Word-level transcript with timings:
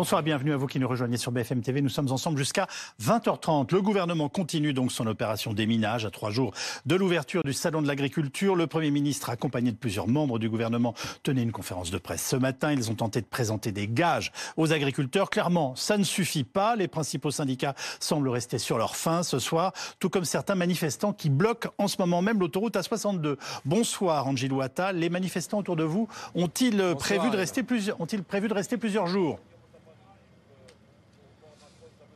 Bonsoir, 0.00 0.22
bienvenue 0.22 0.54
à 0.54 0.56
vous 0.56 0.66
qui 0.66 0.80
nous 0.80 0.88
rejoignez 0.88 1.18
sur 1.18 1.30
BFM 1.30 1.60
TV. 1.60 1.82
Nous 1.82 1.90
sommes 1.90 2.10
ensemble 2.10 2.38
jusqu'à 2.38 2.66
20h30. 3.02 3.70
Le 3.70 3.82
gouvernement 3.82 4.30
continue 4.30 4.72
donc 4.72 4.92
son 4.92 5.06
opération 5.06 5.52
déminage 5.52 6.06
à 6.06 6.10
trois 6.10 6.30
jours 6.30 6.54
de 6.86 6.94
l'ouverture 6.94 7.42
du 7.44 7.52
Salon 7.52 7.82
de 7.82 7.86
l'agriculture. 7.86 8.56
Le 8.56 8.66
Premier 8.66 8.90
ministre, 8.90 9.28
accompagné 9.28 9.72
de 9.72 9.76
plusieurs 9.76 10.08
membres 10.08 10.38
du 10.38 10.48
gouvernement, 10.48 10.94
tenait 11.22 11.42
une 11.42 11.52
conférence 11.52 11.90
de 11.90 11.98
presse 11.98 12.26
ce 12.26 12.36
matin. 12.36 12.72
Ils 12.72 12.90
ont 12.90 12.94
tenté 12.94 13.20
de 13.20 13.26
présenter 13.26 13.72
des 13.72 13.88
gages 13.88 14.32
aux 14.56 14.72
agriculteurs. 14.72 15.28
Clairement, 15.28 15.76
ça 15.76 15.98
ne 15.98 16.04
suffit 16.04 16.44
pas. 16.44 16.76
Les 16.76 16.88
principaux 16.88 17.30
syndicats 17.30 17.74
semblent 18.00 18.30
rester 18.30 18.56
sur 18.56 18.78
leur 18.78 18.96
faim 18.96 19.22
ce 19.22 19.38
soir, 19.38 19.74
tout 19.98 20.08
comme 20.08 20.24
certains 20.24 20.54
manifestants 20.54 21.12
qui 21.12 21.28
bloquent 21.28 21.68
en 21.76 21.88
ce 21.88 21.96
moment 21.98 22.22
même 22.22 22.40
l'autoroute 22.40 22.74
A62. 22.74 23.36
Bonsoir, 23.66 24.26
Angelo 24.26 24.62
Attal. 24.62 24.96
Les 24.96 25.10
manifestants 25.10 25.58
autour 25.58 25.76
de 25.76 25.84
vous 25.84 26.08
ont-ils 26.34 26.94
prévu 26.98 27.28
de 27.28 27.36
rester 27.36 27.62
plusieurs, 27.62 28.00
ont-ils 28.00 28.24
prévu 28.24 28.48
de 28.48 28.54
rester 28.54 28.78
plusieurs 28.78 29.06
jours? 29.06 29.38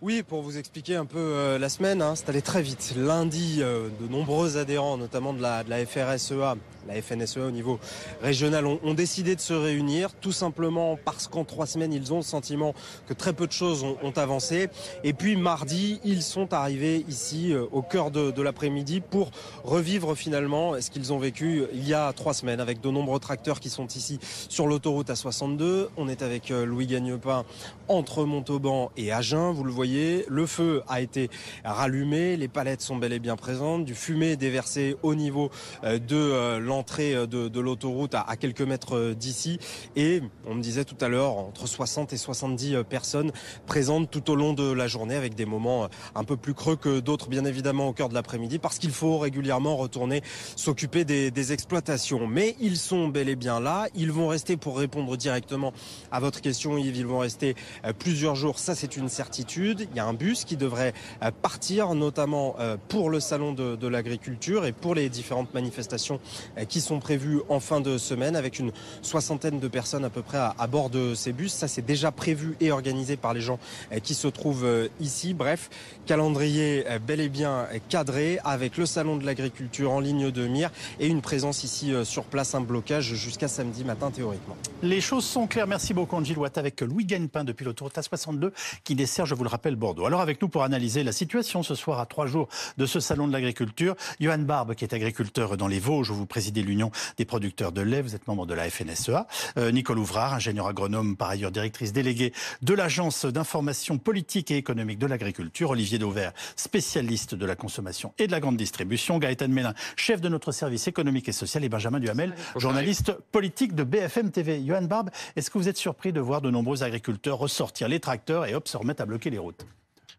Oui, 0.05 0.23
pour 0.23 0.43
vous 0.43 0.59
expliquer 0.59 0.97
un 0.97 1.07
peu 1.07 1.19
euh, 1.19 1.59
la 1.59 1.71
semaine, 1.71 2.03
hein, 2.03 2.13
c'est 2.15 2.29
allé 2.29 2.43
très 2.43 2.61
vite. 2.61 2.93
Lundi, 2.95 3.61
euh, 3.61 3.89
de 4.03 4.07
nombreux 4.07 4.59
adhérents, 4.59 4.99
notamment 4.99 5.33
de 5.33 5.41
la, 5.41 5.65
de 5.65 5.71
la 5.71 5.87
FRSEA, 5.87 6.57
la 6.87 7.01
FNSEA 7.01 7.47
au 7.47 7.51
niveau 7.51 7.79
régional 8.23 8.67
ont, 8.67 8.95
décidé 8.95 9.35
de 9.35 9.41
se 9.41 9.53
réunir, 9.53 10.13
tout 10.21 10.33
simplement 10.33 10.97
parce 11.05 11.27
qu'en 11.27 11.45
trois 11.45 11.67
semaines, 11.67 11.93
ils 11.93 12.13
ont 12.13 12.19
le 12.19 12.23
sentiment 12.23 12.75
que 13.07 13.15
très 13.15 13.33
peu 13.33 13.47
de 13.47 13.53
choses 13.53 13.85
ont, 13.85 14.15
avancé. 14.17 14.69
Et 15.03 15.13
puis 15.13 15.35
mardi, 15.35 16.01
ils 16.05 16.23
sont 16.23 16.55
arrivés 16.55 17.05
ici 17.09 17.53
euh, 17.53 17.65
au 17.73 17.83
cœur 17.83 18.13
de, 18.13 18.43
l'après-midi 18.43 19.01
pour 19.01 19.31
revivre 19.65 20.15
finalement 20.15 20.81
ce 20.81 20.91
qu'ils 20.91 21.13
ont 21.13 21.19
vécu 21.19 21.65
il 21.73 21.89
y 21.89 21.95
a 21.95 22.13
trois 22.13 22.35
semaines 22.35 22.61
avec 22.61 22.81
de 22.81 22.91
nombreux 22.91 23.19
tracteurs 23.19 23.59
qui 23.59 23.71
sont 23.71 23.87
ici 23.89 24.21
sur 24.49 24.67
l'autoroute 24.67 25.09
A62. 25.09 25.89
On 25.97 26.09
est 26.09 26.23
avec 26.23 26.51
euh, 26.51 26.65
Louis 26.65 26.87
Gagnepin 26.87 27.45
entre 27.89 28.25
Montauban 28.25 28.93
et 28.97 29.13
Agen, 29.13 29.53
vous 29.53 29.65
le 29.65 29.73
voyez. 29.73 30.25
Le 30.29 30.47
feu 30.47 30.83
a 30.89 31.01
été 31.01 31.31
rallumé, 31.65 32.37
les 32.37 32.49
palettes 32.49 32.83
sont 32.83 32.97
bel 32.97 33.13
et 33.13 33.19
bien 33.19 33.37
présentes, 33.37 33.85
du 33.85 33.95
fumée 33.95 34.37
déversé 34.37 34.97
au 35.03 35.15
niveau 35.15 35.51
euh, 35.83 35.99
de 35.99 36.61
l'entrée 36.75 37.15
euh, 37.15 37.27
de, 37.27 37.61
l'autoroute 37.61 38.15
à, 38.15 38.37
quelques 38.37 38.63
mètres 38.63 38.97
euh, 38.97 39.15
d'ici. 39.15 39.59
Et 39.95 40.23
on 40.47 40.55
me 40.55 40.63
disait 40.63 40.85
tout 40.85 40.97
à 41.01 41.09
l'heure, 41.09 41.37
entre 41.37 41.69
60 41.69 42.13
et 42.13 42.17
70 42.17 42.75
euh, 42.75 42.83
personnes 42.83 43.31
présentes 43.67 44.11
tout 44.11 44.29
au 44.31 44.35
long 44.35 44.53
de 44.55 44.73
la 44.73 44.89
journée 44.89 45.15
avec 45.15 45.35
des 45.35 45.47
moments 45.47 45.89
un 46.15 46.25
peu 46.25 46.37
plus 46.37 46.55
creux 46.55 46.77
que 46.77 47.01
d'autres, 47.01 47.29
bien 47.29 47.45
évidemment, 47.45 47.89
au 47.89 47.93
cœur 47.93 48.09
de 48.09 48.15
l'après-midi, 48.15 48.59
parce 48.59 48.79
qu'il 48.79 48.91
faut 48.91 49.19
régulièrement 49.19 49.77
retourner 49.77 50.23
s'occuper 50.57 51.05
des, 51.05 51.53
exploitations. 51.53 52.27
Mais 52.27 52.57
ils 52.59 52.79
sont 52.79 53.09
bel 53.09 53.29
et 53.29 53.37
bien 53.37 53.61
là. 53.61 53.87
Ils 53.95 54.11
vont 54.11 54.29
rester 54.29 54.57
pour 54.57 54.79
répondre 54.79 55.15
directement 55.17 55.73
à 56.11 56.21
votre 56.21 56.41
question, 56.41 56.79
Yves. 56.79 56.97
Ils 56.97 57.07
vont 57.07 57.19
rester 57.19 57.55
plusieurs 57.99 58.35
jours. 58.35 58.59
Ça, 58.59 58.75
c'est 58.75 58.97
une 58.97 59.11
certitude. 59.11 59.87
Il 59.91 59.97
y 59.97 60.01
a 60.01 60.07
un 60.07 60.15
bus 60.15 60.45
qui 60.45 60.57
devrait 60.57 60.95
partir, 61.43 61.95
notamment 61.95 62.57
pour 62.89 63.11
le 63.11 63.21
salon 63.21 63.53
de 63.53 63.87
l'agriculture 63.87 64.65
et 64.65 64.73
pour 64.73 64.95
les 64.95 65.11
différentes 65.11 65.53
manifestations 65.53 66.21
qui 66.69 66.81
sont 66.81 67.01
prévus 67.01 67.41
en 67.49 67.61
fin 67.61 67.81
de 67.81 67.99
semaine 67.99 68.37
avec 68.37 68.59
une 68.59 68.73
soixantaine 69.03 69.61
de 69.61 69.69
personnes 69.69 70.05
à 70.05 70.11
peu 70.11 70.23
près 70.23 70.39
à, 70.39 70.67
bord 70.67 70.91
de 70.91 71.15
ces 71.15 71.33
bus. 71.33 71.53
Ça, 71.53 71.69
c'est 71.69 71.85
déjà 71.85 72.11
prévu 72.11 72.57
et 72.61 72.71
organisé 72.71 73.17
par 73.17 73.35
les 73.35 73.41
gens 73.41 73.59
euh, 73.93 73.99
qui 73.99 74.15
se 74.15 74.29
trouvent 74.29 74.65
euh, 74.65 74.89
ici. 75.01 75.35
Bref, 75.35 75.71
calendrier 76.07 76.85
euh, 76.89 76.99
bel 76.99 77.21
et 77.21 77.29
bien 77.29 77.67
cadré 77.89 78.39
avec 78.45 78.77
le 78.77 78.87
salon 78.87 79.17
de 79.17 79.25
l'agriculture 79.25 79.93
en 79.93 80.01
ligne 80.01 80.31
de 80.31 80.47
mire 80.47 80.71
et 81.01 81.07
une 81.07 81.21
présence 81.21 81.65
ici 81.65 81.93
sur 82.05 82.25
place, 82.25 82.55
un 82.55 82.61
blocage 82.61 83.15
jusqu'à 83.15 83.49
samedi 83.49 83.85
matin 83.85 84.11
théoriquement. 84.11 84.57
Les 84.83 85.01
choses 85.01 85.25
sont 85.25 85.47
claires. 85.47 85.67
Merci 85.67 85.95
beaucoup, 85.95 86.17
Angile 86.17 86.39
Watt, 86.39 86.59
avec 86.59 86.81
Louis 86.81 87.05
Gagnepin 87.05 87.45
depuis 87.45 87.65
l'autoroute 87.65 87.95
A62 87.95 88.51
qui 88.85 88.95
dessert, 88.95 89.27
je 89.27 89.35
vous 89.35 89.45
le 89.45 89.49
rappelle, 89.49 89.77
Bordeaux. 89.77 90.07
Alors 90.07 90.21
avec 90.21 90.41
nous 90.41 90.49
pour 90.49 90.63
analyser 90.63 91.03
la 91.03 91.13
situation 91.13 91.63
ce 91.63 91.75
soir 91.75 92.01
à 92.01 92.07
trois 92.07 92.27
jours 92.27 92.49
de 92.77 92.87
ce 92.87 93.01
salon 93.01 93.27
de 93.29 93.33
l'agriculture, 93.33 93.97
Johan 94.21 94.39
Barbe, 94.39 94.75
qui 94.75 94.85
est 94.85 94.95
agriculteur 94.95 95.57
dans 95.57 95.69
les 95.69 95.79
Vosges, 95.79 96.11
où 96.11 96.15
vous 96.15 96.27
présidez 96.27 96.54
l'Union 96.63 96.91
des 97.17 97.25
producteurs 97.25 97.73
de 97.73 97.81
lait, 97.81 98.03
vous 98.03 98.15
êtes 98.15 98.27
membre 98.27 98.47
de 98.47 98.55
la 98.55 98.69
FNSEA. 98.69 99.27
Euh, 99.59 99.71
Nicole 99.71 99.99
Ouvrard, 99.99 100.35
ingénieur 100.35 100.67
agronome, 100.67 101.17
par 101.17 101.31
ailleurs 101.31 101.51
directrice 101.51 101.93
déléguée 101.93 102.33
de 102.63 102.75
l'Agence 102.75 103.25
d'information 103.25 103.99
politique 103.99 104.51
et 104.51 104.57
économique 104.57 104.99
de 104.99 105.07
l'agriculture. 105.07 105.71
Olivier 105.71 105.99
Dauvert, 105.99 106.33
spécialiste 106.57 107.35
de 107.35 107.47
la 107.47 107.57
consommation 107.57 108.13
et 108.19 108.27
de 108.27 108.33
la 108.33 108.41
grande 108.41 108.57
distribution. 108.57 109.19
Gaëtan 109.19 109.49
Mélin, 109.49 109.75
chef 109.97 110.21
de 110.21 110.29
notre 110.29 110.53
service 110.53 110.89
économique 110.89 111.29
et 111.29 111.33
social. 111.33 111.65
Et 111.65 111.69
Benjamin 111.69 112.01
Duhamel, 112.01 112.35
journaliste 112.57 113.13
politique 113.33 113.75
de 113.75 113.85
BFM 113.85 114.31
TV. 114.31 114.63
Johan 114.65 114.83
Barbe, 114.83 115.11
est-ce 115.37 115.51
que 115.51 115.59
vous 115.59 115.69
êtes 115.69 115.77
surpris 115.77 116.13
de 116.13 116.21
voir 116.21 116.41
de 116.41 116.51
nombreux 116.51 116.83
agriculteurs 116.83 117.39
ressortir 117.39 117.89
les 117.89 118.01
tracteurs 118.01 118.47
et 118.47 118.55
hop, 118.55 118.69
se 118.69 118.77
remettre 118.77 119.03
à 119.03 119.07
bloquer 119.07 119.31
les 119.31 119.39
routes? 119.39 119.67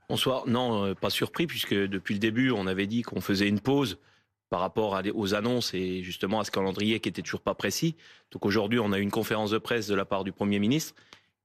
Bonsoir. 0.07 0.43
Non, 0.47 0.85
euh, 0.85 0.93
pas 0.93 1.09
surpris, 1.09 1.47
puisque 1.47 1.73
depuis 1.73 2.13
le 2.13 2.19
début, 2.19 2.51
on 2.51 2.67
avait 2.67 2.85
dit 2.85 3.01
qu'on 3.01 3.21
faisait 3.21 3.47
une 3.47 3.59
pause 3.59 3.97
par 4.55 4.61
rapport 4.61 5.01
aux 5.15 5.35
annonces 5.35 5.73
et 5.73 6.01
justement 6.01 6.39
à 6.39 6.45
ce 6.45 6.51
calendrier 6.51 7.01
qui 7.01 7.09
était 7.09 7.21
toujours 7.21 7.41
pas 7.41 7.55
précis. 7.55 7.97
Donc 8.31 8.45
aujourd'hui, 8.45 8.79
on 8.79 8.93
a 8.93 8.99
eu 8.99 9.01
une 9.01 9.11
conférence 9.11 9.51
de 9.51 9.57
presse 9.57 9.85
de 9.85 9.95
la 9.95 10.05
part 10.05 10.23
du 10.23 10.31
Premier 10.31 10.59
ministre 10.59 10.95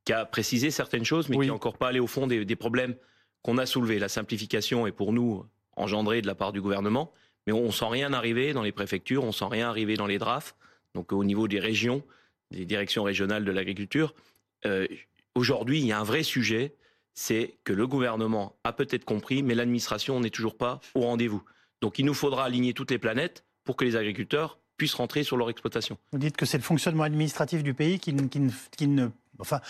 qui 0.05 0.13
a 0.13 0.25
précisé 0.25 0.71
certaines 0.71 1.05
choses, 1.05 1.29
mais 1.29 1.37
oui. 1.37 1.47
qui 1.47 1.51
n'est 1.51 1.57
encore 1.57 1.77
pas 1.77 1.89
allé 1.89 1.99
au 1.99 2.07
fond 2.07 2.29
des, 2.29 2.45
des 2.45 2.55
problèmes 2.55 2.95
qu'on 3.43 3.59
a 3.59 3.67
soulevés. 3.67 3.99
La 3.99 4.09
simplification 4.09 4.87
est 4.87 4.93
pour 4.93 5.13
nous 5.13 5.45
engendrée 5.77 6.23
de 6.23 6.29
la 6.29 6.37
part 6.37 6.53
du 6.53 6.61
gouvernement, 6.61 7.11
mais 7.49 7.53
on 7.53 7.65
ne 7.65 7.71
sent 7.73 7.89
rien 7.89 8.13
arriver 8.13 8.53
dans 8.53 8.63
les 8.63 8.71
préfectures, 8.71 9.25
on 9.25 9.29
ne 9.29 9.33
sent 9.33 9.49
rien 9.51 9.69
arriver 9.69 9.97
dans 9.97 10.07
les 10.07 10.19
drafts, 10.19 10.55
donc 10.95 11.13
au 11.13 11.25
niveau 11.25 11.49
des 11.49 11.59
régions, 11.59 12.05
des 12.53 12.65
directions 12.65 13.03
régionales 13.03 13.45
de 13.45 13.51
l'agriculture. 13.51 14.15
Euh, 14.67 14.87
aujourd'hui, 15.35 15.81
il 15.81 15.87
y 15.87 15.91
a 15.91 15.99
un 15.99 16.05
vrai 16.05 16.23
sujet, 16.23 16.77
c'est 17.13 17.57
que 17.65 17.73
le 17.73 17.89
gouvernement 17.89 18.55
a 18.63 18.73
peut-être 18.73 19.05
compris, 19.05 19.43
mais 19.43 19.57
l'administration 19.57 20.21
n'est 20.21 20.31
toujours 20.31 20.57
pas 20.57 20.79
au 20.95 21.01
rendez-vous. 21.01 21.43
Donc 21.81 21.99
il 21.99 22.05
nous 22.05 22.15
faudra 22.15 22.45
aligner 22.45 22.75
toutes 22.75 22.91
les 22.91 22.99
planètes 22.99 23.45
pour 23.65 23.77
que 23.77 23.85
les 23.85 23.97
agriculteurs 23.97 24.59
puissent 24.77 24.95
rentrer 24.95 25.23
sur 25.23 25.37
leur 25.37 25.51
exploitation. 25.51 25.99
Vous 26.13 26.19
dites 26.19 26.37
que 26.37 26.47
c'est 26.47 26.57
le 26.57 26.63
fonctionnement 26.63 27.05
administratif 27.05 27.63
du 27.63 27.75
pays 27.75 27.99
qui, 27.99 28.15
qui, 28.29 28.41
qui 28.77 28.87
ne, 28.87 29.09
enfin, 29.39 29.61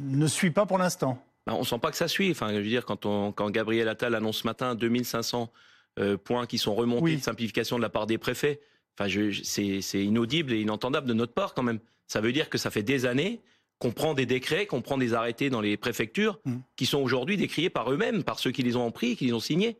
ne 0.00 0.26
suit 0.26 0.50
pas 0.50 0.66
pour 0.66 0.78
l'instant. 0.78 1.22
Ben, 1.46 1.54
on 1.54 1.60
ne 1.60 1.64
sent 1.64 1.78
pas 1.78 1.90
que 1.90 1.96
ça 1.96 2.08
suit. 2.08 2.30
Enfin, 2.30 2.50
je 2.50 2.56
veux 2.56 2.62
dire, 2.62 2.84
quand, 2.84 3.06
on, 3.06 3.32
quand 3.32 3.50
Gabriel 3.50 3.88
Attal 3.88 4.14
annonce 4.14 4.38
ce 4.38 4.46
matin 4.46 4.74
2500 4.74 5.50
euh, 5.98 6.16
points 6.16 6.46
qui 6.46 6.58
sont 6.58 6.74
remontés 6.74 7.02
oui. 7.02 7.16
de 7.16 7.22
simplification 7.22 7.76
de 7.76 7.82
la 7.82 7.88
part 7.88 8.06
des 8.06 8.18
préfets, 8.18 8.60
enfin, 8.98 9.10
c'est 9.42 10.04
inaudible 10.04 10.52
et 10.52 10.60
inentendable 10.60 11.06
de 11.06 11.14
notre 11.14 11.34
part 11.34 11.54
quand 11.54 11.62
même. 11.62 11.78
Ça 12.08 12.20
veut 12.20 12.32
dire 12.32 12.48
que 12.50 12.58
ça 12.58 12.70
fait 12.70 12.82
des 12.82 13.06
années 13.06 13.40
qu'on 13.78 13.92
prend 13.92 14.14
des 14.14 14.26
décrets, 14.26 14.66
qu'on 14.66 14.80
prend 14.80 14.96
des 14.96 15.12
arrêtés 15.12 15.50
dans 15.50 15.60
les 15.60 15.76
préfectures, 15.76 16.40
mmh. 16.44 16.56
qui 16.76 16.86
sont 16.86 16.98
aujourd'hui 16.98 17.36
décriés 17.36 17.68
par 17.68 17.92
eux-mêmes, 17.92 18.24
par 18.24 18.38
ceux 18.38 18.50
qui 18.50 18.62
les 18.62 18.74
ont 18.74 18.90
pris, 18.90 19.16
qui 19.16 19.26
les 19.26 19.32
ont 19.34 19.40
signés. 19.40 19.76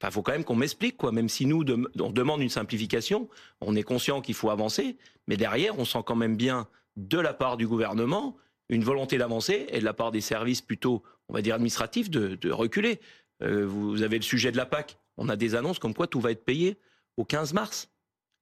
Enfin, 0.00 0.10
faut 0.10 0.22
quand 0.22 0.32
même 0.32 0.44
qu'on 0.44 0.56
m'explique, 0.56 0.96
quoi. 0.96 1.12
Même 1.12 1.28
si 1.28 1.44
nous, 1.44 1.64
on 2.00 2.10
demande 2.10 2.40
une 2.40 2.48
simplification, 2.48 3.28
on 3.60 3.76
est 3.76 3.82
conscient 3.82 4.22
qu'il 4.22 4.34
faut 4.34 4.50
avancer, 4.50 4.96
mais 5.26 5.36
derrière, 5.36 5.78
on 5.78 5.84
sent 5.84 6.00
quand 6.06 6.16
même 6.16 6.36
bien, 6.36 6.68
de 6.96 7.18
la 7.18 7.34
part 7.34 7.56
du 7.56 7.66
gouvernement, 7.66 8.36
une 8.70 8.82
volonté 8.82 9.18
d'avancer, 9.18 9.66
et 9.68 9.80
de 9.80 9.84
la 9.84 9.92
part 9.92 10.10
des 10.10 10.22
services 10.22 10.62
plutôt, 10.62 11.02
on 11.28 11.34
va 11.34 11.42
dire, 11.42 11.54
administratifs, 11.54 12.08
de, 12.08 12.34
de 12.36 12.50
reculer. 12.50 13.00
Euh, 13.42 13.66
vous 13.66 14.02
avez 14.02 14.16
le 14.16 14.22
sujet 14.22 14.52
de 14.52 14.56
la 14.56 14.66
PAC. 14.66 14.98
On 15.18 15.28
a 15.28 15.36
des 15.36 15.54
annonces 15.54 15.78
comme 15.78 15.94
quoi 15.94 16.06
tout 16.06 16.20
va 16.20 16.30
être 16.30 16.44
payé 16.44 16.78
au 17.16 17.24
15 17.24 17.52
mars. 17.52 17.90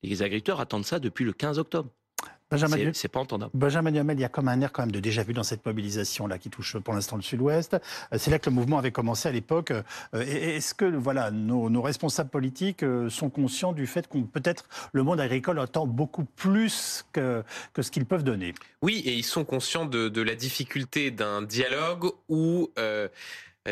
Les 0.03 0.23
agriculteurs 0.23 0.61
attendent 0.61 0.87
ça 0.87 1.01
depuis 1.01 1.25
le 1.25 1.33
15 1.33 1.59
octobre. 1.59 1.91
Benjamin, 2.51 2.91
c'est 2.95 3.09
pas 3.09 3.21
entendable. 3.21 3.51
Benjamin 3.55 3.91
Duhamel, 3.91 4.19
il 4.19 4.23
y 4.23 4.25
a 4.25 4.29
comme 4.29 4.49
un 4.49 4.61
air 4.61 4.73
quand 4.73 4.83
même 4.83 4.93
de 4.93 5.01
déjà 5.01 5.23
vu 5.23 5.35
dans 5.35 5.43
cette 5.43 5.65
mobilisation 5.67 6.27
là 6.27 6.39
qui 6.39 6.51
touche 6.51 6.79
pour 6.79 6.95
l'instant 6.95 7.17
le 7.17 7.23
Sud-Ouest. 7.23 7.77
C'est 8.17 8.31
là 8.31 8.39
que 8.39 8.49
le 8.49 8.55
mouvement 8.55 8.79
avait 8.79 8.93
commencé 8.93 9.29
à 9.29 9.33
l'époque. 9.33 9.73
Est-ce 10.15 10.75
que 10.75 10.85
voilà 10.85 11.31
nos, 11.31 11.69
nos, 11.69 11.83
responsables 11.83 12.31
politiques 12.31 12.85
sont 13.09 13.31
conscients 13.31 13.73
du 13.73 13.87
fait 13.87 14.09
qu'on 14.09 14.23
peut-être 14.23 14.65
le 14.93 15.03
monde 15.03 15.21
agricole 15.21 15.59
attend 15.59 15.87
beaucoup 15.87 16.25
plus 16.25 17.05
que, 17.13 17.43
que 17.73 17.83
ce 17.83 17.91
qu'ils 17.91 18.07
peuvent 18.07 18.25
donner? 18.25 18.55
Oui, 18.83 19.03
et 19.05 19.15
ils 19.15 19.25
sont 19.25 19.45
conscients 19.45 19.87
de, 19.87 20.09
de 20.09 20.23
la 20.23 20.35
difficulté 20.35 21.11
d'un 21.11 21.43
dialogue 21.43 22.11
où 22.29 22.71
euh, 22.79 23.09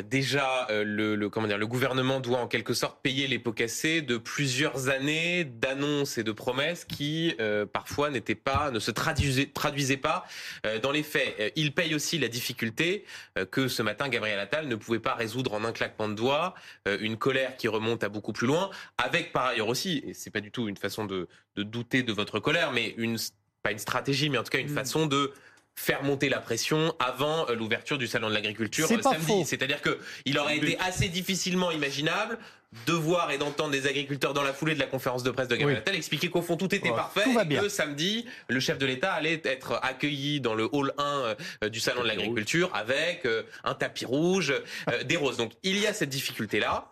déjà 0.02 0.66
euh, 0.70 0.84
le, 0.84 1.14
le, 1.16 1.28
comment 1.28 1.46
dire, 1.46 1.58
le 1.58 1.66
gouvernement 1.66 2.20
doit 2.20 2.38
en 2.38 2.48
quelque 2.48 2.74
sorte 2.74 3.00
payer 3.02 3.26
les 3.26 3.38
pots 3.38 3.52
cassés 3.52 4.02
de 4.02 4.16
plusieurs 4.16 4.88
années 4.88 5.44
d'annonces 5.44 6.18
et 6.18 6.24
de 6.24 6.32
promesses 6.32 6.84
qui 6.84 7.34
euh, 7.40 7.66
parfois 7.66 8.10
n'étaient 8.10 8.34
pas, 8.34 8.70
ne 8.70 8.78
se 8.78 8.90
traduisaient, 8.90 9.46
traduisaient 9.46 9.96
pas 9.96 10.24
euh, 10.64 10.78
dans 10.78 10.92
les 10.92 11.02
faits. 11.02 11.34
Euh, 11.40 11.50
il 11.56 11.72
paye 11.72 11.94
aussi 11.94 12.18
la 12.18 12.28
difficulté 12.28 13.04
euh, 13.38 13.44
que 13.46 13.68
ce 13.68 13.82
matin 13.82 14.08
Gabriel 14.08 14.38
Attal 14.38 14.68
ne 14.68 14.76
pouvait 14.76 15.00
pas 15.00 15.14
résoudre 15.14 15.54
en 15.54 15.64
un 15.64 15.72
claquement 15.72 16.08
de 16.08 16.14
doigts, 16.14 16.54
euh, 16.88 16.98
une 17.00 17.16
colère 17.16 17.56
qui 17.56 17.68
remonte 17.68 18.04
à 18.04 18.08
beaucoup 18.08 18.32
plus 18.32 18.46
loin, 18.46 18.70
avec 18.98 19.32
par 19.32 19.46
ailleurs 19.46 19.68
aussi, 19.68 20.02
et 20.06 20.14
c'est 20.14 20.30
pas 20.30 20.40
du 20.40 20.50
tout 20.50 20.68
une 20.68 20.76
façon 20.76 21.04
de, 21.04 21.28
de, 21.56 21.62
douter 21.62 22.02
de 22.02 22.12
votre 22.12 22.40
colère, 22.40 22.72
mais 22.72 22.94
une 22.96 23.18
pas 23.62 23.72
une 23.72 23.78
stratégie, 23.78 24.30
mais 24.30 24.38
en 24.38 24.42
tout 24.44 24.50
cas 24.50 24.58
une 24.58 24.70
mmh. 24.70 24.74
façon 24.74 25.06
de 25.06 25.32
faire 25.76 26.02
monter 26.02 26.28
la 26.28 26.40
pression 26.40 26.94
avant 26.98 27.46
l'ouverture 27.52 27.98
du 27.98 28.06
salon 28.06 28.28
de 28.28 28.34
l'agriculture 28.34 28.88
samedi. 28.88 29.44
C'est-à-dire 29.44 29.82
que 29.82 29.98
il 30.24 30.38
aurait 30.38 30.56
été 30.56 30.78
assez 30.80 31.08
difficilement 31.08 31.70
imaginable 31.70 32.38
de 32.86 32.92
voir 32.92 33.30
et 33.30 33.38
d'entendre 33.38 33.70
des 33.70 33.86
agriculteurs 33.86 34.34
dans 34.34 34.42
la 34.42 34.52
foulée 34.52 34.74
de 34.74 34.80
la 34.80 34.86
conférence 34.86 35.22
de 35.22 35.30
presse 35.30 35.48
de 35.48 35.56
Gabriel 35.56 35.78
Attal 35.78 35.94
expliquer 35.94 36.28
qu'au 36.30 36.42
fond 36.42 36.56
tout 36.56 36.72
était 36.74 36.90
parfait 36.90 37.24
et 37.50 37.56
que 37.56 37.68
samedi 37.68 38.26
le 38.48 38.60
chef 38.60 38.78
de 38.78 38.86
l'État 38.86 39.12
allait 39.12 39.40
être 39.44 39.78
accueilli 39.82 40.40
dans 40.40 40.54
le 40.54 40.68
hall 40.70 40.92
1 40.98 41.36
euh, 41.62 41.68
du 41.68 41.80
salon 41.80 42.02
de 42.02 42.08
l'agriculture 42.08 42.70
avec 42.74 43.24
euh, 43.24 43.42
un 43.64 43.74
tapis 43.74 44.04
rouge, 44.04 44.52
euh, 44.90 45.02
des 45.04 45.16
roses. 45.16 45.36
Donc 45.36 45.52
il 45.62 45.78
y 45.78 45.86
a 45.86 45.94
cette 45.94 46.10
difficulté 46.10 46.60
là. 46.60 46.90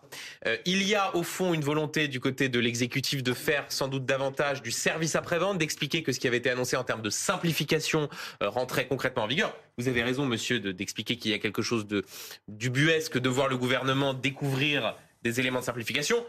Il 0.65 0.83
y 0.83 0.95
a 0.95 1.13
au 1.15 1.23
fond 1.23 1.53
une 1.53 1.63
volonté 1.63 2.07
du 2.07 2.19
côté 2.21 2.47
de 2.47 2.59
l'exécutif 2.59 3.21
de 3.21 3.33
faire 3.33 3.65
sans 3.69 3.89
doute 3.89 4.05
davantage 4.05 4.61
du 4.61 4.71
service 4.71 5.15
après-vente, 5.15 5.57
d'expliquer 5.57 6.03
que 6.03 6.13
ce 6.13 6.19
qui 6.19 6.27
avait 6.27 6.37
été 6.37 6.49
annoncé 6.49 6.77
en 6.77 6.83
termes 6.83 7.01
de 7.01 7.09
simplification 7.09 8.09
rentrait 8.39 8.87
concrètement 8.87 9.23
en 9.23 9.27
vigueur. 9.27 9.53
Vous 9.77 9.89
avez 9.89 10.03
raison, 10.03 10.25
monsieur, 10.25 10.59
d'expliquer 10.59 11.17
qu'il 11.17 11.31
y 11.31 11.33
a 11.33 11.39
quelque 11.39 11.61
chose 11.61 11.85
de 11.85 12.05
dubuesque 12.47 13.17
de 13.17 13.27
voir 13.27 13.49
le 13.49 13.57
gouvernement 13.57 14.13
découvrir 14.13 14.95
des 15.25 15.39
éléments 15.39 15.59
de 15.59 15.65
simplification. 15.65 16.23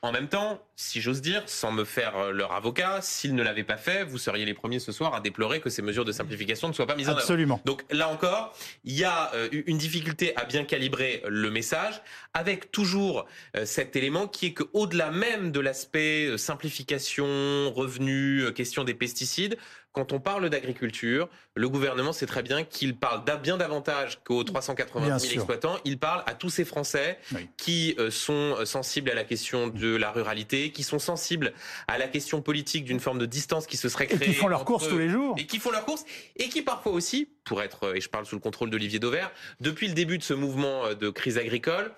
En 0.00 0.12
même 0.12 0.28
temps, 0.28 0.64
si 0.76 1.00
j'ose 1.00 1.20
dire, 1.20 1.42
sans 1.46 1.72
me 1.72 1.84
faire 1.84 2.16
euh, 2.16 2.30
leur 2.30 2.52
avocat, 2.52 3.00
s'ils 3.02 3.34
ne 3.34 3.42
l'avaient 3.42 3.64
pas 3.64 3.76
fait, 3.76 4.04
vous 4.04 4.16
seriez 4.16 4.44
les 4.44 4.54
premiers 4.54 4.78
ce 4.78 4.92
soir 4.92 5.12
à 5.12 5.20
déplorer 5.20 5.60
que 5.60 5.70
ces 5.70 5.82
mesures 5.82 6.04
de 6.04 6.12
simplification 6.12 6.68
ne 6.68 6.72
soient 6.72 6.86
pas 6.86 6.94
mises 6.94 7.08
en 7.08 7.12
œuvre. 7.12 7.20
Absolument. 7.20 7.60
Donc 7.64 7.84
là 7.90 8.08
encore, 8.08 8.56
il 8.84 8.96
y 8.96 9.02
a 9.02 9.32
euh, 9.34 9.48
une 9.66 9.76
difficulté 9.76 10.36
à 10.36 10.44
bien 10.44 10.62
calibrer 10.64 11.22
le 11.26 11.50
message, 11.50 12.00
avec 12.32 12.70
toujours 12.70 13.26
euh, 13.56 13.66
cet 13.66 13.96
élément 13.96 14.28
qui 14.28 14.46
est 14.46 14.54
qu'au-delà 14.54 15.10
même 15.10 15.50
de 15.50 15.58
l'aspect 15.58 16.38
simplification, 16.38 17.72
revenus, 17.72 18.52
question 18.54 18.84
des 18.84 18.94
pesticides, 18.94 19.58
quand 19.98 20.12
on 20.12 20.20
parle 20.20 20.48
d'agriculture, 20.48 21.28
le 21.56 21.68
gouvernement 21.68 22.12
sait 22.12 22.26
très 22.26 22.44
bien 22.44 22.62
qu'il 22.62 22.94
parle 22.94 23.24
bien 23.42 23.56
davantage 23.56 24.20
qu'aux 24.22 24.44
380 24.44 25.18
000 25.18 25.34
exploitants. 25.34 25.76
Il 25.84 25.98
parle 25.98 26.22
à 26.26 26.34
tous 26.34 26.50
ces 26.50 26.64
Français 26.64 27.18
qui 27.56 27.96
euh, 27.98 28.12
sont 28.12 28.54
euh, 28.60 28.64
sensibles 28.64 29.10
à 29.10 29.14
la 29.14 29.24
question 29.24 29.66
de 29.66 29.96
la 29.96 30.12
ruralité, 30.12 30.70
qui 30.70 30.84
sont 30.84 31.00
sensibles 31.00 31.52
à 31.88 31.98
la 31.98 32.06
question 32.06 32.42
politique 32.42 32.84
d'une 32.84 33.00
forme 33.00 33.18
de 33.18 33.26
distance 33.26 33.66
qui 33.66 33.76
se 33.76 33.88
serait 33.88 34.06
créée. 34.06 34.22
Et 34.22 34.32
qui 34.32 34.34
font 34.34 34.46
leurs 34.46 34.64
courses 34.64 34.88
tous 34.88 34.98
les 34.98 35.08
jours. 35.08 35.34
Et 35.36 35.46
qui 35.46 35.58
font 35.58 35.72
leurs 35.72 35.84
courses. 35.84 36.04
Et 36.36 36.48
qui 36.48 36.62
parfois 36.62 36.92
aussi, 36.92 37.28
pour 37.42 37.60
être, 37.60 37.88
euh, 37.88 37.94
et 37.94 38.00
je 38.00 38.08
parle 38.08 38.24
sous 38.24 38.36
le 38.36 38.40
contrôle 38.40 38.70
d'Olivier 38.70 39.00
Dauvert, 39.00 39.32
depuis 39.60 39.88
le 39.88 39.94
début 39.94 40.18
de 40.18 40.22
ce 40.22 40.34
mouvement 40.34 40.94
de 40.94 41.10
crise 41.10 41.38
agricole, 41.38 41.92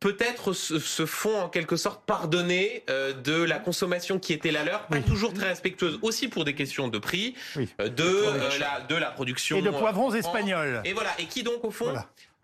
peut-être 0.00 0.52
se, 0.52 1.06
font 1.06 1.40
en 1.40 1.48
quelque 1.48 1.76
sorte 1.76 2.04
pardonner 2.04 2.84
euh, 2.90 3.12
de 3.12 3.42
la 3.42 3.58
consommation 3.58 4.18
qui 4.18 4.32
était 4.32 4.50
la 4.50 4.64
leur, 4.64 4.86
pas 4.86 5.00
toujours 5.00 5.32
très 5.32 5.48
respectueuse, 5.48 5.98
aussi 6.02 6.28
pour 6.28 6.44
des 6.44 6.54
questions 6.54 6.88
de 6.88 6.98
prix, 6.98 7.34
euh, 7.56 7.88
de, 7.88 8.04
euh, 8.04 8.58
la, 8.58 8.80
de 8.80 8.94
la 8.94 9.10
production. 9.10 9.58
Et 9.58 9.62
de 9.62 9.70
poivrons 9.70 10.12
espagnols. 10.14 10.82
Et 10.84 10.92
voilà, 10.92 11.10
et 11.18 11.26
qui 11.26 11.42
donc 11.42 11.64
au 11.64 11.70
fond 11.70 11.92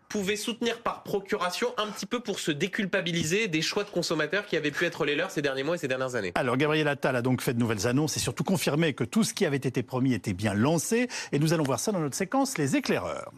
pouvait 0.07 0.35
soutenir 0.35 0.79
par 0.81 1.03
procuration 1.03 1.73
un 1.77 1.87
petit 1.87 2.05
peu 2.05 2.19
pour 2.21 2.39
se 2.39 2.51
déculpabiliser 2.51 3.47
des 3.47 3.61
choix 3.61 3.83
de 3.83 3.89
consommateurs 3.89 4.45
qui 4.45 4.55
avaient 4.55 4.71
pu 4.71 4.85
être 4.85 5.03
les 5.03 5.15
leurs 5.15 5.31
ces 5.31 5.41
derniers 5.41 5.63
mois 5.63 5.75
et 5.75 5.77
ces 5.77 5.87
dernières 5.87 6.15
années. 6.15 6.31
Alors 6.35 6.55
Gabriel 6.55 6.87
Attal 6.87 7.15
a 7.15 7.21
donc 7.21 7.41
fait 7.41 7.53
de 7.53 7.59
nouvelles 7.59 7.87
annonces 7.87 8.15
et 8.15 8.19
surtout 8.19 8.43
confirmé 8.43 8.93
que 8.93 9.03
tout 9.03 9.23
ce 9.23 9.33
qui 9.33 9.45
avait 9.45 9.57
été 9.57 9.83
promis 9.83 10.13
était 10.13 10.33
bien 10.33 10.53
lancé 10.53 11.09
et 11.31 11.39
nous 11.39 11.53
allons 11.53 11.63
voir 11.63 11.79
ça 11.79 11.91
dans 11.91 11.99
notre 11.99 12.15
séquence 12.15 12.57
Les 12.57 12.77
éclaireurs. 12.77 13.31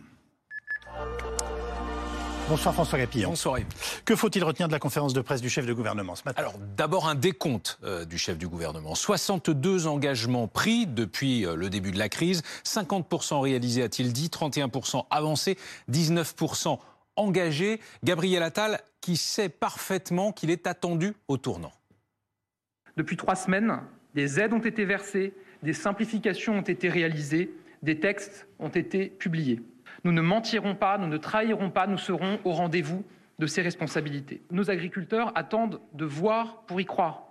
Bonsoir 2.49 2.73
François 2.73 2.97
Gapillon. 2.97 3.29
Bonsoir. 3.31 3.59
Que 4.05 4.15
faut-il 4.15 4.41
retenir 4.41 4.69
de 4.69 4.73
la 4.73 4.79
conférence 4.79 5.13
de 5.13 5.19
presse 5.19 5.41
du 5.41 5.49
chef 5.49 5.65
de 5.65 5.73
gouvernement 5.73 6.15
ce 6.15 6.23
matin? 6.23 6.39
Alors 6.39 6.53
d'abord 6.77 7.09
un 7.09 7.15
décompte 7.15 7.77
euh, 7.83 8.05
du 8.05 8.17
chef 8.17 8.37
du 8.37 8.47
gouvernement. 8.47 8.95
62 8.95 9.85
engagements 9.85 10.47
pris 10.47 10.87
depuis 10.87 11.45
euh, 11.45 11.57
le 11.57 11.69
début 11.69 11.91
de 11.91 11.99
la 11.99 12.07
crise, 12.07 12.43
50% 12.63 13.41
réalisés 13.41 13.83
a-t-il 13.83 14.13
dit, 14.13 14.27
31% 14.27 15.07
avancés, 15.09 15.57
19% 15.91 16.79
engagés. 17.17 17.81
Gabriel 18.05 18.43
Attal 18.43 18.79
qui 19.01 19.17
sait 19.17 19.49
parfaitement 19.49 20.31
qu'il 20.31 20.49
est 20.49 20.67
attendu 20.67 21.15
au 21.27 21.35
tournant? 21.35 21.73
Depuis 22.95 23.17
trois 23.17 23.35
semaines, 23.35 23.81
des 24.15 24.39
aides 24.39 24.53
ont 24.53 24.59
été 24.59 24.85
versées, 24.85 25.33
des 25.63 25.73
simplifications 25.73 26.59
ont 26.59 26.61
été 26.61 26.87
réalisées, 26.87 27.51
des 27.83 27.99
textes 27.99 28.47
ont 28.59 28.69
été 28.69 29.07
publiés. 29.07 29.59
Nous 30.07 30.13
ne 30.13 30.21
mentirons 30.21 30.73
pas, 30.73 30.97
nous 30.97 31.07
ne 31.07 31.17
trahirons 31.17 31.69
pas, 31.69 31.85
nous 31.85 31.97
serons 31.97 32.39
au 32.45 32.53
rendez-vous 32.53 33.03
de 33.39 33.45
ces 33.45 33.61
responsabilités. 33.61 34.41
Nos 34.51 34.71
agriculteurs 34.71 35.33
attendent 35.35 35.81
de 35.91 36.05
voir 36.05 36.61
pour 36.61 36.79
y 36.79 36.85
croire 36.85 37.26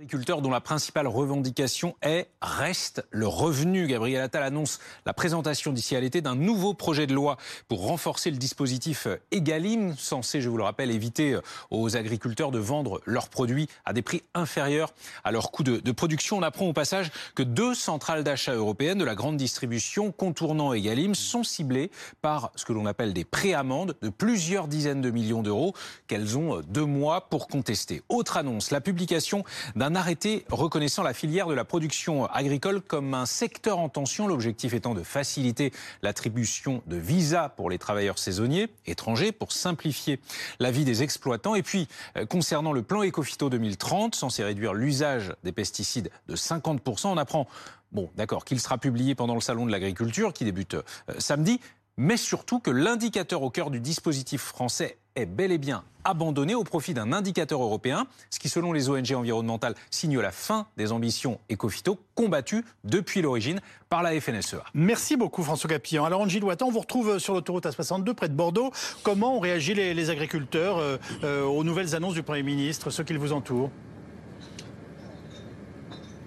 agriculteurs 0.00 0.40
dont 0.40 0.50
la 0.50 0.62
principale 0.62 1.06
revendication 1.06 1.94
est, 2.00 2.26
reste 2.40 3.04
le 3.10 3.26
revenu. 3.26 3.86
Gabriel 3.86 4.22
Attal 4.22 4.42
annonce 4.42 4.80
la 5.04 5.12
présentation 5.12 5.74
d'ici 5.74 5.94
à 5.94 6.00
l'été 6.00 6.22
d'un 6.22 6.36
nouveau 6.36 6.72
projet 6.72 7.06
de 7.06 7.12
loi 7.12 7.36
pour 7.68 7.86
renforcer 7.86 8.30
le 8.30 8.38
dispositif 8.38 9.08
EGalim, 9.30 9.94
censé, 9.98 10.40
je 10.40 10.48
vous 10.48 10.56
le 10.56 10.62
rappelle, 10.62 10.90
éviter 10.90 11.38
aux 11.70 11.98
agriculteurs 11.98 12.50
de 12.50 12.58
vendre 12.58 13.02
leurs 13.04 13.28
produits 13.28 13.68
à 13.84 13.92
des 13.92 14.00
prix 14.00 14.22
inférieurs 14.32 14.94
à 15.22 15.32
leur 15.32 15.50
coût 15.50 15.64
de, 15.64 15.92
production. 15.92 16.38
On 16.38 16.42
apprend 16.42 16.64
au 16.64 16.72
passage 16.72 17.10
que 17.34 17.42
deux 17.42 17.74
centrales 17.74 18.24
d'achat 18.24 18.54
européennes 18.54 18.96
de 18.96 19.04
la 19.04 19.14
grande 19.14 19.36
distribution 19.36 20.12
contournant 20.12 20.72
EGalim 20.72 21.14
sont 21.14 21.44
ciblées 21.44 21.90
par 22.22 22.52
ce 22.54 22.64
que 22.64 22.72
l'on 22.72 22.86
appelle 22.86 23.12
des 23.12 23.24
préamendes 23.24 23.94
de 24.00 24.08
plusieurs 24.08 24.66
dizaines 24.66 25.02
de 25.02 25.10
millions 25.10 25.42
d'euros 25.42 25.74
qu'elles 26.06 26.38
ont 26.38 26.62
deux 26.62 26.86
mois 26.86 27.28
pour 27.28 27.48
contester. 27.48 28.00
Autre 28.08 28.38
annonce, 28.38 28.70
la 28.70 28.80
publication 28.80 29.44
d'un 29.76 29.89
un 29.90 29.96
arrêté 29.96 30.44
reconnaissant 30.50 31.02
la 31.02 31.12
filière 31.12 31.48
de 31.48 31.54
la 31.54 31.64
production 31.64 32.26
agricole 32.26 32.80
comme 32.80 33.12
un 33.12 33.26
secteur 33.26 33.80
en 33.80 33.88
tension, 33.88 34.28
l'objectif 34.28 34.72
étant 34.72 34.94
de 34.94 35.02
faciliter 35.02 35.72
l'attribution 36.02 36.80
de 36.86 36.96
visas 36.96 37.48
pour 37.48 37.70
les 37.70 37.78
travailleurs 37.78 38.20
saisonniers 38.20 38.68
étrangers 38.86 39.32
pour 39.32 39.50
simplifier 39.50 40.20
la 40.60 40.70
vie 40.70 40.84
des 40.84 41.02
exploitants. 41.02 41.56
Et 41.56 41.64
puis, 41.64 41.88
euh, 42.16 42.24
concernant 42.24 42.72
le 42.72 42.82
plan 42.82 43.02
Ecofito 43.02 43.50
2030, 43.50 44.14
censé 44.14 44.44
réduire 44.44 44.74
l'usage 44.74 45.34
des 45.42 45.50
pesticides 45.50 46.10
de 46.28 46.36
50%, 46.36 47.08
on 47.08 47.16
apprend 47.16 47.48
Bon, 47.92 48.08
d'accord, 48.14 48.44
qu'il 48.44 48.60
sera 48.60 48.78
publié 48.78 49.16
pendant 49.16 49.34
le 49.34 49.40
salon 49.40 49.66
de 49.66 49.72
l'agriculture 49.72 50.32
qui 50.32 50.44
débute 50.44 50.74
euh, 50.74 50.82
samedi, 51.18 51.60
mais 52.00 52.16
surtout 52.16 52.60
que 52.60 52.70
l'indicateur 52.70 53.42
au 53.42 53.50
cœur 53.50 53.70
du 53.70 53.78
dispositif 53.78 54.40
français 54.40 54.96
est 55.16 55.26
bel 55.26 55.52
et 55.52 55.58
bien 55.58 55.84
abandonné 56.02 56.54
au 56.54 56.64
profit 56.64 56.94
d'un 56.94 57.12
indicateur 57.12 57.62
européen, 57.62 58.06
ce 58.30 58.38
qui, 58.38 58.48
selon 58.48 58.72
les 58.72 58.88
ONG 58.88 59.12
environnementales, 59.12 59.74
signe 59.90 60.18
la 60.18 60.30
fin 60.30 60.66
des 60.78 60.92
ambitions 60.92 61.38
éco-phyto 61.50 61.98
combattues 62.14 62.64
depuis 62.84 63.20
l'origine 63.20 63.60
par 63.90 64.02
la 64.02 64.18
FNSEA. 64.18 64.64
Merci 64.72 65.18
beaucoup 65.18 65.42
François 65.42 65.68
Capillon. 65.68 66.06
Alors 66.06 66.22
Angie 66.22 66.40
Loitan, 66.40 66.68
on 66.68 66.70
vous 66.70 66.80
retrouve 66.80 67.18
sur 67.18 67.34
l'autoroute 67.34 67.66
A62 67.66 68.14
près 68.14 68.30
de 68.30 68.34
Bordeaux. 68.34 68.70
Comment 69.02 69.36
ont 69.36 69.40
réagi 69.40 69.74
les, 69.74 70.08
agriculteurs 70.08 70.78
euh, 70.78 70.96
euh, 71.22 71.44
aux 71.44 71.64
nouvelles 71.64 71.94
annonces 71.94 72.14
du 72.14 72.22
Premier 72.22 72.42
ministre, 72.42 72.88
ceux 72.88 73.04
qui 73.04 73.12
vous 73.12 73.34
entourent? 73.34 73.70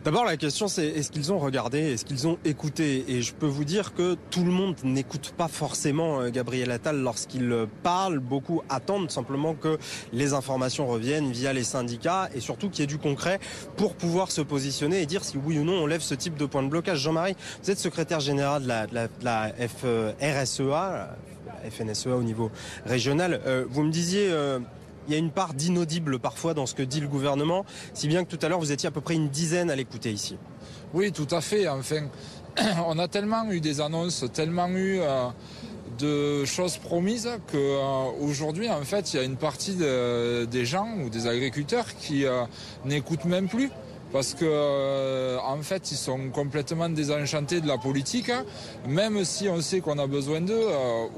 D'abord, 0.03 0.25
la 0.25 0.35
question, 0.35 0.67
c'est 0.67 0.85
est-ce 0.85 1.11
qu'ils 1.11 1.31
ont 1.31 1.39
regardé, 1.39 1.79
est-ce 1.93 2.03
qu'ils 2.03 2.27
ont 2.27 2.37
écouté? 2.43 3.05
Et 3.07 3.21
je 3.21 3.33
peux 3.33 3.45
vous 3.45 3.63
dire 3.63 3.93
que 3.93 4.17
tout 4.31 4.43
le 4.43 4.51
monde 4.51 4.75
n'écoute 4.83 5.33
pas 5.37 5.47
forcément 5.47 6.19
euh, 6.19 6.29
Gabriel 6.29 6.71
Attal 6.71 6.97
lorsqu'il 6.97 7.49
euh, 7.49 7.67
parle. 7.83 8.19
Beaucoup 8.19 8.63
attendent 8.67 9.09
simplement 9.09 9.53
que 9.53 9.77
les 10.11 10.33
informations 10.33 10.87
reviennent 10.87 11.31
via 11.31 11.53
les 11.53 11.63
syndicats 11.63 12.29
et 12.35 12.41
surtout 12.41 12.69
qu'il 12.69 12.81
y 12.81 12.83
ait 12.83 12.87
du 12.87 12.97
concret 12.97 13.39
pour 13.77 13.95
pouvoir 13.95 14.29
se 14.31 14.41
positionner 14.41 15.01
et 15.01 15.05
dire 15.05 15.23
si 15.23 15.37
oui 15.37 15.57
ou 15.57 15.63
non 15.63 15.83
on 15.83 15.85
lève 15.85 16.01
ce 16.01 16.15
type 16.15 16.35
de 16.35 16.45
point 16.45 16.63
de 16.63 16.67
blocage. 16.67 16.99
Jean-Marie, 16.99 17.37
vous 17.63 17.71
êtes 17.71 17.79
secrétaire 17.79 18.19
général 18.19 18.63
de 18.63 18.67
la, 18.67 18.87
de 18.87 19.07
la, 19.21 19.53
FNSEA 21.69 22.17
au 22.17 22.23
niveau 22.23 22.51
régional. 22.85 23.39
Euh, 23.45 23.63
vous 23.69 23.83
me 23.83 23.91
disiez 23.91 24.29
il 25.07 25.13
y 25.13 25.15
a 25.15 25.19
une 25.19 25.31
part 25.31 25.53
d'inaudible 25.53 26.19
parfois 26.19 26.53
dans 26.53 26.65
ce 26.65 26.75
que 26.75 26.83
dit 26.83 26.99
le 26.99 27.07
gouvernement, 27.07 27.65
si 27.93 28.07
bien 28.07 28.23
que 28.23 28.35
tout 28.35 28.43
à 28.45 28.49
l'heure 28.49 28.59
vous 28.59 28.71
étiez 28.71 28.87
à 28.87 28.91
peu 28.91 29.01
près 29.01 29.15
une 29.15 29.29
dizaine 29.29 29.69
à 29.69 29.75
l'écouter 29.75 30.11
ici. 30.11 30.37
Oui, 30.93 31.11
tout 31.11 31.27
à 31.31 31.41
fait. 31.41 31.67
Enfin, 31.67 32.07
on 32.87 32.99
a 32.99 33.07
tellement 33.07 33.49
eu 33.51 33.59
des 33.59 33.81
annonces, 33.81 34.25
tellement 34.31 34.67
eu 34.69 34.99
euh, 34.99 35.27
de 35.97 36.45
choses 36.45 36.77
promises 36.77 37.29
qu'aujourd'hui, 37.51 38.67
euh, 38.67 38.75
en 38.75 38.83
fait, 38.83 39.13
il 39.13 39.17
y 39.17 39.19
a 39.19 39.23
une 39.23 39.37
partie 39.37 39.75
des 39.75 40.65
gens 40.65 40.87
ou 41.03 41.09
des 41.09 41.27
agriculteurs 41.27 41.95
qui 41.95 42.25
euh, 42.25 42.43
n'écoutent 42.85 43.25
même 43.25 43.47
plus 43.47 43.71
parce 44.11 44.35
que 44.35 45.39
en 45.39 45.59
fait 45.63 45.89
ils 45.89 45.97
sont 45.97 46.29
complètement 46.29 46.87
désenchantés 46.87 47.61
de 47.61 47.67
la 47.67 47.79
politique, 47.79 48.31
même 48.87 49.25
si 49.25 49.49
on 49.49 49.59
sait 49.59 49.79
qu'on 49.79 49.97
a 49.97 50.05
besoin 50.05 50.39
d'eux. 50.39 50.67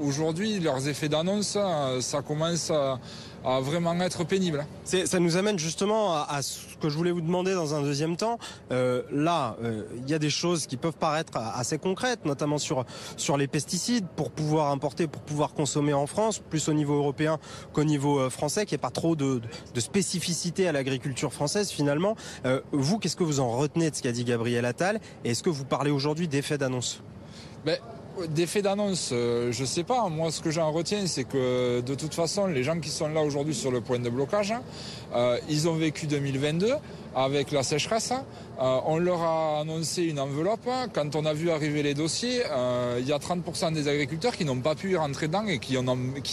Aujourd'hui, 0.00 0.60
leurs 0.60 0.88
effets 0.88 1.10
d'annonce, 1.10 1.58
ça 2.00 2.22
commence 2.22 2.70
à 2.70 2.98
à 3.46 3.60
vraiment 3.60 3.94
être 4.00 4.24
pénible. 4.24 4.66
Ça 4.84 5.20
nous 5.20 5.36
amène 5.36 5.58
justement 5.58 6.14
à, 6.14 6.42
ce 6.42 6.76
que 6.80 6.88
je 6.88 6.96
voulais 6.96 7.12
vous 7.12 7.20
demander 7.20 7.54
dans 7.54 7.74
un 7.74 7.82
deuxième 7.82 8.16
temps. 8.16 8.38
Euh, 8.72 9.02
là, 9.12 9.56
euh, 9.62 9.84
il 9.96 10.10
y 10.10 10.14
a 10.14 10.18
des 10.18 10.30
choses 10.30 10.66
qui 10.66 10.76
peuvent 10.76 10.96
paraître 10.96 11.38
assez 11.38 11.78
concrètes, 11.78 12.24
notamment 12.24 12.58
sur 12.58 12.84
sur 13.16 13.36
les 13.36 13.46
pesticides, 13.46 14.06
pour 14.16 14.30
pouvoir 14.30 14.70
importer, 14.72 15.06
pour 15.06 15.22
pouvoir 15.22 15.54
consommer 15.54 15.92
en 15.92 16.06
France, 16.06 16.40
plus 16.40 16.68
au 16.68 16.72
niveau 16.72 16.94
européen 16.94 17.38
qu'au 17.72 17.84
niveau 17.84 18.18
euh, 18.18 18.30
français, 18.30 18.66
qu'il 18.66 18.74
n'y 18.74 18.80
ait 18.80 18.82
pas 18.82 18.90
trop 18.90 19.14
de, 19.14 19.40
de 19.74 19.80
spécificité 19.80 20.66
à 20.66 20.72
l'agriculture 20.72 21.32
française 21.32 21.70
finalement. 21.70 22.16
vous, 22.72 22.98
qu'est-ce 22.98 23.16
que 23.16 23.24
vous 23.24 23.40
en 23.40 23.50
retenez 23.50 23.90
de 23.90 23.96
ce 23.96 24.02
qu'a 24.02 24.12
dit 24.12 24.24
Gabriel 24.24 24.64
Attal? 24.64 25.00
Et 25.24 25.30
est-ce 25.30 25.42
que 25.42 25.50
vous 25.50 25.64
parlez 25.64 25.90
aujourd'hui 25.90 26.26
d'effet 26.26 26.58
d'annonce? 26.58 27.02
Ben, 27.64 27.78
D'effet 28.30 28.62
d'annonce, 28.62 29.10
euh, 29.12 29.52
je 29.52 29.64
sais 29.66 29.84
pas. 29.84 30.08
Moi, 30.08 30.30
ce 30.30 30.40
que 30.40 30.50
j'en 30.50 30.72
retiens, 30.72 31.06
c'est 31.06 31.24
que 31.24 31.82
de 31.82 31.94
toute 31.94 32.14
façon, 32.14 32.46
les 32.46 32.62
gens 32.62 32.80
qui 32.80 32.88
sont 32.88 33.08
là 33.08 33.20
aujourd'hui 33.20 33.54
sur 33.54 33.70
le 33.70 33.82
point 33.82 33.98
de 33.98 34.08
blocage, 34.08 34.52
hein, 34.52 34.62
euh, 35.14 35.38
ils 35.50 35.68
ont 35.68 35.74
vécu 35.74 36.06
2022 36.06 36.72
avec 37.16 37.50
la 37.50 37.62
sécheresse. 37.62 38.12
Euh, 38.12 38.78
on 38.84 38.98
leur 38.98 39.22
a 39.22 39.60
annoncé 39.60 40.02
une 40.02 40.20
enveloppe. 40.20 40.68
Quand 40.92 41.16
on 41.16 41.24
a 41.24 41.32
vu 41.32 41.50
arriver 41.50 41.82
les 41.82 41.94
dossiers, 41.94 42.42
euh, 42.50 42.98
il 43.00 43.08
y 43.08 43.12
a 43.12 43.18
30% 43.18 43.72
des 43.72 43.88
agriculteurs 43.88 44.36
qui 44.36 44.44
n'ont 44.44 44.60
pas 44.60 44.74
pu 44.74 44.92
y 44.92 44.96
rentrer 44.96 45.26
dedans 45.26 45.46
et 45.46 45.58
qui 45.58 45.76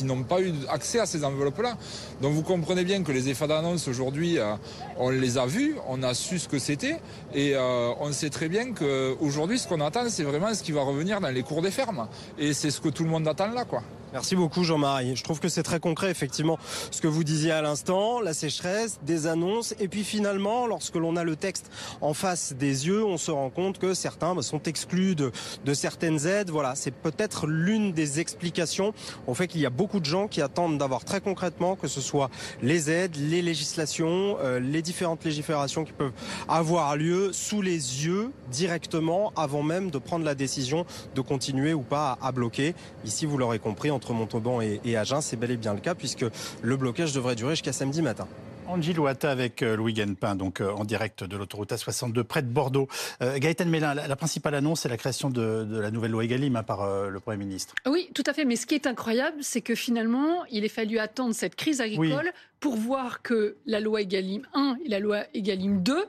n'ont 0.03 0.23
pas 0.23 0.41
eu 0.41 0.53
accès 0.69 0.99
à 0.99 1.05
ces 1.05 1.23
enveloppes-là. 1.23 1.77
Donc 2.21 2.33
vous 2.33 2.43
comprenez 2.43 2.83
bien 2.83 3.01
que 3.01 3.13
les 3.13 3.29
effets 3.29 3.47
d'annonce 3.47 3.87
aujourd'hui, 3.87 4.37
euh, 4.37 4.55
on 4.97 5.09
les 5.09 5.37
a 5.37 5.45
vus, 5.45 5.77
on 5.87 6.03
a 6.03 6.13
su 6.13 6.37
ce 6.37 6.49
que 6.49 6.59
c'était 6.59 6.99
et 7.33 7.55
on 7.57 8.11
sait 8.11 8.29
très 8.29 8.49
bien 8.49 8.73
qu'aujourd'hui, 8.73 9.57
ce 9.57 9.67
qu'on 9.67 9.79
attend, 9.79 10.09
c'est 10.09 10.23
vraiment 10.23 10.53
ce 10.53 10.63
qui 10.63 10.73
va 10.73 10.81
revenir 10.81 11.21
dans 11.21 11.29
les 11.29 11.43
cours 11.43 11.61
des 11.61 11.71
fermes. 11.71 12.07
Et 12.37 12.53
c'est 12.53 12.71
ce 12.71 12.81
que 12.81 12.89
tout 12.89 13.03
le 13.03 13.09
monde 13.09 13.27
attend 13.27 13.47
là, 13.47 13.63
quoi. 13.63 13.81
Merci 14.13 14.35
beaucoup 14.35 14.63
Jean-Marie. 14.63 15.15
Je 15.15 15.23
trouve 15.23 15.39
que 15.39 15.49
c'est 15.49 15.63
très 15.63 15.79
concret 15.79 16.11
effectivement 16.11 16.59
ce 16.91 17.01
que 17.01 17.07
vous 17.07 17.23
disiez 17.23 17.49
à 17.49 17.63
l'instant, 17.63 18.19
la 18.19 18.35
sécheresse, 18.35 18.99
des 19.01 19.25
annonces 19.25 19.73
et 19.79 19.87
puis 19.87 20.03
finalement 20.03 20.67
lorsque 20.67 20.97
l'on 20.97 21.15
a 21.15 21.23
le 21.23 21.35
texte 21.35 21.71
en 21.99 22.13
face 22.13 22.53
des 22.53 22.85
yeux, 22.85 23.03
on 23.03 23.17
se 23.17 23.31
rend 23.31 23.49
compte 23.49 23.79
que 23.79 23.95
certains 23.95 24.35
bah, 24.35 24.43
sont 24.43 24.61
exclus 24.61 25.15
de, 25.15 25.31
de 25.65 25.73
certaines 25.73 26.27
aides. 26.27 26.51
Voilà, 26.51 26.75
c'est 26.75 26.93
peut-être 26.93 27.47
l'une 27.47 27.91
des 27.91 28.19
explications 28.19 28.93
au 29.25 29.33
fait 29.33 29.47
qu'il 29.47 29.61
y 29.61 29.65
a 29.65 29.71
beaucoup 29.71 29.99
de 29.99 30.05
gens 30.05 30.27
qui 30.27 30.43
attendent 30.43 30.77
d'avoir 30.77 31.05
très 31.05 31.19
concrètement 31.19 31.75
que 31.75 31.87
ce 31.87 31.99
soit 31.99 32.29
les 32.61 32.91
aides, 32.91 33.15
les 33.15 33.41
législations, 33.41 34.37
euh, 34.43 34.59
les 34.59 34.83
différentes 34.83 35.25
légiférations 35.25 35.85
qui 35.85 35.91
peuvent 35.91 36.13
avoir 36.47 36.95
lieu 36.97 37.33
sous 37.33 37.63
les 37.63 38.05
yeux 38.05 38.29
directement 38.51 39.33
avant 39.35 39.63
même 39.63 39.89
de 39.89 39.97
prendre 39.97 40.23
la 40.23 40.35
décision 40.35 40.85
de 41.15 41.21
continuer 41.21 41.73
ou 41.73 41.81
pas 41.81 42.19
à, 42.21 42.31
bloquer. 42.31 42.75
Ici, 43.05 43.25
vous 43.25 43.39
l'aurez 43.39 43.57
compris, 43.57 43.89
entre 44.03 44.13
Montauban 44.13 44.61
et, 44.61 44.81
et 44.83 44.97
Agen, 44.97 45.21
c'est 45.21 45.37
bel 45.37 45.51
et 45.51 45.57
bien 45.57 45.73
le 45.73 45.79
cas 45.79 45.95
puisque 45.95 46.25
le 46.61 46.75
blocage 46.75 47.13
devrait 47.13 47.35
durer 47.35 47.51
jusqu'à 47.51 47.73
samedi 47.73 48.01
matin. 48.01 48.27
Angie 48.67 48.93
Louata 48.93 49.29
avec 49.29 49.61
euh, 49.61 49.75
Louis 49.75 49.93
Guenpin, 49.93 50.35
donc 50.35 50.61
euh, 50.61 50.71
en 50.71 50.85
direct 50.85 51.23
de 51.23 51.37
l'autoroute 51.37 51.71
A62 51.71 52.23
près 52.23 52.41
de 52.41 52.47
Bordeaux. 52.47 52.87
Euh, 53.21 53.37
Gaëtan 53.37 53.65
Mélin, 53.65 53.93
la, 53.93 54.15
principale 54.15 54.55
annonce, 54.55 54.81
c'est 54.81 54.89
la 54.89 54.97
création 54.97 55.29
de, 55.29 55.67
la 55.69 55.91
nouvelle 55.91 56.11
loi 56.11 56.23
Egalim 56.23 56.55
hein, 56.55 56.63
par 56.63 57.09
le 57.09 57.19
Premier 57.19 57.37
ministre. 57.37 57.75
Oui, 57.85 58.09
tout 58.13 58.23
à 58.25 58.33
fait. 58.33 58.45
Mais 58.45 58.55
ce 58.55 58.65
qui 58.65 58.75
est 58.75 58.87
incroyable, 58.87 59.37
c'est 59.41 59.61
que 59.61 59.75
finalement, 59.75 60.45
il 60.49 60.65
a 60.65 60.69
fallu 60.69 60.97
attendre 60.97 61.35
cette 61.35 61.55
crise 61.55 61.81
agricole 61.81 62.31
pour 62.59 62.75
voir 62.75 63.21
que 63.21 63.57
la 63.65 63.79
loi 63.79 64.01
Egalim 64.01 64.43
1 64.53 64.77
et 64.85 64.89
la 64.89 64.99
loi 64.99 65.23
Egalim 65.33 65.83
2, 65.83 66.05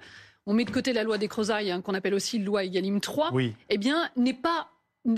on 0.47 0.55
met 0.55 0.65
de 0.65 0.71
côté 0.71 0.93
la 0.93 1.03
loi 1.03 1.19
des 1.19 1.29
Crozailles, 1.29 1.71
hein, 1.71 1.81
qu'on 1.81 1.95
appelle 1.95 2.15
aussi 2.15 2.39
loi 2.39 2.65
Egalim 2.65 3.01
3, 3.01 3.33
eh 3.71 3.79
bien, 3.79 4.09
n'est 4.17 4.35
pas 4.35 4.69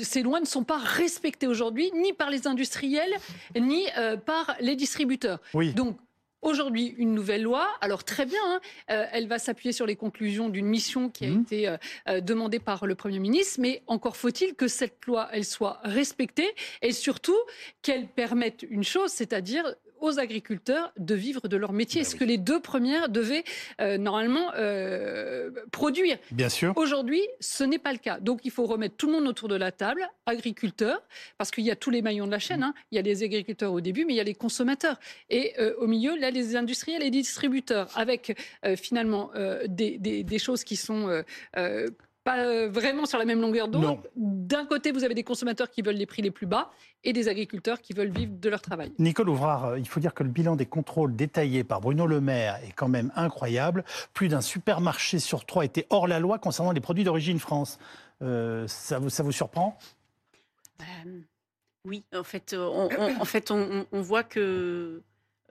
ces 0.00 0.22
lois 0.22 0.40
ne 0.40 0.46
sont 0.46 0.64
pas 0.64 0.78
respectées 0.78 1.46
aujourd'hui 1.46 1.90
ni 1.94 2.12
par 2.12 2.30
les 2.30 2.46
industriels 2.46 3.14
ni 3.54 3.86
par 4.24 4.56
les 4.60 4.76
distributeurs. 4.76 5.40
Oui. 5.54 5.72
Donc 5.72 5.96
Aujourd'hui, 6.46 6.94
une 6.98 7.12
nouvelle 7.12 7.42
loi. 7.42 7.66
Alors 7.80 8.04
très 8.04 8.24
bien, 8.24 8.38
hein, 8.44 8.60
euh, 8.90 9.04
elle 9.10 9.26
va 9.26 9.40
s'appuyer 9.40 9.72
sur 9.72 9.84
les 9.84 9.96
conclusions 9.96 10.48
d'une 10.48 10.66
mission 10.66 11.08
qui 11.08 11.24
a 11.24 11.28
mmh. 11.28 11.40
été 11.40 11.66
euh, 11.66 11.76
euh, 12.08 12.20
demandée 12.20 12.60
par 12.60 12.86
le 12.86 12.94
Premier 12.94 13.18
ministre, 13.18 13.58
mais 13.60 13.82
encore 13.88 14.16
faut-il 14.16 14.54
que 14.54 14.68
cette 14.68 15.04
loi, 15.06 15.28
elle 15.32 15.44
soit 15.44 15.80
respectée 15.82 16.48
et 16.82 16.92
surtout 16.92 17.36
qu'elle 17.82 18.06
permette 18.06 18.64
une 18.70 18.84
chose, 18.84 19.10
c'est-à-dire 19.10 19.74
aux 20.00 20.18
agriculteurs 20.18 20.92
de 20.98 21.14
vivre 21.14 21.48
de 21.48 21.56
leur 21.56 21.72
métier, 21.72 22.02
ben 22.02 22.08
ce 22.08 22.16
que 22.16 22.24
les 22.24 22.38
deux 22.38 22.60
premières 22.60 23.08
devaient 23.08 23.44
euh, 23.80 23.98
normalement 23.98 24.52
euh, 24.56 25.50
produire. 25.72 26.18
Bien 26.30 26.48
sûr. 26.48 26.72
Aujourd'hui, 26.76 27.22
ce 27.40 27.64
n'est 27.64 27.78
pas 27.78 27.92
le 27.92 27.98
cas. 27.98 28.18
Donc 28.20 28.40
il 28.44 28.50
faut 28.50 28.66
remettre 28.66 28.96
tout 28.96 29.06
le 29.06 29.14
monde 29.14 29.26
autour 29.26 29.48
de 29.48 29.56
la 29.56 29.72
table, 29.72 30.08
agriculteurs, 30.26 31.02
parce 31.38 31.50
qu'il 31.50 31.64
y 31.64 31.70
a 31.70 31.76
tous 31.76 31.90
les 31.90 32.02
maillons 32.02 32.26
de 32.26 32.32
la 32.32 32.38
chaîne. 32.38 32.62
Hein. 32.62 32.74
Il 32.90 32.96
y 32.96 32.98
a 32.98 33.02
les 33.02 33.22
agriculteurs 33.22 33.72
au 33.72 33.80
début, 33.80 34.04
mais 34.04 34.14
il 34.14 34.16
y 34.16 34.20
a 34.20 34.24
les 34.24 34.34
consommateurs. 34.34 34.98
Et 35.30 35.54
euh, 35.58 35.74
au 35.78 35.86
milieu, 35.86 36.16
là, 36.18 36.30
les 36.30 36.56
industriels 36.56 37.02
et 37.02 37.06
les 37.06 37.10
distributeurs, 37.10 37.88
avec 37.96 38.36
finalement 38.76 39.30
des, 39.68 39.98
des, 39.98 40.38
choses 40.38 40.64
qui 40.64 40.76
sont 40.76 41.22
pas 42.26 42.40
euh, 42.40 42.68
vraiment 42.68 43.06
sur 43.06 43.18
la 43.18 43.24
même 43.24 43.40
longueur 43.40 43.68
d'onde. 43.68 44.00
D'un 44.16 44.66
côté, 44.66 44.90
vous 44.90 45.04
avez 45.04 45.14
des 45.14 45.22
consommateurs 45.22 45.70
qui 45.70 45.80
veulent 45.80 45.94
les 45.94 46.06
prix 46.06 46.22
les 46.22 46.32
plus 46.32 46.46
bas 46.46 46.72
et 47.04 47.12
des 47.12 47.28
agriculteurs 47.28 47.80
qui 47.80 47.92
veulent 47.92 48.10
vivre 48.10 48.32
de 48.32 48.48
leur 48.48 48.60
travail. 48.60 48.92
Nicole 48.98 49.28
Ouvrard, 49.28 49.66
euh, 49.66 49.78
il 49.78 49.86
faut 49.86 50.00
dire 50.00 50.12
que 50.12 50.24
le 50.24 50.28
bilan 50.28 50.56
des 50.56 50.66
contrôles 50.66 51.14
détaillés 51.14 51.62
par 51.62 51.80
Bruno 51.80 52.04
Le 52.04 52.20
Maire 52.20 52.58
est 52.64 52.72
quand 52.72 52.88
même 52.88 53.12
incroyable. 53.14 53.84
Plus 54.12 54.26
d'un 54.26 54.40
supermarché 54.40 55.20
sur 55.20 55.46
trois 55.46 55.64
était 55.64 55.86
hors 55.88 56.08
la 56.08 56.18
loi 56.18 56.40
concernant 56.40 56.72
les 56.72 56.80
produits 56.80 57.04
d'origine 57.04 57.38
France. 57.38 57.78
Euh, 58.22 58.66
ça, 58.66 58.98
vous, 58.98 59.08
ça 59.08 59.22
vous 59.22 59.30
surprend? 59.30 59.78
Oui, 61.84 62.04
en 62.12 62.24
fait, 62.24 62.56
on, 62.58 62.88
en 63.20 63.24
fait, 63.24 63.52
on, 63.52 63.86
voit 63.92 64.24
que 64.24 65.00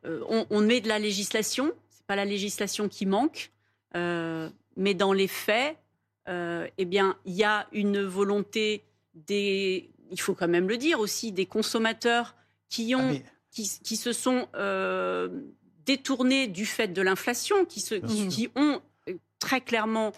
on, 0.03 0.60
met 0.60 0.82
de 0.82 0.89
la 0.89 1.00
législation. 1.00 1.72
C'est 1.89 2.05
pas 2.05 2.17
la 2.17 2.25
législation 2.25 2.89
qui 2.89 3.05
manque, 3.05 3.53
mais 3.94 4.94
dans 4.94 5.13
les 5.13 5.29
faits, 5.29 5.77
euh, 6.27 6.67
eh 6.77 6.86
bien, 6.86 7.17
il 7.25 7.34
y 7.34 7.44
a 7.44 7.67
une 7.72 8.01
volonté 8.03 8.84
des, 9.13 9.89
il 10.12 10.20
faut 10.20 10.34
quand 10.34 10.48
même 10.48 10.67
le 10.67 10.77
dire 10.77 11.00
aussi, 11.00 11.32
des 11.32 11.46
consommateurs 11.46 12.36
qui 12.70 12.96
ont, 12.96 13.13
ah, 13.13 13.29
qui, 13.51 13.65
se 13.65 14.12
sont 14.12 14.48
euh, 14.55 15.29
détournés 15.86 16.48
du 16.48 16.65
fait 16.65 16.88
de 16.88 17.01
l'inflation, 17.01 17.65
qui, 17.65 17.82
qui, 18.29 18.50
ont 18.55 18.82
euh, 19.08 19.13
très 19.39 19.62
clairement, 19.62 20.12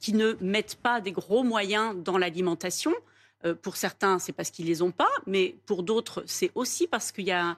qui 0.00 0.12
ne 0.12 0.32
mettent 0.40 0.74
pas 0.74 1.00
des 1.00 1.12
gros 1.12 1.44
moyens 1.44 1.94
dans 1.96 2.18
l'alimentation. 2.18 2.92
pour 3.62 3.76
certains, 3.76 4.18
c'est 4.18 4.32
parce 4.32 4.50
qu'ils 4.50 4.66
les 4.66 4.82
ont 4.82 4.90
pas, 4.90 5.10
mais 5.24 5.54
pour 5.66 5.84
d'autres, 5.84 6.24
c'est 6.26 6.50
aussi 6.56 6.88
parce 6.88 7.12
qu'il 7.12 7.26
y 7.26 7.30
a 7.30 7.56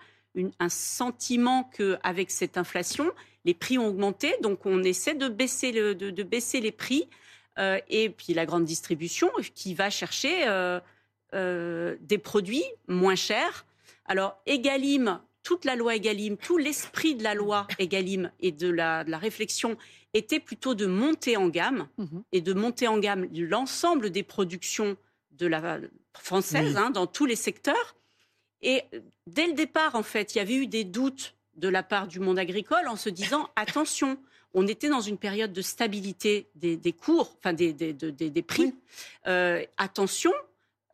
un 0.58 0.68
sentiment 0.68 1.70
qu'avec 1.76 2.30
cette 2.30 2.56
inflation, 2.56 3.10
les 3.44 3.54
prix 3.54 3.78
ont 3.78 3.88
augmenté, 3.88 4.34
donc 4.40 4.66
on 4.66 4.82
essaie 4.82 5.14
de 5.14 5.28
baisser, 5.28 5.72
le, 5.72 5.94
de 5.94 6.22
baisser 6.22 6.60
les 6.60 6.72
prix 6.72 7.08
euh, 7.58 7.78
et 7.88 8.08
puis 8.08 8.32
la 8.32 8.46
grande 8.46 8.64
distribution 8.64 9.30
qui 9.54 9.74
va 9.74 9.90
chercher 9.90 10.48
euh, 10.48 10.80
euh, 11.34 11.96
des 12.00 12.16
produits 12.16 12.64
moins 12.88 13.14
chers. 13.14 13.66
Alors 14.06 14.40
Egalim, 14.46 15.20
toute 15.42 15.66
la 15.66 15.76
loi 15.76 15.96
Egalim, 15.96 16.38
tout 16.38 16.56
l'esprit 16.56 17.14
de 17.14 17.22
la 17.22 17.34
loi 17.34 17.66
Egalim 17.78 18.30
et 18.40 18.52
de 18.52 18.68
la, 18.68 19.04
réflexion 19.18 19.76
était 20.14 20.40
plutôt 20.40 20.74
de 20.74 20.86
monter 20.86 21.36
en 21.36 21.48
gamme 21.48 21.88
mhm. 21.98 22.22
et 22.32 22.40
de 22.40 22.54
monter 22.54 22.88
en 22.88 22.98
gamme 22.98 23.28
l'ensemble 23.34 24.10
des 24.10 24.22
productions 24.22 24.96
de 25.32 25.46
la 25.46 25.78
française 26.14 26.76
hein, 26.76 26.90
dans 26.90 27.06
tous 27.06 27.26
les 27.26 27.36
secteurs. 27.36 27.96
Et 28.62 28.82
dès 29.26 29.46
le 29.46 29.52
départ, 29.54 29.94
en 29.94 30.02
fait, 30.02 30.34
il 30.34 30.38
y 30.38 30.40
avait 30.40 30.54
eu 30.54 30.66
des 30.66 30.84
doutes 30.84 31.34
de 31.56 31.68
la 31.68 31.82
part 31.82 32.06
du 32.06 32.20
monde 32.20 32.38
agricole 32.38 32.88
en 32.88 32.96
se 32.96 33.08
disant 33.08 33.48
attention, 33.56 34.18
on 34.54 34.66
était 34.66 34.88
dans 34.88 35.00
une 35.00 35.18
période 35.18 35.52
de 35.52 35.62
stabilité 35.62 36.48
des, 36.54 36.92
cours, 36.92 37.36
enfin 37.38 37.52
des, 37.52 38.44
prix. 38.46 38.74
Euh, 39.26 39.64
attention, 39.78 40.32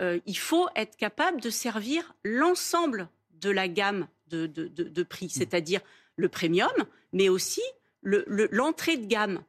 euh, 0.01 0.21
il 0.27 0.39
faut 0.39 0.69
être 0.77 0.97
capable 0.97 1.41
de 1.41 1.51
servir 1.51 2.15
l'ensemble 2.25 3.09
de 3.41 3.51
la 3.51 3.69
gamme 3.69 4.07
de, 4.29 5.03
prix, 5.03 5.27
mmh. 5.27 5.31
c'est-à-dire 5.31 5.81
le 6.17 6.29
premium, 6.29 6.73
mais 7.13 7.29
aussi 7.29 7.63
l'entrée 8.03 8.97
de 8.97 9.07
gamme. 9.07 9.43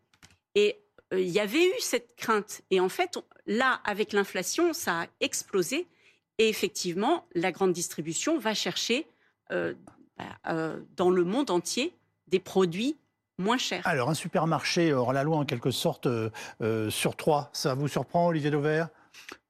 Et 0.55 0.77
euh, 1.13 1.19
il 1.19 1.29
y 1.29 1.39
avait 1.39 1.65
eu 1.65 1.79
cette 1.79 2.15
crainte. 2.15 2.61
Et 2.71 2.79
en 2.79 2.89
fait, 2.89 3.17
là, 3.45 3.81
avec 3.83 4.13
l'inflation, 4.13 4.73
ça 4.73 5.01
a 5.01 5.07
explosé. 5.19 5.87
Et 6.39 6.49
effectivement, 6.49 7.25
la 7.35 7.51
grande 7.51 7.73
distribution 7.73 8.39
va 8.39 8.53
chercher 8.53 9.05
bah, 9.49 10.85
dans 10.95 11.09
le 11.09 11.23
monde 11.23 11.51
entier 11.51 11.93
des 12.27 12.39
produits 12.39 12.97
moins 13.39 13.57
cher. 13.57 13.81
Alors, 13.85 14.09
un 14.09 14.13
supermarché 14.13 14.93
hors 14.93 15.13
la 15.13 15.23
loi, 15.23 15.37
en 15.37 15.45
quelque 15.45 15.71
sorte, 15.71 16.05
euh, 16.05 16.29
euh, 16.61 16.89
sur 16.89 17.15
trois, 17.15 17.49
ça 17.53 17.73
vous 17.73 17.87
surprend, 17.87 18.27
Olivier 18.27 18.51
Dauvert? 18.51 18.89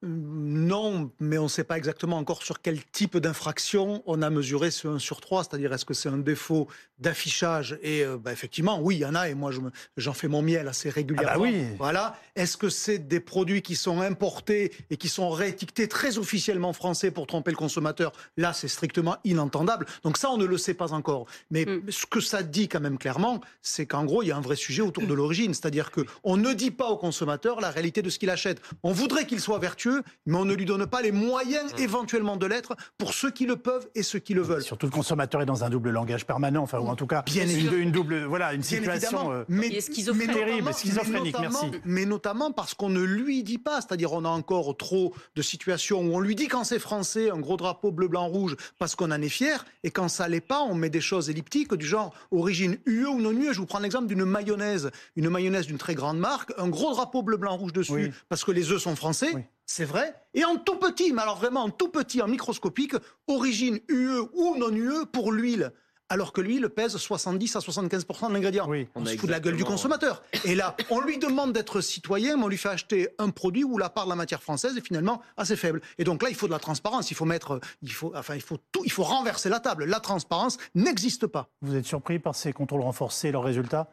Non, 0.02 1.12
mais 1.20 1.38
on 1.38 1.44
ne 1.44 1.50
sait 1.50 1.66
pas 1.66 1.78
exactement 1.78 2.18
encore 2.18 2.42
sur 2.44 2.62
quel 2.62 2.82
type 2.86 3.18
d'infraction 3.18 4.02
on 4.06 4.22
a 4.22 4.30
mesuré 4.30 4.72
ce 4.72 4.88
1 4.88 5.00
sur 5.00 5.20
3, 5.20 5.44
c'est-à-dire 5.44 5.74
est-ce 5.74 5.84
que 5.84 5.94
c'est 5.94 6.08
un 6.08 6.18
défaut 6.18 6.70
d'affichage 7.00 7.78
Et 7.82 8.06
euh, 8.06 8.18
bah, 8.18 8.32
effectivement, 8.32 8.80
oui, 8.80 8.96
il 8.96 9.00
y 9.00 9.06
en 9.06 9.16
a, 9.16 9.28
et 9.28 9.34
moi 9.34 9.52
j'en 9.98 10.14
fais 10.14 10.30
mon 10.30 10.42
miel 10.42 10.70
assez 10.70 10.90
régulièrement. 10.90 11.32
Ah 11.34 11.38
bah 11.38 11.44
oui. 11.44 11.66
Voilà. 11.78 12.18
Est-ce 12.38 12.56
que 12.56 12.70
c'est 12.70 13.00
des 13.00 13.20
produits 13.20 13.62
qui 13.62 13.76
sont 13.76 14.00
importés 14.00 14.72
et 14.90 14.96
qui 14.96 15.10
sont 15.10 15.30
réétiquetés 15.30 15.90
très 15.90 16.18
officiellement 16.18 16.72
français 16.72 17.12
pour 17.12 17.28
tromper 17.28 17.52
le 17.52 17.58
consommateur? 17.58 18.14
Là, 18.38 18.54
c'est 18.54 18.70
strictement 18.70 19.18
inentendable. 19.26 19.86
Donc 20.04 20.18
ça, 20.18 20.30
on 20.30 20.38
ne 20.38 20.46
le 20.46 20.58
sait 20.58 20.76
pas 20.76 20.94
encore. 20.94 21.26
Mais 21.52 21.66
mm. 21.66 21.92
ce 21.92 22.06
que 22.06 22.22
ça 22.22 22.42
dit 22.42 22.70
quand 22.70 22.80
même 22.80 22.98
clairement, 22.98 23.42
c'est 23.62 23.86
qu'en 23.86 24.06
gros, 24.06 24.24
il 24.24 24.28
y 24.28 24.32
a 24.32 24.38
un 24.38 24.42
vrai 24.42 24.56
sujet 24.56 24.82
autour 24.82 25.06
de 25.06 25.14
l'origine, 25.14 25.54
c'est-à-dire 25.54 25.92
qu'on 25.92 26.38
ne 26.38 26.54
dit 26.54 26.72
pas 26.72 26.88
au 26.88 26.96
consommateur 26.96 27.60
la 27.60 27.70
réalité 27.70 28.02
de 28.02 28.10
ce 28.10 28.18
qu'il 28.18 28.30
achète. 28.30 28.62
On 28.84 28.94
voudrait 28.94 29.26
qu'il 29.26 29.42
soit 29.42 29.60
vertueux 29.60 29.89
ambitieux, 29.90 30.04
mais 30.26 30.38
on 30.38 30.46
ne 30.46 30.54
lui 30.54 30.66
donne 30.66 30.86
pas 30.88 31.02
les 31.02 31.12
moyens 31.12 31.74
mmh. 31.74 31.82
éventuellement 31.82 32.38
de 32.38 32.46
l'être 32.46 32.76
pour 32.98 33.14
ceux 33.14 33.32
qui 33.32 33.46
le 33.46 33.56
peuvent 33.56 33.88
et 33.96 34.04
ceux 34.04 34.20
qui 34.20 34.34
le 34.34 34.42
veulent. 34.42 34.64
Surtout 34.64 34.86
le 34.86 34.92
consommateur 34.92 35.42
est 35.42 35.46
dans 35.46 35.64
un 35.64 35.70
double 35.70 35.92
langage 35.92 36.26
permanent, 36.26 36.64
enfin, 36.64 36.80
ou 36.80 36.88
en 36.88 36.96
tout 36.96 37.08
cas, 37.08 37.24
Bien 37.26 37.48
une, 37.48 37.74
une, 37.74 37.92
double, 37.92 38.24
voilà, 38.24 38.54
une 38.54 38.64
situation 38.64 39.32
euh, 39.32 39.44
mais, 39.48 39.70
terrible, 39.70 40.74
schizophrénique, 40.74 41.36
mais 41.40 41.48
merci. 41.50 41.72
Mais 41.86 42.06
notamment 42.06 42.52
parce 42.52 42.74
qu'on 42.74 42.90
ne 42.90 43.02
lui 43.02 43.44
dit 43.44 43.58
pas, 43.58 43.82
c'est-à-dire 43.82 44.14
on 44.14 44.26
a 44.26 44.30
encore 44.30 44.76
trop 44.78 45.14
de 45.36 45.42
situations 45.42 46.02
où 46.02 46.16
on 46.16 46.20
lui 46.20 46.36
dit 46.36 46.48
quand 46.48 46.64
c'est 46.64 46.80
français, 46.80 47.30
un 47.30 47.40
gros 47.40 47.58
drapeau 47.58 47.92
bleu, 47.92 48.08
blanc, 48.08 48.28
rouge, 48.28 48.56
parce 48.78 48.96
qu'on 48.96 49.12
en 49.12 49.22
est 49.22 49.30
fier, 49.30 49.66
et 49.84 49.92
quand 49.92 50.08
ça 50.08 50.28
l'est 50.28 50.42
pas, 50.42 50.62
on 50.62 50.76
met 50.76 50.90
des 50.90 51.02
choses 51.02 51.30
elliptiques 51.30 51.74
du 51.74 51.86
genre 51.86 52.14
origine 52.32 52.78
UE 52.86 53.06
ou 53.06 53.22
non 53.22 53.32
UE. 53.32 53.54
Je 53.54 53.60
vous 53.60 53.66
prends 53.66 53.80
l'exemple 53.80 54.08
d'une 54.08 54.26
mayonnaise, 54.26 54.92
une 55.16 55.30
mayonnaise 55.30 55.68
d'une 55.68 55.78
très 55.78 55.96
grande 55.96 56.20
marque, 56.20 56.54
un 56.58 56.68
gros 56.68 56.94
drapeau 56.94 57.22
bleu, 57.24 57.38
blanc, 57.38 57.56
rouge 57.58 57.74
dessus, 57.74 58.14
parce 58.30 58.44
que 58.44 58.52
les 58.52 58.72
œufs 58.72 58.82
sont 58.82 58.96
français. 58.96 59.50
C'est 59.72 59.86
vrai. 59.86 60.16
Et 60.34 60.44
en 60.44 60.56
tout 60.58 60.78
petit, 60.78 61.14
mais 61.14 61.22
alors 61.22 61.38
vraiment 61.38 61.62
en 61.62 61.70
tout 61.70 61.90
petit, 61.90 62.24
en 62.24 62.28
microscopique, 62.28 62.96
origine 63.28 63.80
UE 63.88 64.28
ou 64.34 64.56
non 64.58 64.72
UE 64.72 65.06
pour 65.14 65.32
l'huile 65.32 65.72
alors 66.10 66.34
que 66.34 66.42
l'huile 66.42 66.70
pèse 66.70 66.98
70 66.98 67.56
à 67.56 67.60
75% 67.60 68.30
de 68.30 68.34
l'ingrédient. 68.34 68.68
on, 68.96 69.06
se 69.06 69.16
fout 69.16 69.28
de 69.28 69.32
la 69.32 69.40
gueule 69.40 69.56
du 69.56 69.64
consommateur. 69.64 70.24
Et 70.44 70.56
là, 70.56 70.76
on 70.90 71.00
lui 71.02 71.20
demande 71.20 71.54
d'être 71.54 71.82
citoyen, 71.82 72.36
mais 72.36 72.46
on 72.46 72.48
lui 72.48 72.58
fait 72.58 72.70
acheter 72.70 73.10
un 73.20 73.30
produit 73.30 73.64
où 73.64 73.78
la 73.78 73.92
part 73.92 74.06
de 74.06 74.10
la 74.10 74.16
matière 74.16 74.42
française 74.42 74.76
est 74.76 74.82
finalement 74.82 75.22
assez 75.38 75.56
faible. 75.56 75.82
Et 76.00 76.04
donc 76.04 76.24
là, 76.24 76.30
il 76.30 76.36
faut 76.36 76.48
de 76.48 76.52
la 76.52 76.58
transparence. 76.58 77.12
Il 77.12 77.14
faut 77.14 77.26
mettre, 77.26 77.60
il 77.84 77.92
faut, 77.92 78.12
enfin, 78.16 78.34
il 78.34 78.42
faut 78.42 78.58
tout, 78.72 78.82
il 78.86 78.92
faut 78.92 79.04
renverser 79.04 79.50
la 79.50 79.60
table. 79.60 79.86
La 79.86 80.00
transparence 80.00 80.58
n'existe 80.74 81.28
pas. 81.28 81.50
Vous 81.62 81.76
êtes 81.76 81.86
surpris 81.86 82.18
par 82.18 82.34
ces 82.34 82.54
contrôles 82.54 82.82
renforcés 82.82 83.28
et 83.28 83.32
leurs 83.32 83.44
résultats? 83.44 83.92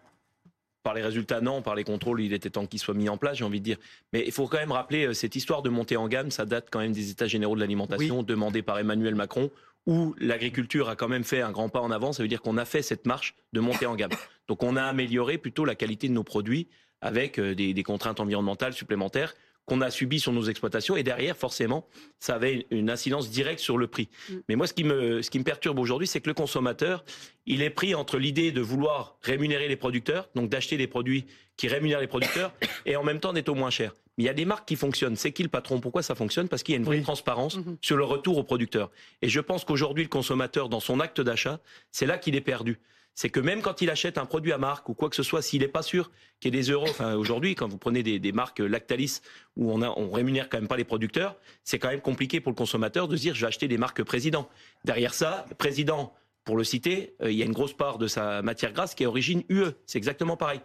Par 0.87 0.95
les 0.95 1.03
résultats, 1.03 1.41
non. 1.41 1.63
Par 1.63 1.75
les 1.75 1.83
contrôles, 1.83 2.21
il 2.21 2.33
était 2.33 2.49
temps 2.49 2.65
qu'ils 2.65 2.79
soient 2.79 2.95
mis 2.95 3.09
en 3.09 3.17
place, 3.17 3.39
j'ai 3.39 3.45
envie 3.45 3.59
de 3.59 3.65
dire. 3.65 3.77
Mais 4.13 4.23
il 4.25 4.31
faut 4.31 4.47
quand 4.47 4.59
même 4.59 4.71
rappeler, 4.71 5.07
euh, 5.07 5.15
cette 5.15 5.35
histoire 5.35 5.63
de 5.63 5.69
montée 5.69 5.97
en 5.97 6.07
gamme, 6.07 6.31
ça 6.31 6.45
date 6.45 6.69
quand 6.71 6.79
même 6.79 6.93
des 6.93 7.11
États 7.11 7.27
généraux 7.27 7.57
de 7.57 7.61
l'alimentation, 7.61 8.23
demandés 8.23 8.63
par 8.63 8.79
Emmanuel 8.79 9.17
Macron, 9.17 9.51
où 9.87 10.15
l'agriculture 10.21 10.89
a 10.89 10.95
quand 10.95 11.09
même 11.09 11.25
fait 11.25 11.41
un 11.41 11.51
grand 11.51 11.69
pas 11.69 11.81
en 11.81 11.91
avant. 11.91 12.13
Ça 12.13 12.23
veut 12.23 12.29
dire 12.29 12.41
qu'on 12.41 12.57
a 12.57 12.65
fait 12.65 12.83
cette 12.83 13.05
marche 13.05 13.35
de 13.53 13.59
montée 13.59 13.87
en 13.87 13.97
gamme. 13.97 14.13
Donc 14.47 14.63
on 14.63 14.77
a 14.77 14.85
amélioré 14.85 15.39
plutôt 15.39 15.65
la 15.65 15.75
qualité 15.75 16.07
de 16.07 16.13
nos 16.13 16.23
produits 16.23 16.69
avec 17.01 17.41
euh, 17.41 17.57
des, 17.57 17.75
des 17.75 17.83
contraintes 17.83 18.21
environnementales 18.21 18.73
supplémentaires 18.73 19.35
qu'on 19.67 19.81
a 19.81 19.91
subi 19.91 20.21
sur 20.21 20.33
nos 20.33 20.45
exploitations. 20.45 20.97
Et 20.97 21.03
derrière, 21.03 21.37
forcément, 21.37 21.87
ça 22.19 22.37
avait 22.37 22.67
une 22.71 22.89
incidence 22.89 23.31
directe 23.31 23.61
sur 23.61 23.77
le 23.77 23.89
prix. 23.89 24.09
Mm. 24.29 24.35
Mais 24.49 24.57
moi, 24.57 24.67
ce 24.67 24.73
qui 24.73 24.85
me, 24.85 25.23
ce 25.23 25.31
qui 25.31 25.39
me 25.39 25.45
perturbe 25.45 25.79
aujourd'hui, 25.79 26.07
c'est 26.07 26.21
que 26.21 26.31
le 26.31 26.35
consommateur, 26.35 27.05
il 27.47 27.63
est 27.63 27.71
pris 27.71 27.95
entre 27.95 28.19
l'idée 28.19 28.53
de 28.53 28.61
vouloir 28.61 29.19
rémunérer 29.23 29.69
les 29.69 29.77
producteurs, 29.77 30.29
donc 30.35 30.49
d'acheter 30.49 30.77
des 30.77 30.87
produits 30.87 31.27
qui 31.57 31.69
rémunèrent 31.69 32.01
les 32.01 32.07
producteurs, 32.07 32.53
et 32.87 32.97
en 32.97 33.03
même 33.03 33.21
temps 33.21 33.33
d'être 33.33 33.49
au 33.49 33.55
moins 33.55 33.71
cher. 33.71 33.93
Mais 34.17 34.25
il 34.25 34.27
y 34.27 34.31
a 34.31 34.35
des 34.35 34.47
marques 34.47 34.67
qui 34.67 34.77
fonctionnent. 34.77 35.17
C'est 35.17 35.33
qui 35.33 35.43
le 35.43 35.49
patron? 35.49 35.81
Pourquoi 35.81 36.03
ça 36.03 36.15
fonctionne? 36.15 36.49
Parce 36.49 36.63
qu'il 36.63 36.73
y 36.73 36.77
a 36.77 36.79
une 36.79 36.85
vraie 36.85 37.03
transparence 37.03 37.59
mm-hmm. 37.59 37.77
sur 37.83 37.97
le 37.97 38.05
retour 38.05 38.39
aux 38.39 38.45
producteurs. 38.45 38.91
Et 39.21 39.29
je 39.29 39.41
pense 39.41 39.65
qu'aujourd'hui, 39.65 40.05
le 40.05 40.09
consommateur, 40.09 40.69
dans 40.69 40.81
son 40.81 41.01
acte 41.01 41.21
d'achat, 41.21 41.61
c'est 41.93 42.07
là 42.07 42.17
qu'il 42.17 42.35
est 42.35 42.41
perdu 42.41 42.79
c'est 43.17 43.31
que 43.31 43.41
même 43.41 43.63
quand 43.63 43.81
il 43.81 43.89
achète 43.89 44.19
un 44.19 44.27
produit 44.27 44.53
à 44.53 44.59
marque 44.59 44.91
ou 44.91 44.95
quoi 44.95 45.09
que 45.09 45.17
ce 45.17 45.23
soit, 45.23 45.41
s'il 45.41 45.63
n'est 45.63 45.69
pas 45.69 45.83
sûr 45.83 46.11
qu'il 46.39 46.55
y 46.55 46.57
ait 46.57 46.61
des 46.61 46.71
euros, 46.71 46.87
enfin 46.89 47.15
aujourd'hui, 47.15 47.55
quand 47.55 47.67
vous 47.67 47.79
prenez 47.79 48.03
des, 48.03 48.33
marques 48.33 48.59
Lactalis 48.59 49.21
où 49.57 49.73
on, 49.73 49.81
a, 49.81 49.89
on 49.89 50.11
rémunère 50.11 50.51
quand 50.51 50.59
même 50.59 50.69
pas 50.69 50.77
les 50.77 50.85
producteurs, 50.85 51.35
c'est 51.65 51.79
quand 51.79 51.89
même 51.89 52.03
compliqué 52.03 52.41
pour 52.41 52.53
le 52.53 52.57
consommateur 52.57 53.09
de 53.09 53.17
se 53.17 53.23
dire 53.23 53.35
je 53.35 53.41
vais 53.41 53.47
acheter 53.47 53.69
des 53.69 53.79
marques 53.79 54.03
président. 54.03 54.51
Derrière 54.85 55.15
ça, 55.15 55.47
président, 55.57 56.13
pour 56.45 56.59
le 56.59 56.65
citer, 56.65 57.15
euh, 57.23 57.33
il 57.33 57.39
y 57.39 57.43
a 57.43 57.47
une 57.47 57.55
grosse 57.55 57.73
part 57.73 57.97
de 57.97 58.07
sa 58.07 58.43
matière 58.43 58.75
grasse 58.75 58.95
qui 58.95 59.05
est 59.05 59.07
origine 59.07 59.45
UE. 59.49 59.73
C'est 59.87 59.97
exactement 59.97 60.37
pareil. 60.37 60.61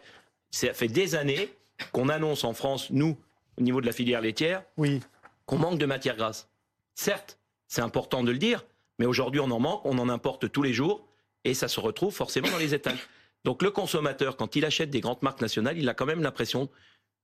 Ça 0.51 0.73
fait 0.73 0.89
des 0.89 1.15
années 1.15 1.49
qu'on 1.93 2.09
annonce 2.09 2.43
en 2.43 2.53
France, 2.53 2.89
nous, 2.89 3.17
au 3.57 3.61
niveau 3.61 3.79
de 3.79 3.85
la 3.85 3.93
filière 3.93 4.19
laitière, 4.19 4.63
oui. 4.75 4.99
qu'on 5.45 5.57
manque 5.57 5.79
de 5.79 5.85
matière 5.85 6.17
grasse. 6.17 6.49
Certes, 6.95 7.39
c'est 7.69 7.81
important 7.81 8.23
de 8.23 8.31
le 8.31 8.37
dire, 8.37 8.65
mais 8.99 9.05
aujourd'hui 9.05 9.39
on 9.39 9.49
en 9.51 9.59
manque, 9.59 9.85
on 9.85 9.97
en 9.99 10.09
importe 10.09 10.51
tous 10.51 10.63
les 10.63 10.73
jours 10.73 11.07
et 11.43 11.53
ça 11.53 11.67
se 11.67 11.79
retrouve 11.79 12.13
forcément 12.13 12.49
dans 12.49 12.57
les 12.57 12.73
étals. 12.73 12.97
Donc 13.43 13.63
le 13.63 13.71
consommateur, 13.71 14.37
quand 14.37 14.55
il 14.55 14.65
achète 14.65 14.89
des 14.89 15.01
grandes 15.01 15.21
marques 15.21 15.41
nationales, 15.41 15.77
il 15.77 15.89
a 15.89 15.93
quand 15.93 16.05
même 16.05 16.21
l'impression 16.21 16.69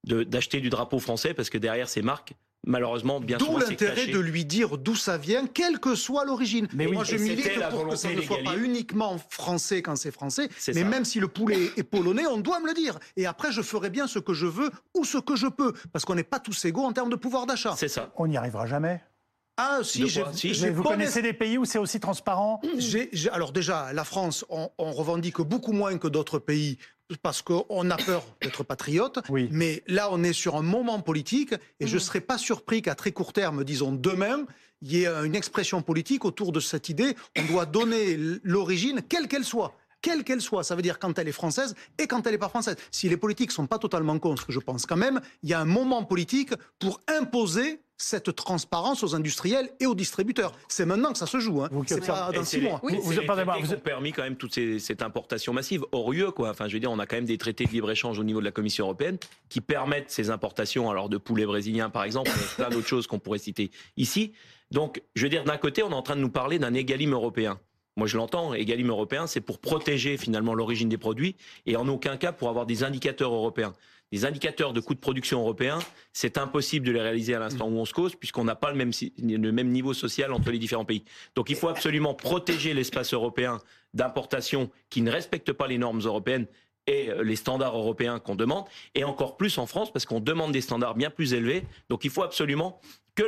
d'acheter 0.04 0.62
du 0.62 0.70
drapeau 0.70 1.00
français 1.00 1.34
parce 1.34 1.50
que 1.50 1.58
derrière 1.58 1.90
ces 1.90 2.02
marques, 2.02 2.34
malheureusement, 2.66 3.20
bien 3.20 3.40
souvent, 3.40 3.60
D'où 3.60 3.60
l'intérêt 3.60 4.08
de 4.08 4.20
lui 4.20 4.46
dire 4.46 4.78
d'où 4.78 4.96
ça 4.96 5.18
vient, 5.18 5.46
quelle 5.48 5.80
que 5.80 5.96
soit 5.96 6.26
l'origine. 6.26 6.68
Mais 6.74 6.88
moi, 6.88 7.04
je 7.04 7.16
milite 7.16 7.60
pour 7.70 7.88
que 7.88 7.96
ça 7.96 8.12
ne 8.12 8.22
soit 8.22 8.44
pas 8.44 8.58
uniquement 8.58 9.18
français 9.30 9.82
quand 9.82 9.96
c'est 9.96 10.12
français, 10.12 10.50
mais 10.74 10.84
même 10.84 11.06
si 11.06 11.20
le 11.20 11.28
poulet 11.28 11.72
est 11.78 11.84
polonais, 11.84 12.26
on 12.28 12.38
doit 12.38 12.60
me 12.60 12.68
le 12.68 12.74
dire. 12.74 13.00
Et 13.16 13.26
après, 13.26 13.52
je 13.52 13.62
ferai 13.62 13.90
bien 13.90 14.08
ce 14.08 14.20
que 14.20 14.34
je 14.34 14.46
veux 14.46 14.72
ou 14.96 15.06
ce 15.06 15.18
que 15.18 15.36
je 15.36 15.48
peux, 15.48 15.74
parce 15.92 16.06
qu'on 16.06 16.16
n'est 16.16 16.24
pas 16.24 16.40
tous 16.40 16.66
égaux 16.66 16.84
en 16.84 16.94
termes 16.94 17.10
de 17.10 17.16
pouvoir 17.16 17.46
d'achat. 17.46 17.76
C'est 17.78 17.88
ça. 17.88 18.12
On 18.16 18.28
n'y 18.28 18.38
arrivera 18.38 18.66
jamais. 18.66 19.02
Ah, 19.58 19.80
si, 19.84 20.08
j'ai, 20.08 20.70
vous 20.70 20.84
connaissez 20.84 21.24
des 21.24 21.34
pays 21.34 21.58
où 21.58 21.66
c'est 21.66 21.80
aussi 21.80 22.00
transparent 22.00 22.62
Alors 23.32 23.52
déjà, 23.52 23.92
la 23.92 24.04
France, 24.04 24.46
on, 24.50 24.70
revendique 24.78 25.42
beaucoup 25.42 25.72
moins 25.72 25.98
que 25.98 26.08
d'autres 26.08 26.38
pays 26.38 26.78
parce 27.24 27.42
qu'on 27.42 27.90
a 27.90 27.98
peur 27.98 28.24
d'être 28.42 28.64
patriote. 28.64 29.20
Oui. 29.30 29.50
Mais 29.52 29.84
là, 29.88 30.10
on 30.12 30.24
est 30.24 30.34
sur 30.34 30.56
un 30.56 30.62
moment 30.62 31.00
politique 31.00 31.54
et 31.80 31.88
je 31.88 31.94
ne 31.94 31.98
mm. 31.98 32.04
serais 32.04 32.22
pas 32.22 32.38
surpris 32.38 32.84
qu'à 32.84 32.94
très 32.94 33.12
court 33.12 33.34
terme, 33.34 33.64
disons 33.64 33.92
demain, 33.92 34.46
il 34.84 34.92
y 34.92 35.06
ait 35.06 35.08
une 35.08 35.36
expression 35.36 35.82
politique 35.82 36.24
autour 36.24 36.52
de 36.52 36.60
cette 36.60 36.90
idée. 36.90 37.16
On 37.38 37.46
doit 37.46 37.66
donner 37.66 38.16
l'origine, 38.44 39.02
quelle 39.08 39.28
qu'elle 39.28 39.46
soit 39.46 39.74
quelle 40.08 40.24
qu'elle 40.24 40.42
soit. 40.42 40.64
Ça 40.64 40.74
veut 40.76 40.82
dire 40.82 41.00
quand 41.00 41.20
elle 41.20 41.28
est 41.28 41.34
française 41.34 41.76
et 41.98 42.08
quand 42.08 42.26
elle 42.26 42.32
n'est 42.32 42.38
pas 42.38 42.48
française. 42.48 42.78
Si 42.92 43.10
les 43.10 43.18
politiques 43.18 43.52
sont 43.52 43.68
pas 43.68 43.78
totalement 43.78 44.18
contre, 44.20 44.46
je 44.50 44.60
pense 44.60 44.86
quand 44.86 44.96
même, 44.96 45.20
il 45.44 45.50
y 45.50 45.54
a 45.54 45.60
un 45.60 45.66
moment 45.66 46.04
politique 46.06 46.54
pour 46.80 47.02
imposer 47.10 47.82
cette 47.98 48.34
transparence 48.34 49.04
aux 49.04 49.16
industriels 49.16 49.70
et 49.82 49.86
aux 49.86 49.96
distributeurs. 49.96 50.54
C'est 50.70 50.86
maintenant 50.86 51.12
que 51.12 51.18
ça 51.18 51.26
se 51.26 51.40
joue. 51.40 51.62
Hein. 51.62 51.70
C'est 51.88 52.06
pas 52.06 52.32
dans 52.32 52.46
six 52.46 52.62
mois. 52.62 52.80
vous, 52.82 53.02
vous, 53.02 53.20
avez 53.20 53.78
permis 53.78 54.14
quand 54.14 54.24
même 54.24 54.38
toute 54.38 54.58
cette 54.80 55.02
importation 55.02 55.52
massive. 55.52 55.84
Orieux, 55.92 56.32
quoi. 56.32 56.52
Enfin, 56.52 56.70
je 56.70 56.74
veux 56.74 56.80
dire, 56.80 56.92
on 56.92 57.00
a 57.00 57.06
quand 57.06 57.18
même 57.18 57.26
des 57.26 57.40
traités 57.40 57.66
de 57.66 57.72
libre-échange 57.72 58.18
au 58.18 58.24
niveau 58.24 58.40
de 58.40 58.46
la 58.46 58.52
Commission 58.52 58.86
européenne 58.86 59.18
qui 59.50 59.60
permettent 59.60 60.12
ces 60.12 60.30
importations, 60.30 60.90
alors 60.90 61.10
de 61.10 61.18
poulets 61.18 61.46
brésiliens 61.46 61.90
par 61.90 62.06
exemple, 62.06 62.32
plein 62.56 62.70
d'autres 62.70 62.88
choses 62.88 63.08
qu'on 63.08 63.20
pourrait 63.20 63.40
citer 63.40 63.72
ici. 63.98 64.32
Donc, 64.72 65.02
je 65.16 65.24
veux 65.24 65.30
dire, 65.30 65.44
d'un 65.44 65.58
côté, 65.58 65.84
on 65.84 65.90
est 65.90 65.96
en 65.96 66.02
train 66.02 66.16
de 66.16 66.22
nous 66.22 66.30
parler 66.30 66.60
d'un 66.60 66.74
égalime 66.74 67.14
européen. 67.14 67.60
Moi, 67.98 68.08
je 68.08 68.16
l'entends, 68.16 68.54
égalime 68.54 68.90
européen, 68.90 69.28
c'est 69.28 69.42
pour 69.42 69.60
protéger 69.60 70.18
finalement 70.18 70.54
l'origine 70.54 70.88
des 70.88 70.98
produits 70.98 71.36
et 71.66 71.76
en 71.76 71.88
aucun 71.88 72.16
cas 72.16 72.32
pour 72.32 72.48
avoir 72.48 72.66
des 72.66 72.84
indicateurs 72.84 73.34
européens 73.34 73.74
les 74.12 74.26
indicateurs 74.26 74.74
de 74.74 74.80
coûts 74.80 74.94
de 74.94 75.00
production 75.00 75.40
européens, 75.42 75.80
c'est 76.14 76.38
impossible 76.38 76.86
de 76.86 76.92
les 76.92 77.02
réaliser 77.02 77.36
à 77.36 77.40
l'instant 77.40 77.68
où 77.68 77.78
on 77.78 77.86
se 77.86 77.94
cause, 77.94 78.16
puisqu'on 78.16 78.46
n'a 78.46 78.56
pas 78.56 78.72
le 78.72 78.78
même, 78.78 78.92
le 79.22 79.52
même 79.52 79.70
niveau 79.70 79.94
social 79.94 80.32
entre 80.32 80.52
les 80.52 80.60
différents 80.60 80.86
pays. 80.86 81.04
Donc 81.36 81.50
il 81.50 81.56
faut 81.56 81.68
absolument 81.68 82.14
protéger 82.14 82.74
l'espace 82.74 83.14
européen 83.14 83.60
d'importation 83.94 84.70
qui 84.90 85.02
ne 85.02 85.12
respecte 85.12 85.52
pas 85.52 85.68
les 85.68 85.78
normes 85.78 86.00
européennes 86.00 86.48
et 86.88 87.10
euh, 87.10 87.22
les 87.22 87.36
standards 87.36 87.76
européens 87.76 88.20
qu'on 88.20 88.36
demande, 88.36 88.64
et 88.96 89.04
encore 89.04 89.36
plus 89.36 89.58
en 89.58 89.66
France, 89.66 89.92
parce 89.92 90.06
qu'on 90.06 90.22
demande 90.22 90.54
des 90.54 90.62
standards 90.62 90.96
bien 90.96 91.10
plus 91.10 91.34
élevés. 91.34 91.66
Donc 91.90 92.06
il 92.06 92.12
faut 92.12 92.24
absolument 92.24 92.80
que 93.18 93.24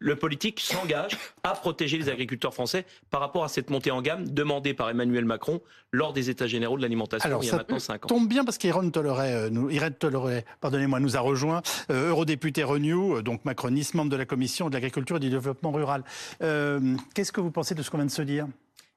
le, 0.00 0.16
politique 0.16 0.60
s'engage 0.60 1.16
à 1.44 1.52
protéger 1.52 1.96
les 1.96 2.08
agriculteurs 2.08 2.52
français 2.52 2.84
par 3.10 3.20
rapport 3.20 3.44
à 3.44 3.48
cette 3.48 3.70
montée 3.70 3.92
en 3.92 4.02
gamme 4.02 4.28
demandée 4.28 4.74
par 4.74 4.90
Emmanuel 4.90 5.24
Macron 5.24 5.60
lors 5.92 6.12
des 6.12 6.30
États 6.30 6.48
généraux 6.48 6.76
de 6.76 6.82
l'alimentation 6.82 7.40
il 7.40 7.46
y 7.46 7.50
a 7.50 7.56
maintenant 7.56 7.78
5 7.78 8.04
ans. 8.04 8.08
tombe 8.08 8.28
bien 8.28 8.44
parce 8.44 8.58
qu'Irène 8.58 8.90
Tolleray, 8.90 9.32
euh, 9.32 9.50
nous, 9.50 9.70
pardonnez-moi, 10.60 11.00
nous 11.00 11.16
a 11.16 11.20
rejoint, 11.20 11.62
euh, 11.90 12.10
eurodéputé 12.10 12.64
Renew, 12.64 13.18
euh, 13.18 13.22
donc 13.22 13.44
macroniste, 13.44 13.94
membre 13.94 14.10
de 14.10 14.16
la 14.16 14.26
commission 14.26 14.68
de 14.68 14.74
l'agriculture 14.74 15.16
et 15.16 15.20
du 15.20 15.30
développement 15.30 15.70
rural. 15.70 16.02
Qu'est-ce 16.40 17.32
que 17.32 17.40
vous 17.40 17.52
pensez 17.52 17.76
de 17.76 17.82
ce 17.82 17.90
qu'on 17.90 17.98
vient 17.98 18.06
de 18.06 18.10
se 18.10 18.22
dire? 18.22 18.48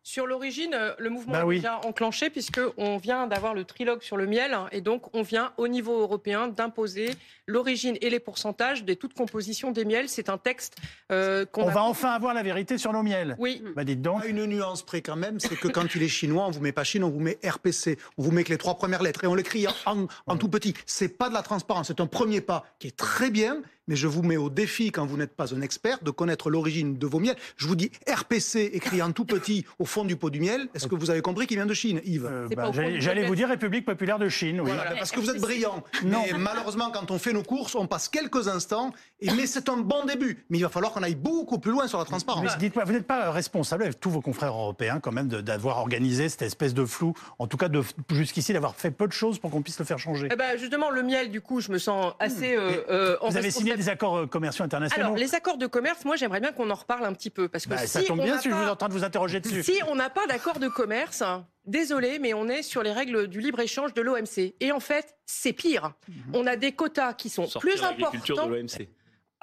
Sur 0.04 0.28
l'origine, 0.28 0.74
euh, 0.74 0.94
le 1.00 1.10
mouvement 1.10 1.32
bah 1.32 1.46
est 1.46 1.56
déjà 1.56 1.80
enclenché 1.86 2.30
puisqu'on 2.30 2.98
vient 2.98 3.26
d'avoir 3.26 3.54
le 3.54 3.63
trilogue 3.63 4.02
sur 4.02 4.18
le 4.18 4.28
miel 4.28 4.56
et 4.74 4.82
donc 4.82 5.04
on 5.16 5.22
vient 5.22 5.54
au 5.56 5.70
niveau 5.70 6.02
européen 6.02 6.50
d'imposer 6.50 7.12
l'origine 7.48 7.98
et 8.02 8.10
les 8.10 8.20
pourcentages 8.20 8.84
de 8.84 8.94
toute 8.94 9.13
composition 9.13 9.72
des 9.72 9.86
miels. 9.86 10.10
C'est 10.10 10.28
un 10.28 10.38
texte 10.38 10.76
euh, 11.12 11.46
qu'on 11.46 11.63
On 11.63 11.70
va 11.70 11.84
enfin 11.84 12.10
avoir 12.10 12.34
la 12.34 12.44
vérité 12.44 12.78
sur 12.78 12.92
nos 12.92 13.02
miels. 13.02 13.38
Oui. 13.39 13.63
Bah 13.78 13.86
dites 13.86 14.02
donc. 14.02 14.26
Une 14.26 14.46
nuance 14.46 14.84
près 14.84 15.02
quand 15.02 15.16
même, 15.16 15.39
c'est 15.39 15.56
que 15.56 15.70
quand 15.70 15.96
il 15.96 16.04
est 16.04 16.10
chinois, 16.10 16.48
on 16.48 16.52
vous 16.52 16.62
met 16.62 16.74
pas 16.74 16.84
Chine, 16.84 17.06
on 17.06 17.10
vous 17.10 17.22
met 17.22 17.39
RPC. 17.42 17.98
On 18.18 18.24
vous 18.24 18.32
met 18.32 18.44
que 18.44 18.50
les 18.50 18.58
trois 18.58 18.76
premières 18.76 19.04
lettres 19.04 19.24
et 19.24 19.28
on 19.28 19.36
l'écrit 19.36 19.68
en, 19.86 20.08
en 20.28 20.38
tout 20.38 20.50
petit. 20.50 20.74
C'est 20.86 21.18
pas 21.18 21.30
de 21.30 21.34
la 21.34 21.44
transparence, 21.44 21.88
c'est 21.88 22.02
un 22.02 22.08
premier 22.08 22.42
pas 22.42 22.66
qui 22.78 22.88
est 22.88 22.98
très 22.98 23.32
bien 23.32 23.62
mais 23.88 23.96
je 23.96 24.08
vous 24.08 24.24
mets 24.24 24.38
au 24.38 24.50
défi, 24.50 24.91
quand 24.91 25.06
vous 25.06 25.17
n'êtes 25.17 25.36
pas 25.36 25.54
un 25.54 25.62
expert, 25.62 26.00
de 26.04 26.12
connaître 26.12 26.50
l'origine 26.50 26.98
de 26.98 27.08
vos 27.08 27.19
miels. 27.19 27.36
Je 27.58 27.67
vous 27.67 27.76
dis 27.76 27.91
RPC 28.08 28.72
écrit 28.74 29.02
en 29.02 29.12
tout 29.12 29.26
petit 29.26 29.65
au 29.80 29.86
fond 29.86 30.06
du 30.06 30.15
pot 30.15 30.30
du 30.30 30.39
miel. 30.39 30.67
Est-ce 30.74 30.88
que 30.88 30.96
vous 30.96 31.10
avez 31.10 31.22
compris 31.22 31.48
qu'il 31.48 31.58
vient 31.58 31.65
de 31.65 31.74
Chine, 31.74 32.02
Yves 32.06 32.26
euh, 32.26 32.48
bah, 32.56 32.72
J'allais 32.74 33.26
vous 33.26 33.36
dire 33.36 33.50
République 33.50 33.86
populaire 33.86 34.19
de 34.19 34.30
Chine, 34.30 34.62
oui. 34.62 34.72
parce 34.98 35.12
que 35.12 35.19
vous 35.19 35.30
êtes 35.30 35.41
brillant. 35.41 35.84
Mais 36.04 36.32
malheureusement, 36.38 36.91
quand 36.91 37.12
on 37.12 37.19
fait 37.19 37.34
nos 37.34 37.43
courses, 37.43 37.76
on 37.76 37.88
passe 37.88 38.08
quelques 38.10 38.48
instants. 38.48 38.91
Et, 39.19 39.32
mais 39.32 39.48
c'est 39.48 39.69
un 39.69 39.78
bon 39.78 40.06
début. 40.06 40.46
Mais 40.50 40.60
il 40.60 40.62
va 40.62 40.69
falloir 40.69 40.91
qu'on 40.93 41.04
aille 41.04 41.15
beaucoup 41.15 41.60
plus 41.60 41.72
loin 41.72 41.88
sur 41.88 42.00
la 42.00 42.06
transparence. 42.06 42.43
Mais 42.43 42.60
dites-moi, 42.60 42.84
vous 42.86 42.93
n'êtes 42.93 43.08
pas 43.08 43.32
responsable 43.32 43.84
avec 43.84 44.00
tous 44.00 44.10
vos 44.10 44.22
confrères 44.22 44.54
européens 44.54 45.00
quand 45.00 45.12
même 45.12 45.28
d'avoir 45.28 45.78
organisé 45.80 46.30
cette 46.30 46.41
espèce 46.41 46.74
de 46.74 46.86
flou, 46.86 47.13
en 47.39 47.48
tout 47.48 47.58
cas 47.58 47.69
jusqu'ici 48.12 48.54
d'avoir 48.54 48.76
fait 48.76 48.91
peu 48.91 49.08
de 49.08 49.13
choses 49.13 49.39
pour 49.39 49.52
qu'on 49.52 49.62
puisse 49.62 49.80
le 49.80 49.86
faire 49.86 50.00
changer? 50.00 50.30
Eh 50.32 50.36
ben, 50.36 50.58
justement, 50.58 50.89
le 50.89 51.04
miel, 51.04 51.30
du 51.30 51.41
coup, 51.41 51.60
je 51.60 51.72
me 51.72 51.78
sens 51.78 52.13
assez. 52.19 52.56
Hmm. 52.56 52.60
Euh, 52.60 52.84
euh, 52.89 53.17
vous 53.30 53.38
avez 53.38 53.52
signé 53.52 53.73
a 53.74 53.78
des 53.78 53.90
accords 53.90 54.18
euh, 54.18 54.28
commerciaux 54.28 54.66
internationaux. 54.66 55.06
Alors, 55.06 55.18
les 55.18 55.36
accords 55.36 55.58
de 55.58 55.68
commerce, 55.68 56.06
moi, 56.06 56.16
j'aimerais 56.16 56.40
bien 56.40 56.52
qu'on 56.52 56.70
en 56.70 56.76
reparle 56.76 57.06
un 57.06 57.14
petit 57.14 57.30
peu. 57.30 57.48
Parce 57.48 57.66
que 57.66 57.72
bah, 57.72 57.78
si 57.78 57.88
ça 57.88 58.04
tombe 58.04 58.22
bien 58.22 58.38
si 58.40 58.50
je 58.50 58.56
suis 58.56 58.70
en 58.70 58.76
train 58.76 58.88
de 58.88 58.94
vous 58.94 59.04
interroger 59.04 59.40
dessus. 59.40 59.64
Si 59.64 59.80
on 59.88 59.96
n'a 59.96 60.10
pas 60.10 60.26
d'accord 60.28 60.60
de 60.60 60.68
commerce, 60.68 61.24
désolé, 61.66 62.20
mais 62.20 62.34
on 62.34 62.48
est 62.48 62.64
sur 62.64 62.84
les 62.84 62.92
règles 62.92 63.28
du 63.28 63.40
libre-échange 63.40 63.94
de 63.94 64.02
l'OMC. 64.02 64.56
Et 64.60 64.72
en 64.72 64.80
fait, 64.80 65.16
c'est 65.26 65.54
pire. 65.54 65.94
Mhm. 66.08 66.16
On 66.34 66.48
a 66.48 66.56
des 66.56 66.72
quotas 66.72 67.14
qui 67.14 67.30
sont 67.30 67.48
plus 67.60 67.84
importants. 67.84 68.48
De 68.48 68.56
l'OMC. 68.56 68.88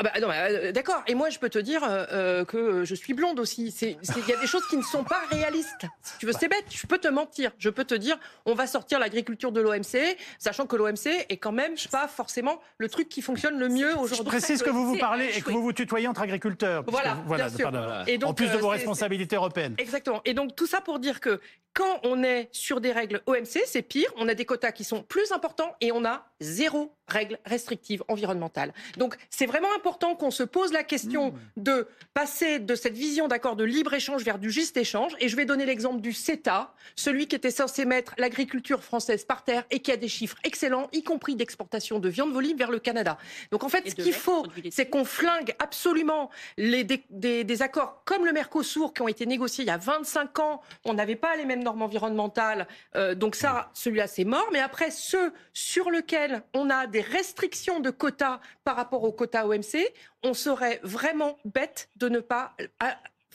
Ah 0.01 0.03
bah, 0.03 0.13
euh, 0.17 0.73
d'accord. 0.73 1.03
Et 1.07 1.15
moi, 1.15 1.29
je 1.29 1.39
peux 1.39 1.51
te 1.51 1.59
dire 1.59 1.85
euh, 1.85 2.07
euh, 2.11 2.45
que 2.47 2.85
je 2.85 2.95
suis 2.95 3.13
blonde 3.13 3.39
aussi. 3.39 3.67
Il 3.83 4.29
y 4.29 4.33
a 4.33 4.41
des 4.41 4.47
choses 4.47 4.67
qui 4.69 4.79
ne 4.79 4.83
sont 4.83 5.05
pas 5.05 5.21
réalistes. 5.31 5.87
Si 6.03 6.19
tu 6.19 6.27
veux, 6.27 6.33
c'est 6.33 6.49
bête. 6.49 6.65
Je 6.71 6.87
peux 6.87 6.97
te 6.97 7.09
mentir. 7.09 7.51
Je 7.59 7.69
peux 7.69 7.85
te 7.85 7.95
dire, 7.95 8.19
on 8.47 8.55
va 8.55 8.67
sortir 8.67 8.99
l'agriculture 8.99 9.53
de 9.53 9.61
l'OMC, 9.61 10.17
sachant 10.39 10.67
que 10.67 10.77
l'OMC 10.77 11.27
est 11.29 11.37
quand 11.37 11.53
même 11.53 11.75
pas 11.91 12.09
forcément 12.09 12.61
le 12.79 12.89
truc 12.89 13.11
qui 13.11 13.21
fonctionne 13.21 13.59
le 13.59 13.69
mieux 13.69 13.95
aujourd'hui. 13.95 14.17
Je 14.17 14.23
précise 14.23 14.63
que 14.63 14.71
vous 14.71 14.87
vous 14.87 14.97
parlez 14.97 15.29
et 15.37 15.43
que 15.43 15.51
vous 15.51 15.63
vous 15.63 15.75
tutoyez 15.75 16.09
entre 16.09 16.23
agriculteurs. 16.23 16.83
Voilà, 16.87 17.19
voilà 17.27 17.51
bien 17.51 17.57
sûr. 17.59 18.05
Et 18.07 18.17
donc, 18.17 18.31
en 18.31 18.35
plus 18.35 18.49
de 18.49 18.57
vos 18.57 18.69
responsabilités 18.69 19.37
européennes. 19.37 19.75
Exactement. 19.77 20.23
Et 20.25 20.33
donc 20.33 20.57
tout 20.57 20.67
ça 20.67 20.81
pour 20.81 20.99
dire 20.99 21.21
que 21.21 21.41
quand 21.81 21.99
on 22.03 22.23
est 22.23 22.51
sur 22.53 22.83
des 22.83 22.93
règles 22.93 23.23
OMC, 23.25 23.63
c'est 23.65 23.81
pire. 23.81 24.13
On 24.19 24.29
a 24.29 24.35
des 24.35 24.45
quotas 24.45 24.71
qui 24.71 24.85
sont 24.85 25.03
plus 25.03 25.33
importants 25.33 25.75
et 25.81 25.93
on 25.93 26.05
a 26.05 26.27
zéro 26.41 26.95
règle 27.09 27.39
restrictive 27.45 28.05
environnementale. 28.09 28.73
Donc 28.99 29.17
c'est 29.31 29.47
vraiment 29.47 29.75
important 29.75 30.15
qu'on 30.15 30.31
se 30.31 30.43
pose 30.43 30.73
la 30.73 30.85
question 30.85 31.31
mmh. 31.31 31.39
de 31.57 31.89
passer 32.15 32.59
de 32.59 32.75
cette 32.75 32.95
vision 32.95 33.29
d'accord 33.29 33.57
de 33.57 33.65
libre-échange 33.65 34.23
vers 34.23 34.39
du 34.39 34.51
juste 34.51 34.77
échange. 34.77 35.13
Et 35.21 35.29
je 35.29 35.37
vais 35.37 35.47
donner 35.47 35.65
l'exemple 35.67 36.01
du 36.01 36.13
CETA, 36.13 36.73
celui 36.97 37.27
qui 37.27 37.35
était 37.35 37.51
censé 37.51 37.85
mettre 37.87 38.15
l'agriculture 38.19 38.85
française 38.85 39.25
par 39.25 39.43
terre 39.43 39.65
et 39.71 39.81
qui 39.81 39.91
a 39.91 39.97
des 39.97 40.09
chiffres 40.09 40.37
excellents, 40.45 40.89
y 40.93 41.03
compris 41.03 41.35
d'exportation 41.35 41.99
de 41.99 42.09
viande 42.11 42.33
volim 42.33 42.57
vers 42.57 42.71
le 42.71 42.79
Canada. 42.79 43.17
Donc 43.51 43.65
en 43.65 43.69
fait, 43.71 43.89
ce 43.89 43.95
qu'il 43.95 44.13
faut, 44.13 44.45
c'est 44.71 44.89
qu'on 44.89 45.07
flingue 45.07 45.55
absolument 45.59 46.31
les, 46.59 46.85
des, 46.85 47.45
des 47.45 47.63
accords 47.63 48.03
comme 48.05 48.27
le 48.27 48.33
Mercosur 48.33 48.93
qui 48.93 49.03
ont 49.03 49.09
été 49.09 49.25
négociés 49.25 49.65
il 49.65 49.69
y 49.69 49.71
a 49.71 49.79
25 49.79 50.39
ans. 50.39 50.61
On 50.85 50.95
n'avait 50.95 51.17
pas 51.17 51.37
les 51.37 51.47
mêmes 51.47 51.63
normes 51.63 51.70
environnementales. 51.79 52.67
Euh, 52.97 53.15
donc 53.15 53.35
ça, 53.35 53.71
celui-là, 53.75 54.07
c'est 54.07 54.25
mort. 54.25 54.49
Mais 54.53 54.61
après, 54.61 54.91
ceux 54.91 55.33
sur 55.53 55.91
lesquels 55.91 56.43
on 56.55 56.71
a 56.71 56.87
des 56.87 57.01
restrictions 57.01 57.81
de 57.81 57.91
quotas 57.91 58.41
par 58.65 58.77
rapport 58.77 59.05
aux 59.05 59.13
quotas 59.13 59.47
OMC, 59.47 59.93
on 60.23 60.35
serait 60.35 60.81
vraiment 60.83 61.39
bête 61.45 61.89
de 61.97 62.09
ne 62.09 62.21
pas 62.21 62.55
euh, 62.61 62.67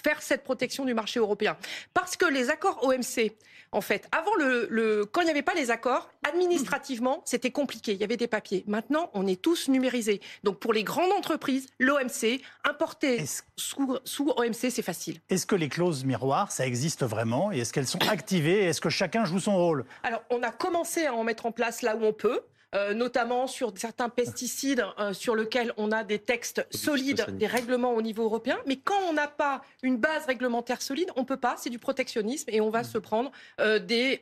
faire 0.05 0.21
cette 0.21 0.43
protection 0.43 0.85
du 0.85 0.93
marché 0.93 1.19
européen. 1.19 1.57
Parce 1.95 2.15
que 2.15 2.25
les 2.25 2.51
accords 2.51 2.83
OMC, 2.83 3.31
en 3.71 3.81
fait, 3.81 4.07
avant 4.11 4.35
le, 4.35 5.09
quand 5.11 5.21
il 5.21 5.25
n'y 5.25 5.31
avait 5.31 5.41
pas 5.41 5.55
les 5.55 5.71
accords, 5.71 6.11
administrativement, 6.23 7.23
c'était 7.25 7.49
compliqué. 7.49 7.93
Il 7.93 7.99
y 7.99 8.03
avait 8.03 8.15
des 8.15 8.27
papiers. 8.27 8.63
Maintenant, 8.67 9.09
on 9.15 9.25
est 9.25 9.41
tous 9.41 9.67
numérisés. 9.67 10.21
Donc, 10.43 10.59
pour 10.59 10.73
les 10.73 10.83
grandes 10.83 11.11
entreprises, 11.11 11.65
l'OMC, 11.79 12.39
importer 12.63 13.25
sous, 13.57 13.97
sous, 14.03 14.29
OMC, 14.37 14.69
c'est 14.69 14.83
facile. 14.83 15.19
Est-ce 15.29 15.47
que 15.47 15.55
les 15.55 15.69
clauses 15.69 16.05
miroirs, 16.05 16.51
ça 16.51 16.67
existe 16.67 17.03
vraiment 17.03 17.51
Et 17.51 17.59
est-ce 17.59 17.73
qu'elles 17.73 17.87
sont 17.87 18.07
activées 18.07 18.65
Est-ce 18.65 18.81
que 18.81 18.89
chacun 18.89 19.25
joue 19.25 19.39
son 19.39 19.57
rôle? 19.57 19.85
Alors, 20.03 20.21
on 20.29 20.43
a 20.43 20.51
commencé 20.51 21.07
à 21.07 21.15
en 21.15 21.23
mettre 21.23 21.47
en 21.47 21.51
place 21.51 21.81
là 21.81 21.95
où 21.95 22.03
on 22.03 22.13
peut. 22.13 22.41
Euh, 22.73 22.93
notamment 22.93 23.47
sur 23.47 23.71
certains 23.77 24.09
pesticides 24.09 24.83
euh, 24.99 25.13
sur 25.13 25.35
lesquels 25.35 25.71
on 25.77 25.91
a 25.91 26.03
des 26.03 26.19
textes 26.19 26.65
solides, 26.71 27.25
des 27.37 27.47
règlements 27.47 27.93
au 27.93 28.01
niveau 28.01 28.23
européen. 28.23 28.57
Mais 28.65 28.77
quand 28.77 28.99
on 29.07 29.13
n'a 29.13 29.27
pas 29.27 29.61
une 29.81 29.97
base 29.97 30.25
réglementaire 30.25 30.81
solide, 30.81 31.09
on 31.15 31.21
ne 31.21 31.25
peut 31.25 31.37
pas. 31.37 31.55
C'est 31.57 31.69
du 31.69 31.79
protectionnisme 31.79 32.49
et 32.51 32.59
on 32.59 32.69
va 32.69 32.81
mmh. 32.81 32.85
se 32.85 32.97
prendre 32.97 33.31
euh, 33.61 33.79
des 33.79 34.19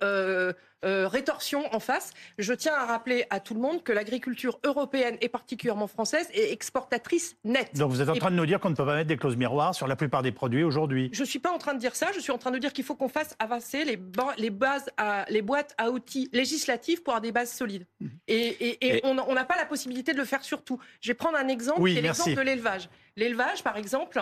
euh, 0.83 1.07
rétorsion 1.07 1.63
en 1.73 1.79
face. 1.79 2.11
Je 2.37 2.53
tiens 2.53 2.73
à 2.73 2.85
rappeler 2.85 3.25
à 3.29 3.39
tout 3.39 3.53
le 3.53 3.59
monde 3.59 3.83
que 3.83 3.91
l'agriculture 3.91 4.59
européenne 4.63 5.17
et 5.21 5.29
particulièrement 5.29 5.87
française 5.87 6.27
est 6.33 6.51
exportatrice 6.51 7.35
nette. 7.43 7.75
Donc 7.75 7.91
vous 7.91 8.01
êtes 8.01 8.09
en 8.09 8.15
train 8.15 8.31
de 8.31 8.35
nous 8.35 8.45
dire 8.45 8.59
qu'on 8.59 8.69
ne 8.69 8.75
peut 8.75 8.85
pas 8.85 8.95
mettre 8.95 9.07
des 9.07 9.17
clauses 9.17 9.37
miroirs 9.37 9.75
sur 9.75 9.87
la 9.87 9.95
plupart 9.95 10.21
des 10.21 10.31
produits 10.31 10.63
aujourd'hui 10.63 11.09
Je 11.13 11.21
ne 11.21 11.27
suis 11.27 11.39
pas 11.39 11.51
en 11.51 11.57
train 11.57 11.73
de 11.73 11.79
dire 11.79 11.95
ça. 11.95 12.07
Je 12.13 12.19
suis 12.19 12.31
en 12.31 12.37
train 12.37 12.51
de 12.51 12.57
dire 12.57 12.73
qu'il 12.73 12.83
faut 12.83 12.95
qu'on 12.95 13.09
fasse 13.09 13.35
avancer 13.39 13.85
les, 13.85 13.99
les, 14.37 14.49
bases 14.49 14.89
à, 14.97 15.25
les 15.29 15.41
boîtes 15.41 15.73
à 15.77 15.91
outils 15.91 16.29
législatives 16.33 17.01
pour 17.01 17.13
avoir 17.13 17.21
des 17.21 17.31
bases 17.31 17.51
solides. 17.51 17.85
Mmh. 17.99 18.07
Et, 18.27 19.01
on 19.03 19.33
n'a 19.33 19.45
pas 19.45 19.57
la 19.57 19.65
possibilité 19.65 20.13
de 20.13 20.17
le 20.17 20.25
faire 20.25 20.43
sur 20.43 20.63
tout. 20.63 20.79
Je 21.01 21.09
vais 21.09 21.15
prendre 21.15 21.37
un 21.37 21.47
exemple, 21.47 21.83
qui 21.87 21.97
est 21.97 22.01
l'exemple 22.01 22.35
de 22.35 22.41
l'élevage. 22.41 22.89
L'élevage, 23.15 23.63
par 23.63 23.77
exemple, 23.77 24.19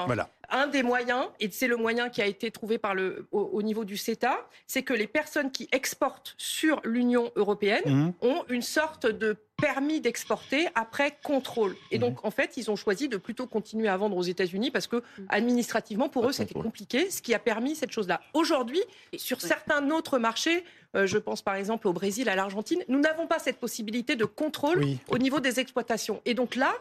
un 0.49 0.67
des 0.67 0.83
moyens, 0.83 1.27
et 1.39 1.49
c'est 1.49 1.67
le 1.67 1.77
moyen 1.77 2.09
qui 2.09 2.21
a 2.21 2.25
été 2.25 2.51
trouvé 2.51 2.77
par 2.77 2.93
le, 2.93 3.25
au, 3.31 3.61
niveau 3.61 3.85
du 3.85 3.95
CETA, 3.95 4.37
c'est 4.67 4.83
que 4.83 4.93
les 4.93 5.07
personnes 5.07 5.49
qui 5.49 5.69
exportent 5.71 6.35
sur 6.37 6.81
l'Union 6.83 7.31
européenne 7.37 7.83
mhm. 7.85 8.13
ont 8.21 8.43
une 8.49 8.61
sorte 8.61 9.05
de 9.05 9.37
permis 9.61 10.01
d'exporter 10.01 10.67
après 10.75 11.17
contrôle. 11.23 11.77
Et 11.91 11.99
donc, 11.99 12.15
mhm. 12.15 12.27
en 12.27 12.31
fait, 12.31 12.57
ils 12.57 12.69
ont 12.69 12.75
choisi 12.75 13.07
de 13.07 13.15
plutôt 13.15 13.47
continuer 13.47 13.87
à 13.87 13.95
vendre 13.95 14.17
aux 14.17 14.23
États-Unis 14.23 14.71
parce 14.71 14.87
que 14.87 15.01
administrativement, 15.29 16.09
pour 16.09 16.27
eux, 16.27 16.33
c'était 16.33 16.59
compliqué, 16.59 17.09
ce 17.09 17.21
qui 17.21 17.33
a 17.33 17.39
permis 17.39 17.75
cette 17.75 17.91
chose-là. 17.91 18.19
Aujourd'hui, 18.33 18.81
sur 19.15 19.39
certains 19.39 19.89
autres 19.91 20.19
marchés, 20.19 20.65
euh, 20.97 21.07
je 21.07 21.17
pense 21.17 21.41
par 21.41 21.55
exemple 21.55 21.87
au 21.87 21.93
Brésil, 21.93 22.27
à 22.27 22.35
l'Argentine, 22.35 22.83
nous 22.89 22.99
n'avons 22.99 23.25
pas 23.25 23.39
cette 23.39 23.57
possibilité 23.57 24.17
de 24.17 24.25
contrôle 24.25 24.83
au 25.07 25.17
niveau 25.17 25.39
des 25.39 25.61
exploitations. 25.61 26.21
Et 26.25 26.33
donc 26.33 26.55
là, 26.55 26.73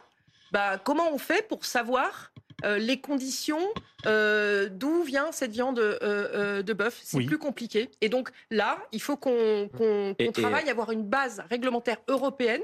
bah, 0.52 0.78
comment 0.82 1.12
on 1.12 1.18
fait 1.18 1.46
pour 1.46 1.64
savoir 1.64 2.32
euh, 2.64 2.78
les 2.78 3.00
conditions 3.00 3.66
euh, 4.06 4.68
d'où 4.70 5.02
vient 5.02 5.32
cette 5.32 5.52
viande 5.52 5.78
euh, 5.78 6.62
de 6.62 6.72
bœuf? 6.72 7.00
C'est 7.02 7.24
plus 7.24 7.38
compliqué. 7.38 7.90
Et 8.00 8.08
donc 8.08 8.30
là, 8.50 8.78
il 8.92 9.00
faut 9.00 9.16
qu'on 9.16 9.68
travaille 10.32 10.68
à 10.68 10.72
avoir 10.72 10.90
une 10.92 11.04
base 11.04 11.42
réglementaire 11.48 11.98
européenne 12.08 12.62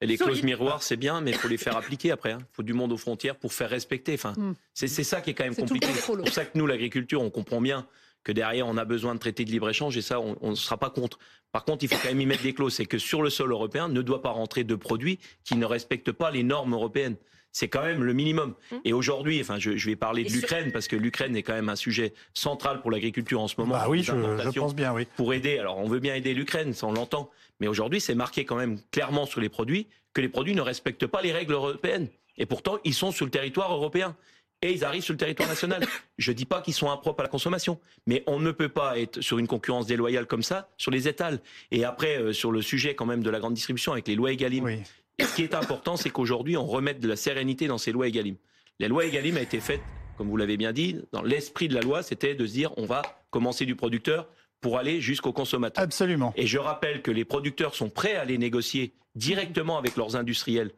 et 0.00 0.06
les 0.06 0.16
clauses 0.16 0.44
miroirs, 0.44 0.82
c'est 0.82 0.96
bien, 0.96 1.20
mais 1.20 1.32
il 1.32 1.36
faut 1.36 1.48
les 1.48 1.56
faire 1.56 1.76
appliquer 1.76 2.12
après. 2.12 2.30
Il 2.30 2.34
hein. 2.34 2.46
faut 2.52 2.62
du 2.62 2.72
monde 2.72 2.92
aux 2.92 2.96
frontières 2.96 3.34
pour 3.34 3.52
faire 3.52 3.68
respecter. 3.68 4.14
Enfin, 4.14 4.32
hmm. 4.36 4.54
c'est 4.72 4.86
ça 4.88 5.20
qui 5.20 5.30
est 5.30 5.34
quand 5.34 5.44
même 5.44 5.56
compliqué. 5.56 5.88
C'est 5.92 6.16
pour 6.16 6.28
ça 6.28 6.44
que 6.44 6.56
nous, 6.56 6.66
l'agriculture, 6.66 7.20
on 7.20 7.30
comprend 7.30 7.60
bien 7.60 7.86
que 8.24 8.32
derrière, 8.32 8.66
on 8.66 8.76
a 8.76 8.84
besoin 8.84 9.14
de 9.14 9.20
traités 9.20 9.44
de 9.44 9.50
libre-échange 9.50 9.96
et 9.96 10.02
ça, 10.02 10.20
on 10.20 10.50
ne 10.50 10.54
sera 10.54 10.76
pas 10.76 10.90
contre. 10.90 11.18
Par 11.52 11.64
contre, 11.64 11.84
il 11.84 11.88
faut 11.88 11.96
quand 12.02 12.08
même 12.08 12.20
y 12.20 12.26
mettre 12.26 12.42
des 12.42 12.52
clauses. 12.52 12.74
C'est 12.74 12.86
que 12.86 12.98
sur 12.98 13.22
le 13.22 13.30
sol 13.30 13.50
européen, 13.50 13.88
ne 13.88 14.02
doit 14.02 14.22
pas 14.22 14.30
rentrer 14.30 14.64
de 14.64 14.74
produits 14.74 15.18
qui 15.44 15.56
ne 15.56 15.64
respectent 15.64 16.12
pas 16.12 16.30
les 16.30 16.42
normes 16.42 16.74
européennes 16.74 17.16
c'est 17.52 17.68
quand 17.68 17.82
même 17.82 18.04
le 18.04 18.12
minimum. 18.12 18.54
Mmh. 18.70 18.76
Et 18.84 18.92
aujourd'hui, 18.92 19.40
enfin, 19.40 19.58
je, 19.58 19.70
vais 19.70 19.96
parler 19.96 20.24
de 20.24 20.30
l'Ukraine 20.30 20.70
parce 20.72 20.88
que 20.88 20.96
l'Ukraine 20.96 21.36
est 21.36 21.42
quand 21.42 21.54
même 21.54 21.68
un 21.68 21.76
sujet 21.76 22.12
central 22.34 22.80
pour 22.80 22.90
l'agriculture 22.90 23.40
en 23.40 23.48
ce 23.48 23.54
moment. 23.58 23.74
Bah 23.74 23.86
oui, 23.88 24.02
je, 24.02 24.12
pense 24.58 24.74
bien, 24.74 24.92
oui. 24.92 25.06
Pour 25.16 25.34
aider, 25.34 25.58
alors 25.58 25.78
on 25.78 25.88
veut 25.88 25.98
bien 25.98 26.14
aider 26.14 26.34
l'Ukraine, 26.34 26.72
ça 26.72 26.86
on 26.86 26.92
l'entend, 26.92 27.30
mais 27.60 27.66
aujourd'hui 27.66 28.00
c'est 28.00 28.14
marqué 28.14 28.44
quand 28.44 28.56
même 28.56 28.78
clairement 28.90 29.26
sur 29.26 29.40
les 29.40 29.48
produits 29.48 29.88
que 30.14 30.20
les 30.20 30.28
produits 30.28 30.54
ne 30.54 30.60
respectent 30.60 31.06
pas 31.06 31.22
les 31.22 31.32
règles 31.32 31.52
européennes. 31.52 32.08
Et 32.36 32.46
pourtant, 32.46 32.78
ils 32.84 32.94
sont 32.94 33.10
sur 33.10 33.24
le 33.24 33.30
territoire 33.30 33.72
européen 33.72 34.16
et 34.62 34.72
ils 34.72 34.84
arrivent 34.84 35.02
sur 35.02 35.14
le 35.14 35.18
territoire 35.18 35.48
national. 35.48 35.84
Je 36.18 36.30
ne 36.30 36.36
dis 36.36 36.44
pas 36.44 36.60
qu'ils 36.60 36.74
sont 36.74 36.90
impropres 36.90 37.20
à 37.20 37.22
la 37.24 37.28
consommation, 37.28 37.78
mais 38.06 38.24
on 38.26 38.40
ne 38.40 38.50
peut 38.50 38.68
pas 38.68 38.98
être 38.98 39.20
sur 39.20 39.38
une 39.38 39.46
concurrence 39.46 39.86
déloyale 39.86 40.26
comme 40.26 40.42
ça 40.42 40.68
sur 40.76 40.90
les 40.90 41.08
étals. 41.08 41.40
Et 41.70 41.84
après, 41.84 42.18
euh, 42.18 42.32
sur 42.32 42.52
le 42.52 42.62
sujet 42.62 42.94
quand 42.94 43.06
même 43.06 43.22
de 43.22 43.30
la 43.30 43.38
grande 43.38 43.54
distribution 43.54 43.92
avec 43.92 44.08
les 44.08 44.14
lois 44.14 44.32
Egalim, 44.32 44.64
oui. 44.64 44.82
Ce 45.20 45.34
qui 45.34 45.42
est 45.42 45.54
important, 45.54 45.96
c'est 45.96 46.10
qu'aujourd'hui, 46.10 46.56
on 46.56 46.64
remette 46.64 47.00
de 47.00 47.08
la 47.08 47.16
sérénité 47.16 47.66
dans 47.66 47.78
ces 47.78 47.90
lois 47.90 48.06
Egalim. 48.06 48.36
La 48.78 48.86
loi 48.86 49.04
Egalim 49.04 49.36
a 49.36 49.40
été 49.40 49.58
faite, 49.58 49.80
comme 50.16 50.28
vous 50.28 50.36
l'avez 50.36 50.56
bien 50.56 50.72
dit, 50.72 50.96
dans 51.12 51.22
l'esprit 51.22 51.66
de 51.66 51.74
la 51.74 51.80
loi, 51.80 52.02
c'était 52.02 52.34
de 52.34 52.46
se 52.46 52.52
dire 52.52 52.72
on 52.76 52.86
va 52.86 53.02
commencer 53.30 53.66
du 53.66 53.74
producteur 53.74 54.28
pour 54.60 54.78
aller 54.78 55.00
jusqu'au 55.00 55.32
consommateur. 55.32 55.82
Absolument. 55.82 56.32
Et 56.36 56.46
je 56.46 56.58
rappelle 56.58 57.02
que 57.02 57.10
les 57.10 57.24
producteurs 57.24 57.74
sont 57.74 57.90
prêts 57.90 58.14
à 58.14 58.22
aller 58.22 58.38
négocier 58.38 58.92
directement 59.16 59.76
avec 59.76 59.96
leurs 59.96 60.14
industriels 60.14 60.70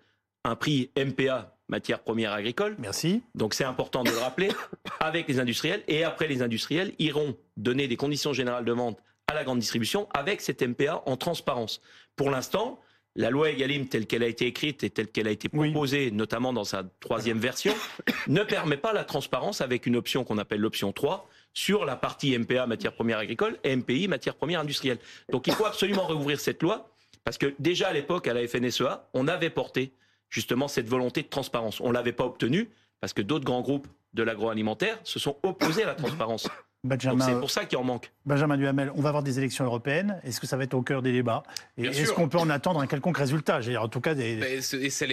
un 0.45 0.57
prix 0.57 0.90
MPA, 0.97 1.59
matière 1.71 2.01
première 2.01 2.33
agricole. 2.33 2.77
Merci. 2.79 3.23
Donc 3.35 3.55
c'est 3.55 3.65
important 3.65 4.05
de 4.05 4.11
le 4.11 4.19
rappeler 4.19 4.51
avec 5.01 5.27
les 5.29 5.41
industriels. 5.41 5.83
Et 5.89 6.05
après, 6.05 6.29
les 6.29 6.43
industriels 6.43 6.93
iront 6.99 7.37
donner 7.57 7.89
des 7.89 7.97
conditions 7.97 8.33
générales 8.33 8.65
de 8.65 8.73
vente 8.73 8.99
à 9.29 9.35
la 9.35 9.45
grande 9.45 9.61
distribution 9.61 10.09
avec 10.13 10.41
cet 10.41 10.63
MPA 10.63 11.03
en 11.07 11.17
transparence. 11.17 11.81
Pour 12.17 12.31
l'instant, 12.31 12.81
la 13.17 13.31
loi 13.31 13.51
Egalim 13.51 13.89
telle 13.89 14.07
qu'elle 14.07 14.23
a 14.23 14.27
été 14.27 14.47
écrite 14.47 14.85
et 14.85 14.91
telle 14.91 15.09
qu'elle 15.09 15.27
a 15.27 15.31
été 15.31 15.49
proposée, 15.49 16.11
notamment 16.11 16.53
dans 16.53 16.65
sa 16.65 16.85
troisième 17.01 17.39
version, 17.39 17.75
ne 18.29 18.43
permet 18.43 18.77
pas 18.77 18.93
la 18.93 19.05
transparence 19.05 19.61
avec 19.61 19.87
une 19.87 19.97
option 19.97 20.25
qu'on 20.25 20.39
appelle 20.39 20.61
l'option 20.61 20.93
3 20.93 21.29
sur 21.53 21.85
la 21.85 21.97
partie 21.97 22.37
MPA, 22.37 22.67
matière 22.67 22.93
première 22.93 23.19
agricole, 23.19 23.59
et 23.65 23.75
MPI, 23.75 24.07
matière 24.07 24.35
première 24.35 24.61
industrielle. 24.61 24.99
Donc 25.31 25.47
il 25.47 25.53
faut 25.53 25.67
absolument 25.67 26.07
rouvrir 26.07 26.39
cette 26.39 26.63
loi, 26.63 26.89
parce 27.25 27.39
que 27.39 27.53
déjà 27.59 27.89
à 27.89 27.93
l'époque, 27.93 28.29
à 28.29 28.35
la 28.35 28.47
FNSEA, 28.47 29.09
on 29.13 29.27
avait 29.27 29.51
porté 29.51 29.93
justement 30.31 30.69
cette 30.69 30.88
volonté 30.88 31.23
de 31.23 31.29
transparence. 31.29 31.81
On 31.81 31.88
ne 31.88 31.95
l'avait 31.95 32.12
pas 32.12 32.25
obtenue, 32.25 32.71
parce 33.01 33.12
que 33.12 33.23
d'autres 33.23 33.45
grands 33.45 33.62
groupes 33.62 33.88
de 34.14 34.23
l'agroalimentaire 34.23 34.99
se 35.05 35.19
sont 35.19 35.37
opposés 35.43 35.85
à 35.85 35.87
la 35.87 35.95
transparence. 35.95 36.49
C'est 36.88 37.38
pour 37.38 37.51
ça 37.51 37.66
qu'il 37.66 37.77
en 37.77 37.85
manque. 37.85 38.11
Benjamin 38.25 38.57
Duhamel, 38.57 38.90
on 38.95 39.03
va 39.03 39.11
avoir 39.11 39.23
des 39.23 39.38
élections 39.38 39.66
européennes. 39.66 40.19
Est-ce 40.25 40.40
que 40.40 40.47
ça 40.47 40.57
va 40.57 40.64
être 40.64 40.73
au 40.73 40.81
cœur 40.81 41.03
des 41.03 41.12
débats? 41.12 41.43
Est-ce 41.77 42.12
qu'on 42.12 42.31
peut 42.31 42.38
en 42.38 42.49
attendre 42.49 42.81
un 42.81 42.87
quelconque 42.87 43.19
résultat? 43.19 43.61
En 43.79 43.88
tout 43.88 44.01
cas, 44.01 44.14
des... 44.14 44.37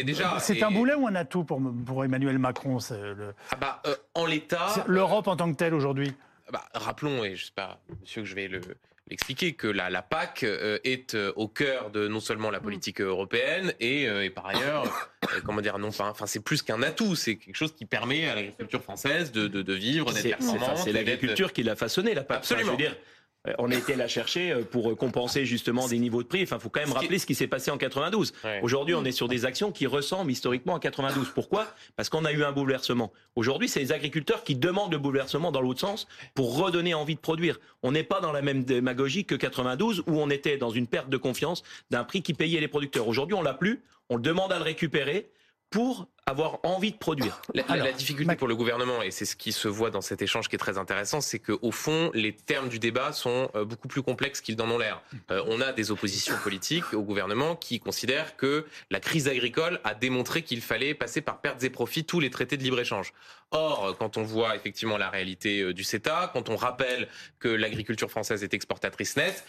déjà. 0.06 0.40
C'est 0.40 0.64
un 0.64 0.72
boulet 0.72 0.94
ou 0.94 1.08
un 1.08 1.16
atout 1.16 1.44
pour, 1.44 1.62
pour 1.86 2.06
Emmanuel 2.06 2.40
Macron 2.40 2.78
le... 2.92 3.34
ah 3.52 3.56
bah, 3.58 3.82
euh, 3.86 3.96
En 4.14 4.26
l'état. 4.26 4.86
L'Europe 4.88 5.28
en 5.28 5.36
tant 5.36 5.52
que 5.52 5.58
telle 5.58 5.74
aujourd'hui 5.74 6.14
bah, 6.54 6.64
Rappelons, 6.74 7.26
et 7.26 7.36
je 7.36 7.44
ne 7.44 7.46
sais 7.48 7.54
pas, 7.54 7.82
monsieur, 8.00 8.22
que 8.22 8.28
je 8.30 8.36
vais 8.36 8.48
le, 8.48 8.62
l'expliquer 9.10 9.54
que 9.54 9.68
la, 9.68 9.90
la 9.90 10.02
PAC 10.02 10.44
est 10.84 11.16
au 11.36 11.48
cœur 11.48 11.92
de 11.92 12.08
non 12.08 12.20
seulement 12.20 12.50
la 12.52 12.60
politique 12.60 13.02
européenne 13.02 13.74
et, 13.80 14.04
et 14.04 14.30
par 14.30 14.48
ailleurs, 14.48 15.12
comment 15.46 15.62
dire, 15.62 15.78
non, 15.78 15.90
enfin, 15.90 16.14
c'est 16.26 16.44
plus 16.44 16.62
qu'un 16.62 16.82
atout, 16.84 17.16
c'est 17.16 17.38
quelque 17.38 17.56
chose 17.56 17.74
qui 17.74 17.86
permet 17.86 18.28
à 18.28 18.36
l'agriculture 18.36 18.82
française 18.82 19.32
de, 19.32 19.48
de, 19.48 19.62
de 19.62 19.74
vivre, 19.74 20.12
d'être 20.12 20.38
performante. 20.38 20.78
C'est 20.80 20.92
l'agriculture 20.92 21.54
qui 21.54 21.64
l'a 21.64 21.76
façonné, 21.76 22.14
la 22.14 22.24
PAC. 22.24 22.38
Absolument. 22.38 22.66
je 22.68 22.72
veux 22.72 22.78
dire, 22.78 22.96
euh, 22.96 23.17
on 23.58 23.72
a 23.72 23.76
été 23.76 23.96
la 23.96 24.08
chercher 24.08 24.52
euh, 24.52 24.64
pour 24.64 24.96
compenser 24.98 25.46
justement 25.46 25.88
des 25.88 26.00
niveaux 26.00 26.24
de 26.24 26.28
prix. 26.28 26.44
Enfin, 26.44 26.58
il 26.58 26.62
faut 26.62 26.70
quand 26.70 26.80
même 26.80 26.92
rappeler 26.92 27.20
ce 27.20 27.26
qui 27.26 27.36
s'est 27.36 27.48
passé 27.48 27.72
en 27.72 27.78
92. 27.78 28.34
Aujourd'hui, 28.62 28.96
on 28.96 29.06
est 29.06 29.12
sur 29.12 29.28
des 29.28 29.46
actions 29.46 29.72
qui 29.72 29.88
ressemblent 29.88 30.32
historiquement 30.32 30.76
à 30.76 30.80
92. 30.80 31.30
Pourquoi? 31.34 31.68
Parce 31.96 32.10
qu'on 32.10 32.26
a 32.26 32.32
eu 32.32 32.44
un 32.44 32.52
bouleversement. 32.52 33.12
Aujourd'hui, 33.36 33.70
c'est 33.70 33.80
les 33.80 33.92
agriculteurs 33.92 34.44
qui 34.44 34.56
demandent 34.56 34.92
le 34.92 34.98
bouleversement 34.98 35.52
dans 35.52 35.62
l'autre 35.62 35.80
sens 35.80 36.08
pour 36.34 36.58
redonner 36.58 36.94
envie 36.94 37.16
de 37.16 37.20
produire. 37.20 37.60
On 37.84 37.92
n'est 37.92 38.04
pas 38.04 38.20
dans 38.20 38.32
la 38.32 38.42
même 38.42 38.64
démagogie 38.64 39.26
que 39.26 39.36
92 39.36 40.04
où 40.08 40.20
on 40.20 40.30
était 40.30 40.58
dans 40.58 40.70
une 40.70 40.88
perte 40.88 41.10
de 41.10 41.18
confiance 41.18 41.64
d'un 41.92 42.04
prix 42.04 42.22
qui 42.22 42.34
payait 42.34 42.60
les 42.60 42.68
producteurs. 42.68 43.08
Aujourd'hui, 43.08 43.36
on 43.36 43.42
l'a 43.42 43.54
plus. 43.54 43.82
On 44.10 44.18
demande 44.18 44.52
à 44.54 44.58
le 44.58 44.64
récupérer 44.64 45.30
pour 45.70 46.08
avoir 46.26 46.60
envie 46.64 46.92
de 46.92 46.98
produire. 46.98 47.42
La, 47.54 47.92
difficulté 47.94 48.36
pour 48.36 48.50
le 48.50 48.56
gouvernement, 48.56 49.02
et 49.02 49.12
c'est 49.12 49.26
ce 49.26 49.36
qui 49.36 49.54
se 49.54 49.70
voit 49.70 49.90
dans 49.92 50.02
cet 50.02 50.22
échange 50.22 50.50
qui 50.50 50.56
est 50.56 50.60
très 50.60 50.78
intéressant, 50.78 51.22
c'est 51.22 51.40
qu'au 51.40 51.72
fond, 51.72 52.12
les 52.14 52.34
termes 52.34 52.68
du 52.68 52.80
débat 52.80 53.14
sont 53.14 53.50
euh, 53.56 53.64
beaucoup 53.64 53.88
plus 53.88 54.02
complexes 54.02 54.42
qu'ils 54.42 54.58
n'en 54.58 54.70
ont 54.70 54.78
l'air. 54.78 55.02
Euh, 55.32 55.42
on 55.48 55.62
a 55.62 55.72
des 55.72 55.90
oppositions 55.90 56.36
politiques 56.44 56.94
au 56.94 57.02
gouvernement 57.02 57.56
qui 57.56 57.80
considèrent 57.80 58.36
que 58.36 58.66
la 58.92 59.00
crise 59.00 59.30
agricole 59.30 59.80
a 59.86 59.94
démontré 59.94 60.42
qu'il 60.42 60.62
fallait 60.62 60.94
passer 60.94 61.22
par 61.22 61.40
pertes 61.40 61.64
et 61.64 61.70
profits 61.70 62.04
tous 62.04 62.20
les 62.20 62.30
traités 62.30 62.58
de 62.58 62.64
libre-échange. 62.64 63.14
Or, 63.52 63.96
quand 63.98 64.18
on 64.18 64.24
voit 64.24 64.56
effectivement 64.58 64.98
la 64.98 65.10
réalité 65.10 65.62
euh, 65.62 65.74
du 65.74 65.86
CETA, 65.86 66.30
quand 66.34 66.50
on 66.50 66.58
rappelle 66.58 67.08
que 67.40 67.48
l'agriculture 67.48 68.12
française 68.12 68.44
est 68.44 68.54
exportatrice 68.54 69.16
nette, 69.16 69.46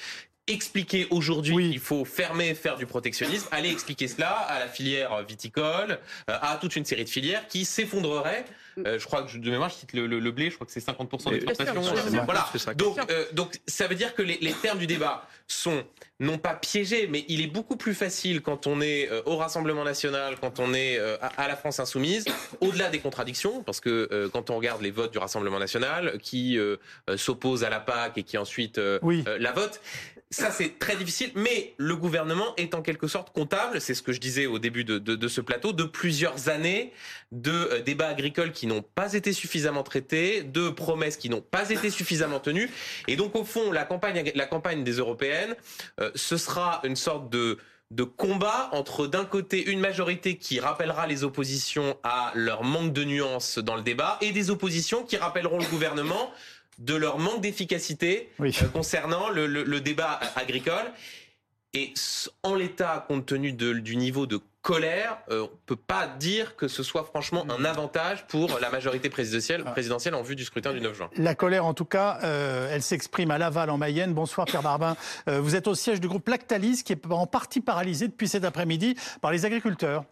expliquer 0.49 1.07
aujourd'hui 1.11 1.71
qu'il 1.71 1.81
faut 1.81 2.05
fermer, 2.05 2.55
faire 2.55 2.77
du 2.77 2.87
protectionnisme, 2.87 3.49
aller 3.51 3.71
expliquer 3.71 4.09
cela 4.09 4.31
à 4.31 4.59
la 4.59 4.69
filière 4.69 5.23
viticole, 5.25 5.99
à 6.27 6.59
toute 6.61 6.77
une 6.77 6.85
série 6.85 7.05
de 7.05 7.11
filières 7.11 7.47
qui 7.49 7.65
s'effondreraient. 7.65 8.45
Euh, 8.87 8.99
je 8.99 9.07
crois 9.07 9.23
que 9.23 9.37
de 9.37 9.51
mémoire, 9.51 9.71
je 9.71 9.77
cite 9.77 9.93
le, 9.93 10.31
blé, 10.31 10.51
je 10.51 10.55
crois 10.55 10.67
que 10.67 10.73
c'est 10.73 10.85
50% 10.85 11.31
d'exportation. 11.31 11.83
Voilà. 12.25 12.49
Donc, 12.77 12.99
euh, 13.11 13.25
donc 13.33 13.61
ça 13.67 13.87
veut 13.87 13.95
dire 13.95 14.15
que 14.15 14.23
les, 14.23 14.53
termes 14.63 14.79
du 14.79 14.87
débat 14.87 15.27
sont 15.47 15.85
non 16.21 16.39
pas 16.39 16.55
piégés, 16.55 17.07
mais 17.09 17.25
il 17.29 17.41
est 17.41 17.47
beaucoup 17.47 17.77
plus 17.77 17.95
facile 17.95 18.43
quand 18.43 18.67
on 18.67 18.81
est 18.81 19.09
euh, 19.11 19.23
au 19.25 19.37
Rassemblement 19.37 19.85
national, 19.85 20.37
quand 20.41 20.59
on 20.59 20.75
est 20.75 20.99
à, 20.99 21.49
la 21.49 21.57
France 21.57 21.81
insoumise, 21.81 22.25
au-delà 22.61 22.89
des 22.89 22.99
contradictions, 22.99 23.63
parce 23.63 23.81
que 23.81 24.29
quand 24.33 24.51
on 24.51 24.57
regarde 24.57 24.83
les 24.83 24.91
votes 24.91 25.13
du 25.13 25.19
Rassemblement 25.19 25.59
national, 25.59 26.19
qui 26.21 26.59
s'opposent 27.17 27.65
à 27.65 27.71
la 27.71 27.81
PAC 27.81 28.19
et 28.19 28.23
qui 28.23 28.39
ensuite 28.39 28.79
la 28.79 29.53
votent, 29.53 29.81
ça, 30.31 30.51
c'est 30.51 30.79
très 30.79 30.95
difficile, 30.97 31.31
mais 31.35 31.75
le 31.79 31.97
gouvernement 31.97 32.55
est 32.59 32.75
en 32.75 32.83
quelque 32.83 33.09
sorte 33.09 33.33
comptable, 33.33 33.81
c'est 33.81 33.95
ce 33.95 34.03
que 34.03 34.13
je 34.13 34.21
disais 34.21 34.45
au 34.45 34.59
début 34.59 34.85
de, 34.85 34.99
de, 34.99 35.15
de 35.17 35.29
ce 35.29 35.41
plateau, 35.41 35.73
de 35.73 35.85
plusieurs 35.85 36.51
années 36.51 36.93
de 37.33 37.51
euh, 37.51 37.81
débats 37.81 38.09
agricoles 38.09 38.53
qui 38.53 38.67
n'ont 38.67 38.83
pas 38.83 39.15
été 39.15 39.33
suffisamment 39.33 39.83
traités, 39.83 40.43
de 40.43 40.69
promesses 40.69 41.17
qui 41.17 41.31
n'ont 41.31 41.41
pas 41.41 41.71
été 41.71 41.89
suffisamment 41.89 42.41
tenues. 42.41 42.71
Et 43.07 43.17
donc, 43.17 43.35
au 43.37 43.45
fond, 43.45 43.73
la 43.73 43.85
campagne, 43.85 44.31
la 44.35 44.47
campagne 44.47 44.85
des 44.85 44.93
européennes, 44.93 45.57
euh, 46.01 46.11
ce 46.15 46.37
sera 46.37 46.81
une 46.85 46.97
sorte 46.97 47.31
de 47.31 47.59
de 47.91 48.05
combat 48.05 48.69
entre 48.73 49.07
d'un 49.07 49.25
côté 49.25 49.71
une 49.71 49.81
majorité 49.81 50.37
qui 50.37 50.61
rappellera 50.61 51.07
les 51.07 51.25
oppositions 51.25 51.97
à 52.03 52.33
leur 52.35 52.63
manque 52.63 52.93
de 52.93 53.03
nuances 53.03 53.59
dans 53.59 53.77
le 53.77 53.83
débat 53.83 54.19
et 54.21 54.31
des 54.31 54.51
oppositions 54.51 55.05
qui 55.05 55.17
rappelleront 55.17 55.59
le 55.59 55.65
gouvernement 55.67 56.31
de 56.79 56.95
leur 56.95 57.19
manque 57.19 57.41
d'efficacité 57.41 58.31
euh, 58.41 58.51
concernant 58.73 59.29
le, 59.29 59.79
débat 59.81 60.21
agricole. 60.37 60.93
Et 61.75 61.93
en 62.43 62.55
l'état, 62.55 63.05
compte 63.07 63.27
tenu 63.27 63.53
du 63.53 63.97
niveau 63.97 64.27
de 64.27 64.41
colère, 64.63 65.19
euh, 65.31 65.41
on 65.41 65.43
ne 65.43 65.59
peut 65.67 65.77
pas 65.77 66.07
dire 66.07 66.57
que 66.57 66.67
ce 66.67 66.83
soit 66.83 67.05
franchement 67.05 67.47
un 67.51 67.65
avantage 67.65 68.27
pour 68.27 68.59
la 68.59 68.71
majorité 68.71 69.11
présidentielle, 69.11 69.65
ah. 69.67 69.71
présidentielle 69.71 70.15
en 70.15 70.23
vue 70.23 70.35
du 70.35 70.45
scrutin 70.45 70.73
du 70.73 70.81
9 70.81 70.97
juin. 70.97 71.11
La 71.17 71.35
colère, 71.35 71.67
en 71.67 71.75
tout 71.75 71.85
cas, 71.85 72.21
euh, 72.23 72.69
elle 72.73 72.83
s'exprime 72.83 73.31
à 73.31 73.39
Laval, 73.39 73.71
en 73.71 73.77
Mayenne. 73.77 74.15
Bonsoir, 74.15 74.47
Pierre 74.47 74.63
Barbin. 74.63 74.97
vous 75.27 75.57
êtes 75.57 75.69
au 75.69 75.75
siège 75.75 76.01
du 76.01 76.09
groupe 76.09 76.29
Lactalis, 76.29 76.83
qui 76.85 76.93
est 76.93 77.07
en 77.11 77.27
partie 77.27 77.61
paralysé 77.61 78.09
depuis 78.09 78.29
cet 78.29 78.45
après-midi 78.45 78.97
par 79.21 79.31
les 79.31 79.45
agriculteurs. 79.45 80.05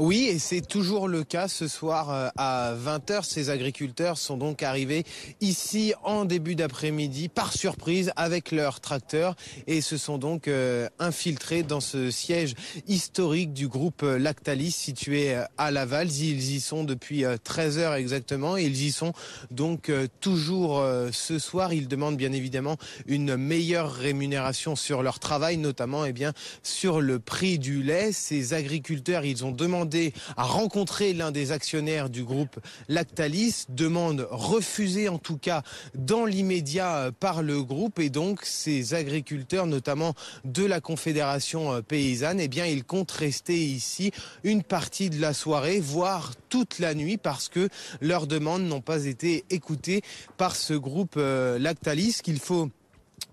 Oui, 0.00 0.28
et 0.30 0.38
c'est 0.38 0.60
toujours 0.60 1.08
le 1.08 1.24
cas 1.24 1.48
ce 1.48 1.66
soir 1.66 2.10
euh, 2.12 2.28
à 2.36 2.72
20h. 2.72 3.24
Ces 3.24 3.50
agriculteurs 3.50 4.16
sont 4.16 4.36
donc 4.36 4.62
arrivés 4.62 5.02
ici 5.40 5.92
en 6.04 6.24
début 6.24 6.54
d'après-midi 6.54 7.28
par 7.28 7.52
surprise 7.52 8.12
avec 8.14 8.52
leurs 8.52 8.78
tracteurs 8.78 9.34
et 9.66 9.80
se 9.80 9.96
sont 9.96 10.16
donc 10.16 10.46
euh, 10.46 10.88
infiltrés 11.00 11.64
dans 11.64 11.80
ce 11.80 12.12
siège 12.12 12.54
historique 12.86 13.52
du 13.52 13.66
groupe 13.66 14.02
Lactalis 14.02 14.70
situé 14.70 15.34
euh, 15.34 15.42
à 15.58 15.72
Laval. 15.72 16.12
Ils 16.12 16.52
y 16.52 16.60
sont 16.60 16.84
depuis 16.84 17.24
13 17.42 17.78
heures 17.78 17.94
exactement 17.94 18.56
et 18.56 18.66
ils 18.66 18.80
y 18.80 18.92
sont 18.92 19.12
donc 19.50 19.90
toujours 20.20 20.80
ce 21.10 21.40
soir. 21.40 21.72
Ils 21.72 21.88
demandent 21.88 22.16
bien 22.16 22.32
évidemment 22.32 22.76
une 23.06 23.36
meilleure 23.36 23.92
rémunération 23.92 24.76
sur 24.76 25.02
leur 25.02 25.18
travail, 25.18 25.56
notamment 25.56 26.04
eh 26.04 26.12
bien 26.12 26.34
sur 26.62 27.00
le 27.00 27.18
prix 27.18 27.58
du 27.58 27.82
lait. 27.82 28.12
Ces 28.12 28.54
agriculteurs, 28.54 29.24
ils 29.24 29.44
ont 29.44 29.50
demandé 29.50 29.87
à 30.36 30.44
rencontrer 30.44 31.12
l'un 31.12 31.30
des 31.30 31.52
actionnaires 31.52 32.10
du 32.10 32.24
groupe 32.24 32.58
Lactalis, 32.88 33.64
demande 33.68 34.26
refusée 34.30 35.08
en 35.08 35.18
tout 35.18 35.38
cas 35.38 35.62
dans 35.94 36.24
l'immédiat 36.24 36.96
euh, 36.96 37.10
par 37.12 37.42
le 37.42 37.62
groupe. 37.62 37.98
Et 37.98 38.10
donc 38.10 38.40
ces 38.44 38.94
agriculteurs, 38.94 39.66
notamment 39.66 40.14
de 40.44 40.64
la 40.64 40.80
Confédération 40.80 41.72
euh, 41.72 41.80
paysanne, 41.82 42.40
eh 42.40 42.48
bien 42.48 42.66
ils 42.66 42.84
comptent 42.84 43.12
rester 43.12 43.56
ici 43.56 44.12
une 44.44 44.62
partie 44.62 45.10
de 45.10 45.20
la 45.20 45.34
soirée, 45.34 45.80
voire 45.80 46.32
toute 46.48 46.78
la 46.78 46.94
nuit 46.94 47.16
parce 47.16 47.48
que 47.48 47.68
leurs 48.00 48.26
demandes 48.26 48.62
n'ont 48.62 48.80
pas 48.80 49.04
été 49.04 49.44
écoutées 49.50 50.02
par 50.36 50.56
ce 50.56 50.74
groupe 50.74 51.14
euh, 51.16 51.58
Lactalis. 51.58 52.20
Qu'il 52.22 52.40
faut 52.40 52.70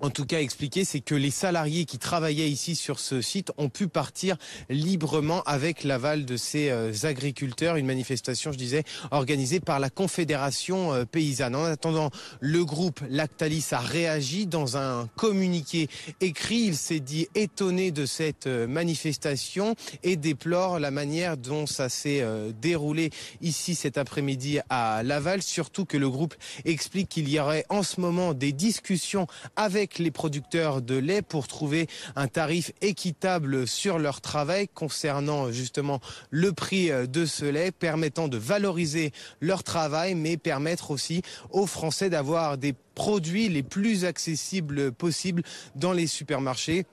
en 0.02 0.10
tout 0.10 0.26
cas 0.26 0.41
expliqué, 0.41 0.84
c'est 0.84 1.00
que 1.00 1.15
les 1.15 1.32
salariés 1.32 1.86
qui 1.86 1.98
travaillaient 1.98 2.50
ici 2.50 2.76
sur 2.76 3.00
ce 3.00 3.21
site 3.21 3.52
ont 3.58 3.69
pu 3.69 3.88
partir 3.88 4.36
librement 4.69 5.41
avec 5.43 5.84
l'aval 5.84 6.26
de 6.26 6.36
ces 6.36 6.69
euh, 6.69 6.91
agriculteurs. 7.04 7.78
Une 7.78 7.86
manifestation, 7.86 8.52
je 8.52 8.58
disais, 8.58 8.84
organisée 9.12 9.62
par 9.62 9.80
la 9.80 9.89
Confédération 9.89 10.93
euh, 10.93 11.06
paysanne. 11.06 11.56
En 11.56 11.63
attendant, 11.63 12.12
le 12.41 12.65
groupe 12.65 13.00
Lactalis 13.10 13.67
a 13.71 13.80
réagi 13.80 14.48
dans 14.48 14.76
un 14.76 15.08
communiqué 15.15 15.88
écrit. 16.19 16.63
Il 16.65 16.76
s'est 16.76 17.00
dit 17.00 17.28
étonné 17.34 17.91
de 17.91 18.06
cette 18.06 18.48
euh, 18.48 18.67
manifestation 18.67 19.76
et 20.04 20.17
déplore 20.17 20.80
la 20.80 20.91
manière 20.91 21.38
dont 21.38 21.65
ça 21.65 21.89
s'est 21.89 22.26
déroulé 22.62 23.12
ici 23.41 23.76
cet 23.76 23.98
après-midi 23.98 24.60
à 24.69 25.04
Laval. 25.04 25.41
Surtout 25.41 25.86
que 25.86 25.98
le 25.98 26.10
groupe 26.10 26.36
explique 26.65 27.10
qu'il 27.10 27.30
y 27.30 27.39
aurait 27.39 27.65
en 27.69 27.84
ce 27.84 28.02
moment 28.02 28.34
des 28.34 28.52
discussions 28.52 29.28
avec 29.56 29.75
avec 29.76 30.00
les 30.00 30.12
producteurs 30.12 30.82
de 30.82 30.96
lait 30.96 31.22
pour 31.22 31.48
trouver 31.48 31.88
un 32.16 32.28
tarif 32.28 32.72
équitable 32.82 33.68
sur 33.68 34.00
leur 34.00 34.22
travail 34.22 34.68
concernant 34.74 35.52
justement 35.52 36.00
le 36.30 36.54
prix 36.54 36.92
euh, 36.92 37.08
de 37.08 37.26
ce 37.26 37.46
lait, 37.46 37.72
permettant 37.72 38.28
de 38.28 38.38
valoriser 38.38 39.12
leur 39.42 39.64
travail, 39.64 40.16
mais 40.16 40.38
permettre 40.38 40.92
aussi 40.92 41.22
aux 41.52 41.68
Français 41.68 42.10
d'avoir 42.10 42.58
des 42.58 42.74
produits 42.96 43.50
les 43.50 43.64
plus 43.64 44.06
accessibles 44.06 44.92
possibles 44.92 45.44
dans 45.76 45.92
les 45.92 46.08
supermarchés. 46.08 46.86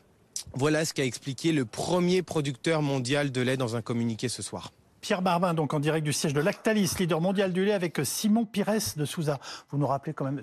Voilà 0.54 0.84
ce 0.84 0.92
qu'a 0.92 1.04
expliqué 1.04 1.52
le 1.52 1.64
premier 1.64 2.22
producteur 2.22 2.82
mondial 2.82 3.30
de 3.30 3.40
lait 3.40 3.56
dans 3.56 3.76
un 3.76 3.82
communiqué 3.82 4.28
ce 4.28 4.42
soir. 4.42 4.72
Pierre 5.02 5.20
Barbin, 5.20 5.52
donc 5.52 5.74
en 5.74 5.80
direct 5.80 6.04
du 6.04 6.12
siège 6.12 6.32
de 6.32 6.40
Lactalis, 6.40 6.92
leader 7.00 7.20
mondial 7.20 7.52
du 7.52 7.64
lait, 7.64 7.72
avec 7.72 8.00
Simon 8.04 8.46
Pires 8.46 8.72
de 8.96 9.04
Souza. 9.04 9.40
Vous 9.70 9.76
nous 9.76 9.86
rappelez 9.86 10.14
quand 10.14 10.24
même, 10.24 10.40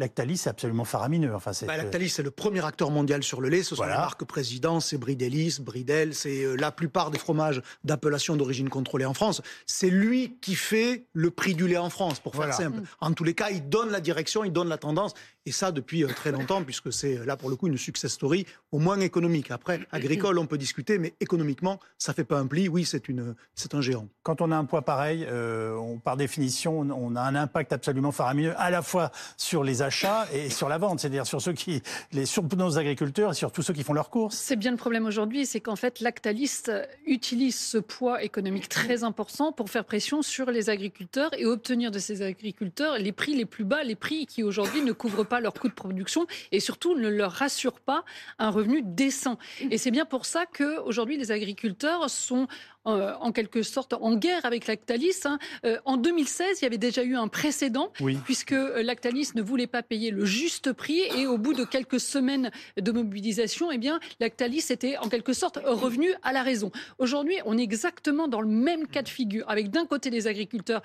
Lactalis, 0.00 0.38
c'est 0.38 0.50
absolument 0.50 0.84
faramineux. 0.84 1.32
Enfin, 1.32 1.52
bah, 1.68 1.76
Lactalis, 1.76 2.08
c'est 2.08 2.24
le 2.24 2.32
premier 2.32 2.64
acteur 2.64 2.90
mondial 2.90 3.22
sur 3.22 3.40
le 3.40 3.48
lait. 3.48 3.62
Ce 3.62 3.76
sont 3.76 3.84
les 3.84 3.90
marques 3.90 4.24
présidents, 4.24 4.80
c'est 4.80 4.98
Bridelis, 4.98 5.58
Bridel, 5.60 6.16
c'est 6.16 6.42
euh, 6.42 6.56
la 6.56 6.72
plupart 6.72 7.12
des 7.12 7.18
fromages 7.18 7.62
d'appellation 7.84 8.34
d'origine 8.34 8.68
contrôlée 8.68 9.04
en 9.04 9.14
France. 9.14 9.40
C'est 9.66 9.90
lui 9.90 10.36
qui 10.40 10.56
fait 10.56 11.06
le 11.12 11.30
prix 11.30 11.54
du 11.54 11.68
lait 11.68 11.78
en 11.78 11.90
France, 11.90 12.18
pour 12.18 12.34
faire 12.34 12.52
simple. 12.52 12.80
En 13.00 13.12
tous 13.12 13.24
les 13.24 13.34
cas, 13.34 13.50
il 13.50 13.68
donne 13.68 13.90
la 13.90 14.00
direction, 14.00 14.42
il 14.42 14.52
donne 14.52 14.68
la 14.68 14.78
tendance. 14.78 15.14
Et 15.46 15.52
ça, 15.52 15.70
depuis 15.70 16.02
euh, 16.02 16.08
très 16.08 16.32
longtemps, 16.32 16.64
puisque 16.64 16.92
c'est 16.92 17.24
là, 17.24 17.36
pour 17.36 17.50
le 17.50 17.56
coup, 17.56 17.68
une 17.68 17.78
success 17.78 18.12
story, 18.12 18.46
au 18.72 18.80
moins 18.80 18.98
économique. 18.98 19.52
Après, 19.52 19.80
agricole, 19.92 20.38
on 20.38 20.46
peut 20.46 20.58
discuter, 20.58 20.98
mais 20.98 21.14
économiquement, 21.20 21.78
ça 21.98 22.12
fait 22.12 22.24
pas 22.24 22.38
un 22.38 22.46
pli. 22.46 22.68
Oui, 22.68 22.84
c'est 22.84 23.08
une 23.08 23.36
c'est 23.60 23.74
un 23.74 23.80
géant. 23.80 24.08
Quand 24.22 24.40
on 24.40 24.50
a 24.50 24.56
un 24.56 24.64
poids 24.64 24.82
pareil, 24.82 25.26
euh, 25.28 25.76
on, 25.76 25.98
par 25.98 26.16
définition, 26.16 26.80
on 26.80 27.14
a 27.14 27.20
un 27.20 27.34
impact 27.34 27.72
absolument 27.72 28.10
faramineux 28.10 28.54
à 28.56 28.70
la 28.70 28.82
fois 28.82 29.10
sur 29.36 29.62
les 29.62 29.82
achats 29.82 30.26
et 30.32 30.50
sur 30.50 30.68
la 30.68 30.78
vente, 30.78 31.00
c'est-à-dire 31.00 31.26
sur 31.26 31.40
ceux 31.40 31.52
qui, 31.52 31.82
les, 32.12 32.26
sur 32.26 32.42
nos 32.56 32.78
agriculteurs 32.78 33.32
et 33.32 33.34
sur 33.34 33.52
tous 33.52 33.62
ceux 33.62 33.74
qui 33.74 33.84
font 33.84 33.92
leurs 33.92 34.10
courses. 34.10 34.36
C'est 34.36 34.56
bien 34.56 34.70
le 34.70 34.76
problème 34.76 35.04
aujourd'hui, 35.04 35.46
c'est 35.46 35.60
qu'en 35.60 35.76
fait, 35.76 36.00
Lactalis 36.00 36.62
utilise 37.06 37.58
ce 37.58 37.78
poids 37.78 38.22
économique 38.22 38.68
très 38.68 39.04
important 39.04 39.52
pour 39.52 39.68
faire 39.68 39.84
pression 39.84 40.22
sur 40.22 40.50
les 40.50 40.70
agriculteurs 40.70 41.30
et 41.38 41.44
obtenir 41.44 41.90
de 41.90 41.98
ces 41.98 42.22
agriculteurs 42.22 42.98
les 42.98 43.12
prix 43.12 43.34
les 43.34 43.44
plus 43.44 43.64
bas, 43.64 43.84
les 43.84 43.94
prix 43.94 44.26
qui 44.26 44.42
aujourd'hui 44.42 44.82
ne 44.82 44.92
couvrent 44.92 45.24
pas 45.24 45.40
leurs 45.40 45.54
coûts 45.54 45.68
de 45.68 45.74
production 45.74 46.26
et 46.52 46.60
surtout 46.60 46.94
ne 46.94 47.08
leur 47.08 47.32
rassurent 47.32 47.80
pas 47.80 48.04
un 48.38 48.50
revenu 48.50 48.82
décent. 48.82 49.38
Et 49.70 49.76
c'est 49.76 49.90
bien 49.90 50.06
pour 50.06 50.24
ça 50.24 50.46
qu'aujourd'hui, 50.46 51.18
les 51.18 51.30
agriculteurs 51.30 52.08
sont 52.08 52.46
euh, 52.86 53.12
en 53.20 53.30
quelque 53.30 53.62
sorte 53.62 53.92
en 53.92 54.16
guerre 54.16 54.46
avec 54.46 54.66
Lactalis. 54.66 55.20
Hein. 55.26 55.38
Euh, 55.66 55.76
en 55.84 55.98
2016, 55.98 56.60
il 56.60 56.64
y 56.64 56.66
avait 56.66 56.78
déjà 56.78 57.02
eu 57.02 57.14
un 57.14 57.28
précédent, 57.28 57.92
puisque 58.24 58.52
euh, 58.52 58.82
Lactalis 58.82 59.32
ne 59.34 59.42
voulait 59.42 59.66
pas 59.66 59.82
payer 59.82 60.10
le 60.10 60.24
juste 60.24 60.72
prix 60.72 61.02
et 61.14 61.26
au 61.26 61.36
bout 61.36 61.52
de 61.52 61.64
quelques 61.64 62.00
semaines 62.00 62.50
de 62.80 62.90
mobilisation, 62.90 63.70
eh 63.70 63.76
bien, 63.76 64.00
Lactalis 64.18 64.64
était 64.70 64.96
en 64.96 65.10
quelque 65.10 65.34
sorte 65.34 65.58
revenu 65.62 66.08
à 66.22 66.32
la 66.32 66.42
raison. 66.42 66.72
Aujourd'hui, 66.98 67.36
on 67.44 67.58
est 67.58 67.62
exactement 67.62 68.28
dans 68.28 68.40
le 68.40 68.48
même 68.48 68.86
cas 68.86 69.02
de 69.02 69.10
figure, 69.10 69.44
avec 69.50 69.68
d'un 69.68 69.84
côté 69.84 70.08
les 70.08 70.26
agriculteurs 70.26 70.80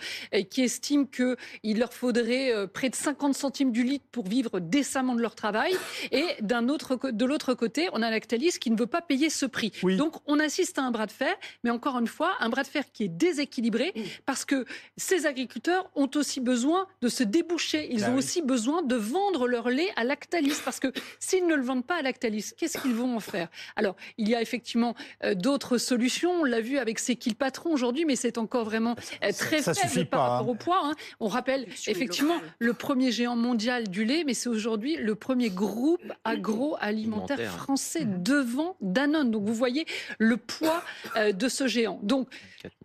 qui 0.49 0.63
estiment 0.63 1.05
qu'il 1.05 1.79
leur 1.79 1.93
faudrait 1.93 2.67
près 2.73 2.89
de 2.89 2.95
50 2.95 3.34
centimes 3.34 3.71
du 3.71 3.84
litre 3.84 4.05
pour 4.12 4.27
vivre 4.27 4.60
décemment 4.60 5.15
de 5.15 5.21
leur 5.21 5.36
travail, 5.36 5.73
et 6.12 6.25
d'un 6.41 6.67
autre, 6.67 6.99
de 7.10 7.25
l'autre 7.25 7.53
côté, 7.53 7.88
on 7.93 8.01
a 8.01 8.10
Lactalis 8.10 8.58
qui 8.60 8.69
ne 8.69 8.77
veut 8.77 8.86
pas 8.86 9.01
payer 9.01 9.29
ce 9.29 9.45
prix. 9.45 9.71
Donc, 9.97 10.15
on 10.27 10.39
assiste 10.39 10.77
à 10.77 10.84
un 10.84 10.91
bras 10.91 11.05
de 11.05 11.12
fer, 11.12 11.34
mais 11.63 11.69
encore 11.69 11.85
encore 11.86 12.00
une 12.00 12.08
fois, 12.08 12.34
un 12.39 12.50
bras 12.50 12.63
de 12.63 12.67
fer 12.67 12.84
qui 12.91 13.04
est 13.04 13.10
déséquilibré 13.10 13.93
parce 14.26 14.43
que 14.43 14.65
ces 14.98 15.28
agriculteurs 15.28 15.88
ont 15.95 16.10
aussi 16.15 16.39
besoin 16.39 16.88
de 17.02 17.08
se 17.10 17.21
déboucher. 17.21 17.88
Ils 17.91 18.02
bah 18.02 18.10
ont 18.10 18.15
aussi 18.15 18.41
besoin 18.41 18.82
de 18.82 18.95
vendre 18.95 19.48
leur 19.48 19.69
lait 19.69 19.89
à 19.95 20.04
Lactalis 20.04 20.56
parce 20.65 20.80
que 20.80 20.91
s'ils 21.19 21.45
ne 21.45 21.54
le 21.54 21.62
vendent 21.62 21.86
pas 21.86 21.98
à 21.98 22.02
Lactalis, 22.02 22.54
qu'est-ce 22.58 22.80
qu'ils 22.80 22.95
vont 22.95 23.15
en 23.15 23.19
faire? 23.19 23.50
Alors, 23.76 23.95
il 24.17 24.28
y 24.28 24.34
a 24.34 24.41
effectivement 24.41 24.95
euh, 25.24 25.36
d'autres 25.36 25.78
solutions. 25.78 26.32
On 26.41 26.43
l'a 26.43 26.60
vu 26.60 26.80
avec 26.80 26.98
ces 26.98 27.15
kills 27.15 27.36
patrons 27.36 27.71
aujourd'hui, 27.71 28.06
mais 28.06 28.15
c'est 28.15 28.39
encore 28.39 28.65
vraiment 28.65 28.95
euh, 29.24 29.32
très 29.32 29.62
faible 29.62 30.08
par 30.08 30.21
rapport 30.21 30.48
hein. 30.48 30.52
au 30.52 30.56
poids. 30.56 30.82
Hein. 30.86 30.93
On 31.19 31.28
rappelle 31.28 31.67
effectivement 31.86 32.41
le 32.58 32.74
premier 32.74 33.12
géant 33.12 33.36
mondial 33.36 33.89
du 33.89 34.06
lait, 34.06 34.24
mais 34.26 34.34
c'est 34.34 34.50
aujourd'hui 34.50 34.95
le 34.95 35.13
premier 35.13 35.52
groupe 35.52 36.02
agroalimentaire 36.24 37.39
français 37.52 38.06
devant 38.06 38.76
Danone. 38.82 39.30
Donc 39.30 39.43
vous 39.43 39.54
voyez 39.54 39.86
le 40.17 40.38
poids 40.38 40.84
euh, 41.15 41.32
de 41.32 41.48
ce 41.48 41.67
géant. 41.75 41.99
Donc, 42.01 42.27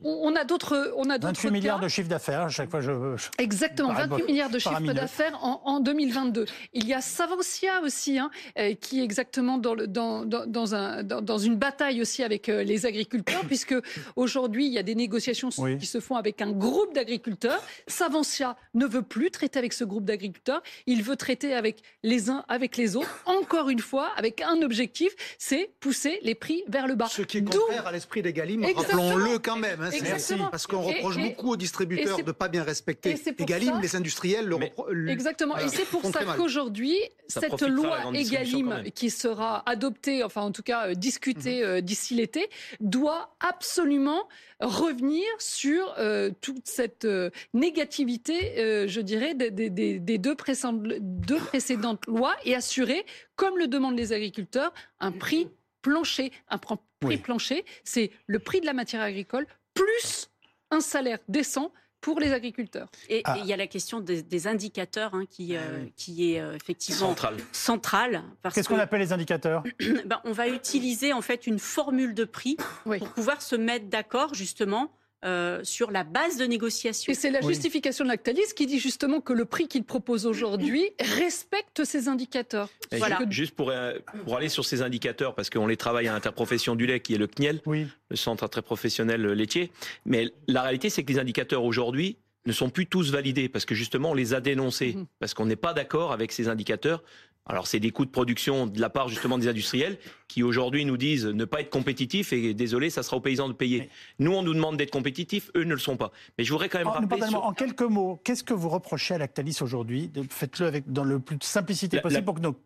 on 0.02 0.34
a 0.34 0.44
d'autres. 0.44 0.92
On 0.96 1.08
a 1.10 1.18
28 1.18 1.50
milliards 1.50 1.80
de 1.80 1.88
chiffre 1.88 2.08
d'affaires, 2.08 2.42
à 2.42 2.48
chaque 2.48 2.70
fois 2.70 2.80
je. 2.80 2.90
Exactement, 3.38 3.92
28 3.92 4.24
milliards 4.26 4.50
de 4.50 4.58
chiffre 4.58 4.92
d'affaires 4.92 5.38
en, 5.42 5.80
2022. 5.80 6.46
Il 6.74 6.86
y 6.86 6.94
a 6.94 7.00
Savancia 7.00 7.80
aussi, 7.82 8.18
hein, 8.18 8.30
euh, 8.58 8.74
qui 8.74 9.00
est 9.00 9.04
exactement 9.04 9.58
dans, 9.58 9.74
le, 9.74 9.86
dans, 9.86 10.24
dans, 10.24 10.74
un, 10.74 11.02
dans, 11.02 11.38
une 11.38 11.56
bataille 11.56 12.02
aussi 12.02 12.22
avec 12.22 12.48
euh, 12.48 12.62
les 12.62 12.86
agriculteurs, 12.86 13.44
puisque 13.46 13.74
aujourd'hui, 14.16 14.66
il 14.66 14.72
y 14.72 14.78
a 14.78 14.82
des 14.82 14.94
négociations 14.94 15.48
qui 15.48 15.86
se 15.86 16.00
font 16.00 16.16
avec 16.16 16.42
un 16.42 16.52
groupe 16.52 16.94
d'agriculteurs. 16.94 17.62
Savancia 17.86 18.56
ne 18.74 18.86
veut 18.86 19.02
plus 19.02 19.30
traiter 19.30 19.58
avec 19.58 19.72
ce 19.72 19.84
groupe 19.84 20.04
d'agriculteurs. 20.04 20.62
Il 20.86 21.02
veut 21.02 21.16
traiter 21.16 21.54
avec 21.54 21.82
les 22.02 22.28
uns, 22.30 22.44
avec 22.48 22.76
les 22.76 22.96
autres, 22.96 23.22
encore 23.26 23.70
une 23.70 23.78
fois, 23.78 24.10
avec 24.16 24.42
un 24.42 24.62
objectif, 24.62 25.12
c'est 25.38 25.70
pousser 25.80 26.18
les 26.22 26.34
prix 26.34 26.62
vers 26.68 26.86
le 26.86 26.94
bas. 26.94 27.06
Ce 27.06 27.22
qui 27.22 27.38
est 27.38 27.44
contraire 27.44 27.86
à 27.86 27.92
l'esprit 27.92 28.22
des 28.22 28.32
Galim, 28.32 28.64
rappelons-le 28.80 29.38
quand 29.38 29.56
même. 29.56 29.80
Hein, 29.80 30.48
parce 30.50 30.66
qu'on 30.66 30.82
reproche 30.82 31.18
beaucoup 31.18 31.52
aux 31.52 31.56
distributeurs 31.56 32.18
de 32.18 32.22
ne 32.22 32.32
pas 32.32 32.48
bien 32.48 32.62
respecter 32.62 33.16
Egalim, 33.38 33.80
les 33.80 33.96
industriels 33.96 34.46
le 34.46 35.10
Exactement. 35.10 35.56
Et 35.58 35.68
c'est 35.68 35.86
pour 35.86 36.02
ça 36.04 36.24
qu'aujourd'hui, 36.36 36.96
cette 37.28 37.62
loi 37.62 37.98
Egalim 38.14 38.84
qui 38.94 39.10
sera 39.10 39.62
adoptée, 39.68 40.24
enfin 40.24 40.42
en 40.42 40.52
tout 40.52 40.62
cas 40.62 40.88
euh, 40.88 40.94
discutée 40.94 41.60
mhm. 41.60 41.68
euh, 41.68 41.80
d'ici 41.80 42.14
l'été, 42.14 42.48
doit 42.80 43.34
absolument 43.40 44.28
revenir 44.60 45.24
sur 45.38 45.94
euh, 45.98 46.30
toute 46.40 46.66
cette 46.66 47.06
négativité, 47.54 48.86
je 48.88 49.00
dirais, 49.00 49.34
des, 49.34 50.18
deux, 50.18 50.34
précédentes 50.34 52.06
lois 52.06 52.34
et 52.44 52.54
assurer, 52.54 53.04
comme 53.36 53.56
le 53.56 53.68
demandent 53.68 53.96
les 53.96 54.12
agriculteurs, 54.12 54.72
un 55.00 55.12
prix 55.12 55.48
plancher. 55.82 56.32
Un 56.48 56.58
prix 56.58 57.18
plancher, 57.18 57.64
c'est 57.84 58.10
le 58.26 58.38
prix 58.38 58.60
de 58.60 58.66
la 58.66 58.72
matière 58.72 59.02
agricole 59.02 59.46
plus 59.74 60.30
un 60.70 60.80
salaire 60.80 61.18
décent 61.28 61.72
pour 62.00 62.18
les 62.18 62.32
agriculteurs. 62.32 62.88
Et 63.08 63.20
ah. 63.24 63.36
il 63.38 63.46
y 63.46 63.52
a 63.52 63.56
la 63.56 63.66
question 63.66 64.00
des, 64.00 64.46
indicateurs 64.46 65.14
hein, 65.14 65.24
qui, 65.28 65.56
euh, 65.56 65.60
ah 65.60 65.90
qui 65.96 66.32
est 66.32 66.40
euh, 66.40 66.54
effectivement 66.54 67.14
centrale. 67.52 68.22
Qu'est-ce 68.54 68.68
qu'on 68.68 68.78
appelle 68.78 69.00
les 69.00 69.12
indicateurs? 69.12 69.62
Ben, 70.06 70.20
On 70.24 70.32
va 70.32 70.48
utiliser 70.48 71.12
en 71.12 71.20
fait 71.20 71.46
une 71.46 71.58
formule 71.58 72.14
de 72.14 72.24
prix 72.24 72.56
pour 72.84 73.10
pouvoir 73.10 73.42
se 73.42 73.56
mettre 73.56 73.86
d'accord 73.86 74.34
justement 74.34 74.90
euh, 75.24 75.60
sur 75.64 75.90
la 75.90 76.02
base 76.02 76.38
de 76.38 76.44
négociation. 76.46 77.12
Et 77.12 77.14
c'est 77.14 77.30
la 77.30 77.42
justification 77.42 78.04
de 78.04 78.10
Lactalis 78.10 78.54
qui 78.56 78.66
dit 78.66 78.78
justement 78.78 79.20
que 79.20 79.34
le 79.34 79.44
prix 79.44 79.68
qu'il 79.68 79.84
propose 79.84 80.24
aujourd'hui 80.24 80.88
respecte 81.18 81.84
ces 81.84 82.08
indicateurs. 82.08 82.70
Voilà. 82.92 83.18
Juste 83.28 83.54
pour, 83.54 83.70
euh, 83.70 83.98
pour 84.24 84.36
aller 84.36 84.48
sur 84.48 84.64
ces 84.64 84.80
indicateurs, 84.80 85.34
parce 85.34 85.50
qu'on 85.50 85.66
les 85.66 85.76
travaille 85.76 86.08
à 86.08 86.12
l'interprofession 86.12 86.74
du 86.74 86.86
lait, 86.86 87.00
qui 87.00 87.14
est 87.14 87.18
le 87.18 87.26
CNIEL, 87.26 87.60
le 87.66 88.16
Centre 88.16 88.44
interprofessionnel 88.44 89.22
laitier. 89.26 89.70
Mais 90.06 90.32
la 90.48 90.62
réalité, 90.62 90.88
c'est 90.88 91.04
que 91.04 91.12
les 91.12 91.18
indicateurs 91.18 91.64
aujourd'hui 91.64 92.16
ne 92.46 92.52
sont 92.52 92.70
plus 92.70 92.86
tous 92.86 93.10
validés, 93.10 93.48
parce 93.48 93.66
que 93.66 93.74
justement, 93.74 94.12
on 94.12 94.14
les 94.14 94.32
a 94.32 94.40
dénoncés, 94.40 94.94
mhm. 94.94 95.06
parce 95.18 95.34
qu'on 95.34 95.46
n'est 95.46 95.56
pas 95.56 95.74
d'accord 95.74 96.12
avec 96.12 96.32
ces 96.32 96.48
indicateurs 96.48 97.02
alors 97.46 97.66
c'est 97.66 97.80
des 97.80 97.90
coûts 97.90 98.04
de 98.04 98.10
production 98.10 98.66
de 98.66 98.80
la 98.80 98.90
part 98.90 99.08
justement 99.08 99.38
des 99.38 99.48
industriels 99.48 99.98
qui 100.28 100.42
aujourd'hui 100.42 100.84
nous 100.84 100.96
disent 100.96 101.26
ne 101.26 101.44
pas 101.44 101.60
être 101.60 101.70
compétitifs 101.70 102.32
et 102.32 102.54
désolé, 102.54 102.90
ça 102.90 103.02
sera 103.02 103.16
aux 103.16 103.20
paysans 103.20 103.48
de 103.48 103.54
payer. 103.54 103.88
Nous 104.18 104.32
on 104.32 104.42
nous 104.42 104.54
demande 104.54 104.76
d'être 104.76 104.92
compétitifs, 104.92 105.50
eux 105.56 105.64
ne 105.64 105.72
le 105.72 105.80
sont 105.80 105.96
pas. 105.96 106.12
Mais 106.38 106.44
je 106.44 106.52
voudrais 106.52 106.68
quand 106.68 106.78
même 106.78 106.86
en, 106.86 106.92
rappeler 106.92 107.22
en 107.34 107.52
quelques 107.52 107.82
mots, 107.82 108.20
qu'est-ce 108.22 108.44
que 108.44 108.54
vous 108.54 108.68
reprochez 108.68 109.14
à 109.14 109.18
Lactalis 109.18 109.58
aujourd'hui? 109.62 110.12
Faites-le 110.30 110.66
avec 110.66 110.92
dans 110.92 111.02
le 111.02 111.18
plus 111.18 111.36
de 111.36 111.44
simplicité 111.44 112.00
possible 112.00 112.24
pour 112.24 112.34
que 112.36 112.40
nos 112.40 112.56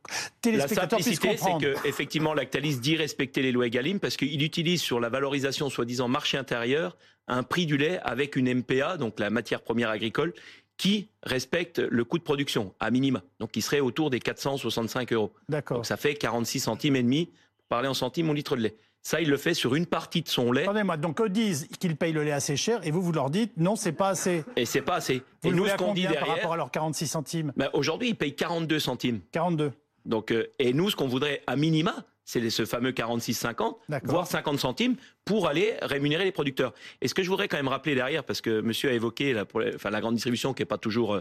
téléspectateurs 0.42 0.98
puissent 0.98 1.18
comprendre. 1.18 1.64
La 1.64 1.74
simplicité, 1.74 1.78
c'est 1.78 1.82
que 1.82 1.88
effectivement 1.88 2.34
Lactalis 2.34 2.78
dit 2.78 2.96
respecter 2.96 3.40
les 3.40 3.52
lois 3.52 3.66
Egalim 3.66 4.00
parce 4.00 4.16
qu'il 4.16 4.42
utilise 4.42 4.82
sur 4.82 5.00
la 5.00 5.08
valorisation 5.08 5.70
soi-disant 5.70 6.08
marché 6.08 6.36
intérieur 6.36 6.96
un 7.26 7.42
prix 7.42 7.66
du 7.66 7.76
lait 7.76 8.00
avec 8.02 8.36
une 8.36 8.52
MPA, 8.52 8.96
donc 8.96 9.18
la 9.18 9.30
matière 9.30 9.62
première 9.62 9.88
agricole, 9.88 10.34
qui 10.76 11.08
respecte 11.22 11.78
le 11.78 12.04
coût 12.04 12.18
de 12.18 12.24
production, 12.24 12.74
à 12.80 12.90
minima. 12.90 13.22
Donc, 13.40 13.52
qui 13.52 13.62
serait 13.62 13.80
autour 13.80 14.10
des 14.10 14.20
465 14.20 15.12
euros. 15.12 15.32
D'accord. 15.48 15.78
Donc, 15.78 15.86
ça 15.86 15.96
fait 15.96 16.14
46 16.14 16.60
centimes 16.60 16.96
et 16.96 17.02
demi, 17.02 17.26
pour 17.26 17.66
parler 17.68 17.88
en 17.88 17.94
centimes, 17.94 18.26
mon 18.26 18.32
litre 18.32 18.56
de 18.56 18.62
lait. 18.62 18.76
Ça, 19.02 19.20
il 19.20 19.28
le 19.28 19.36
fait 19.36 19.52
sur 19.52 19.74
une 19.74 19.84
partie 19.84 20.22
de 20.22 20.28
son 20.28 20.50
lait. 20.50 20.62
Attendez-moi, 20.62 20.96
donc 20.96 21.20
eux 21.20 21.28
disent 21.28 21.68
qu'ils 21.78 21.94
payent 21.94 22.14
le 22.14 22.24
lait 22.24 22.32
assez 22.32 22.56
cher 22.56 22.80
et 22.86 22.90
vous, 22.90 23.02
vous 23.02 23.12
leur 23.12 23.28
dites 23.28 23.52
non, 23.58 23.76
c'est 23.76 23.92
pas 23.92 24.08
assez. 24.08 24.44
Et 24.56 24.64
c'est 24.64 24.80
pas 24.80 24.94
assez. 24.94 25.22
et 25.44 25.50
nous, 25.50 25.66
ce 25.66 25.74
qu'on 25.74 25.92
dit 25.92 26.02
derrière. 26.02 26.20
Par 26.24 26.36
rapport 26.36 26.52
à 26.54 26.56
leurs 26.56 26.70
46 26.70 27.06
centimes 27.06 27.52
ben, 27.54 27.68
Aujourd'hui, 27.74 28.08
ils 28.08 28.16
payent 28.16 28.34
42 28.34 28.78
centimes. 28.78 29.20
42. 29.32 29.72
Donc, 30.06 30.32
euh, 30.32 30.46
et 30.58 30.72
nous, 30.72 30.88
ce 30.88 30.96
qu'on 30.96 31.06
voudrait 31.06 31.42
à 31.46 31.54
minima, 31.56 31.94
c'est 32.24 32.48
ce 32.50 32.64
fameux 32.64 32.92
46,50, 32.92 33.76
voire 34.04 34.26
50 34.26 34.58
centimes, 34.58 34.96
pour 35.24 35.48
aller 35.48 35.74
rémunérer 35.82 36.24
les 36.24 36.32
producteurs. 36.32 36.74
Et 37.00 37.08
ce 37.08 37.14
que 37.14 37.22
je 37.22 37.28
voudrais 37.28 37.48
quand 37.48 37.56
même 37.56 37.68
rappeler 37.68 37.94
derrière, 37.94 38.24
parce 38.24 38.40
que 38.40 38.60
monsieur 38.60 38.90
a 38.90 38.92
évoqué 38.92 39.32
la, 39.32 39.44
enfin, 39.74 39.90
la 39.90 40.00
grande 40.00 40.14
distribution 40.14 40.54
qui 40.54 40.62
n'est 40.62 40.66
pas 40.66 40.78
toujours 40.78 41.14
euh, 41.14 41.20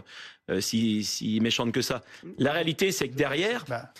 euh, 0.50 0.60
si, 0.60 1.04
si, 1.04 1.40
méchante 1.40 1.72
que 1.72 1.82
ça, 1.82 2.02
la 2.38 2.52
réalité 2.52 2.92
c'est 2.92 3.08
que 3.08 3.14
derrière, 3.14 3.64
bah. 3.68 3.90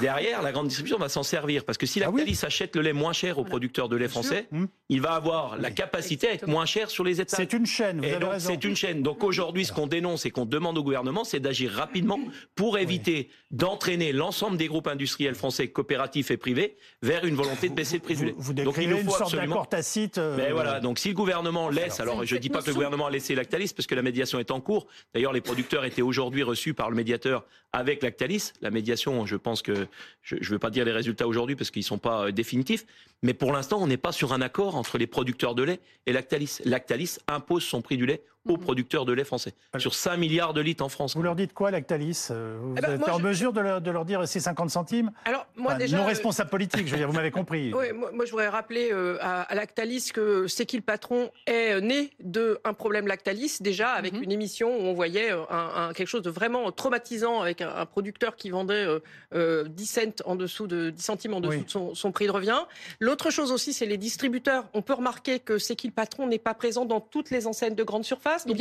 Derrière, 0.00 0.42
la 0.42 0.52
grande 0.52 0.68
distribution 0.68 0.98
va 0.98 1.08
s'en 1.08 1.22
servir 1.22 1.64
parce 1.64 1.78
que 1.78 1.86
si 1.86 2.00
la 2.00 2.08
ah 2.08 2.46
achète 2.46 2.76
le 2.76 2.82
lait 2.82 2.92
moins 2.92 3.12
cher 3.12 3.38
aux 3.38 3.44
producteurs 3.44 3.88
de 3.88 3.96
lait 3.96 4.08
français, 4.08 4.46
hum. 4.52 4.68
il 4.88 5.00
va 5.00 5.12
avoir 5.12 5.56
la 5.58 5.70
capacité 5.70 6.28
à 6.28 6.32
être 6.34 6.46
moins 6.46 6.66
cher 6.66 6.90
sur 6.90 7.04
les 7.04 7.20
étals. 7.20 7.38
C'est 7.38 7.52
une 7.52 7.66
chaîne. 7.66 8.00
Vous 8.00 8.18
donc 8.18 8.32
c'est 8.38 8.64
une 8.64 8.76
chaîne. 8.76 9.02
Donc 9.02 9.24
aujourd'hui, 9.24 9.64
ce 9.64 9.72
qu'on 9.72 9.86
dénonce 9.86 10.26
et 10.26 10.30
qu'on 10.30 10.46
demande 10.46 10.78
au 10.78 10.82
gouvernement, 10.82 11.24
c'est 11.24 11.40
d'agir 11.40 11.72
rapidement 11.72 12.18
pour 12.54 12.78
éviter 12.78 13.30
d'entraîner 13.50 14.12
l'ensemble 14.12 14.56
des 14.56 14.68
groupes 14.68 14.86
industriels 14.86 15.34
français, 15.34 15.68
coopératifs 15.68 16.30
et 16.30 16.36
privés, 16.36 16.76
vers 17.02 17.24
une 17.24 17.34
volonté 17.34 17.68
de 17.68 17.74
baisser 17.74 17.96
le 17.96 18.02
prix 18.02 18.16
du 18.16 18.26
lait. 18.26 18.34
Vous 18.36 18.52
donc 18.52 18.76
il 18.80 18.88
nous 18.88 18.98
faut 18.98 19.02
une 19.02 19.10
sorte 19.10 19.34
d'accord 19.34 19.68
tacite. 19.68 20.18
Euh, 20.18 20.36
Mais 20.36 20.52
voilà. 20.52 20.80
Donc 20.80 20.98
si 20.98 21.08
le 21.08 21.14
gouvernement 21.14 21.68
laisse, 21.68 22.00
alors, 22.00 22.24
je 22.24 22.34
ne 22.34 22.40
dis 22.40 22.48
pas 22.48 22.62
que 22.62 22.68
le 22.68 22.74
gouvernement 22.74 23.06
a 23.06 23.10
laissé 23.10 23.34
Lactalis 23.34 23.72
parce 23.74 23.86
que 23.86 23.94
la 23.94 24.02
médiation 24.02 24.38
est 24.38 24.50
en 24.50 24.60
cours. 24.60 24.86
D'ailleurs, 25.14 25.32
les 25.32 25.40
producteurs 25.40 25.84
étaient 25.84 26.02
aujourd'hui 26.02 26.42
reçus 26.42 26.74
par 26.74 26.90
le 26.90 26.96
médiateur 26.96 27.44
avec 27.72 28.02
Lactalis. 28.02 28.52
La 28.60 28.70
médiation, 28.70 29.26
je 29.26 29.36
pense 29.36 29.62
que 29.62 29.79
je, 30.22 30.36
je 30.40 30.50
veux 30.50 30.58
pas 30.58 30.70
dire 30.70 30.84
les 30.84 30.92
résultats 30.92 31.26
aujourd'hui 31.26 31.56
parce 31.56 31.70
qu'ils 31.70 31.80
ne 31.80 31.86
sont 31.86 31.98
pas 31.98 32.26
euh, 32.26 32.32
définitifs, 32.32 32.86
mais 33.22 33.34
pour 33.34 33.52
l'instant, 33.52 33.78
on 33.80 33.86
n'est 33.86 33.96
pas 33.96 34.12
sur 34.12 34.32
un 34.32 34.40
accord 34.40 34.76
entre 34.76 34.96
les 34.96 35.06
producteurs 35.06 35.54
de 35.54 35.62
lait 35.62 35.80
et 36.06 36.12
Lactalis. 36.12 36.60
Lactalis 36.64 37.18
impose 37.28 37.64
son 37.64 37.82
prix 37.82 37.96
du 37.96 38.06
lait 38.06 38.22
aux 38.48 38.56
mhm. 38.56 38.60
producteurs 38.60 39.04
de 39.04 39.12
lait 39.12 39.24
français. 39.24 39.52
Sur 39.78 39.94
5 39.94 40.16
milliards 40.16 40.54
de 40.54 40.62
litres 40.62 40.82
en 40.82 40.88
France. 40.88 41.14
Vous 41.14 41.22
leur 41.22 41.36
dites 41.36 41.52
quoi, 41.52 41.70
Lactalis 41.70 42.28
euh, 42.30 42.58
Vous 42.60 42.74
eh 42.78 42.80
ben, 42.80 42.92
êtes 42.94 43.08
en 43.08 43.18
mesure 43.18 43.52
de 43.52 43.60
leur, 43.60 43.80
de 43.82 43.90
leur, 43.90 44.06
dire 44.06 44.26
c'est 44.26 44.40
50 44.40 44.70
centimes 44.70 45.12
Alors, 45.26 45.46
moi, 45.56 45.74
déjà. 45.74 45.98
Non 45.98 46.06
responsable 46.06 46.48
politique, 46.48 46.86
je 46.86 46.92
veux 46.92 46.96
dire, 46.96 47.06
vous 47.06 47.14
m'avez 47.14 47.30
compris. 47.30 47.72
oui, 47.76 47.92
moi, 47.92 48.24
je 48.24 48.30
voudrais 48.30 48.48
rappeler 48.48 48.90
euh, 48.92 49.18
à, 49.20 49.54
Lactalis 49.54 50.10
que 50.14 50.46
C'est 50.46 50.64
qui 50.64 50.76
le 50.76 50.82
patron 50.82 51.30
est 51.46 51.80
né 51.80 52.10
d'un 52.20 52.72
problème 52.72 53.06
Lactalis, 53.06 53.58
déjà, 53.60 53.90
avec 53.90 54.14
mhm. 54.14 54.22
une 54.22 54.32
émission 54.32 54.74
où 54.74 54.82
on 54.84 54.94
voyait 54.94 55.30
un, 55.50 55.92
quelque 55.92 56.08
chose 56.08 56.22
de 56.22 56.30
vraiment 56.30 56.72
traumatisant 56.72 57.42
avec 57.42 57.60
un, 57.60 57.84
producteur 57.84 58.36
qui 58.36 58.50
vendait 58.50 58.86
10 59.34 59.86
cents 59.86 60.00
en 60.24 60.36
dessous 60.36 60.66
de 60.66 60.90
10 60.90 61.02
centimes 61.02 61.34
en 61.34 61.40
dessous 61.40 61.64
de 61.64 61.70
son, 61.70 61.94
son, 61.94 62.12
prix 62.12 62.26
de 62.26 62.32
revient. 62.32 62.60
L'autre 63.10 63.30
chose 63.30 63.50
aussi, 63.50 63.72
c'est 63.72 63.86
les 63.86 63.96
distributeurs. 63.96 64.66
On 64.72 64.82
peut 64.82 64.94
remarquer 64.94 65.40
que 65.40 65.58
C'est 65.58 65.74
qui 65.74 65.88
le 65.88 65.92
patron 65.92 66.28
n'est 66.28 66.38
pas 66.38 66.54
présent 66.54 66.84
dans 66.84 67.00
toutes 67.00 67.30
les 67.30 67.48
enseignes 67.48 67.74
de 67.74 67.82
grande 67.82 68.04
surface. 68.04 68.44
ils, 68.46 68.54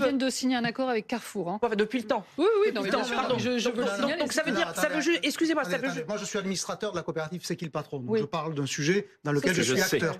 viennent 0.00 0.18
de, 0.18 0.30
signer 0.30 0.54
un 0.54 0.62
accord 0.62 0.88
avec 0.88 1.08
Carrefour. 1.08 1.48
Hein. 1.48 1.60
depuis 1.76 1.98
le 1.98 2.06
temps. 2.06 2.24
Oui, 2.38 2.46
oui, 2.64 2.72
depuis 2.72 2.92
le 2.92 2.96
temps. 2.96 3.02
Pardon. 3.12 3.34
Je, 3.38 3.58
je 3.58 3.70
donc, 3.70 4.18
donc, 4.20 4.32
ça 4.32 4.44
veut 4.44 4.52
dire, 4.52 4.72
ça 4.76 4.88
veut 4.88 5.00
juste, 5.00 5.18
excusez-moi, 5.24 5.64
ça 5.64 5.78
veut 5.78 5.88
Moi, 6.06 6.16
je 6.16 6.24
suis 6.24 6.38
administrateur 6.38 6.92
de 6.92 6.96
la 6.96 7.02
coopérative 7.02 7.40
C'est 7.42 7.56
qui 7.56 7.64
le 7.64 7.72
patron. 7.72 7.98
Donc 7.98 8.18
je 8.18 8.22
parle 8.22 8.54
d'un 8.54 8.66
sujet 8.66 9.08
dans 9.24 9.32
lequel 9.32 9.52
je, 9.52 9.62
suis 9.62 9.80
acteur. 9.80 10.16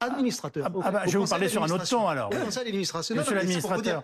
Administrateur. 0.00 0.68
Ah, 0.82 0.90
bah, 0.90 1.02
je 1.06 1.12
vais 1.12 1.18
vous 1.18 1.26
parler 1.30 1.48
sur 1.48 1.62
un 1.62 1.70
autre 1.70 1.88
ton 1.88 2.08
alors. 2.08 2.30
Conseil 2.30 2.64
d'administration. 2.64 3.14
Monsieur 3.14 3.36
l'administrateur. 3.36 4.02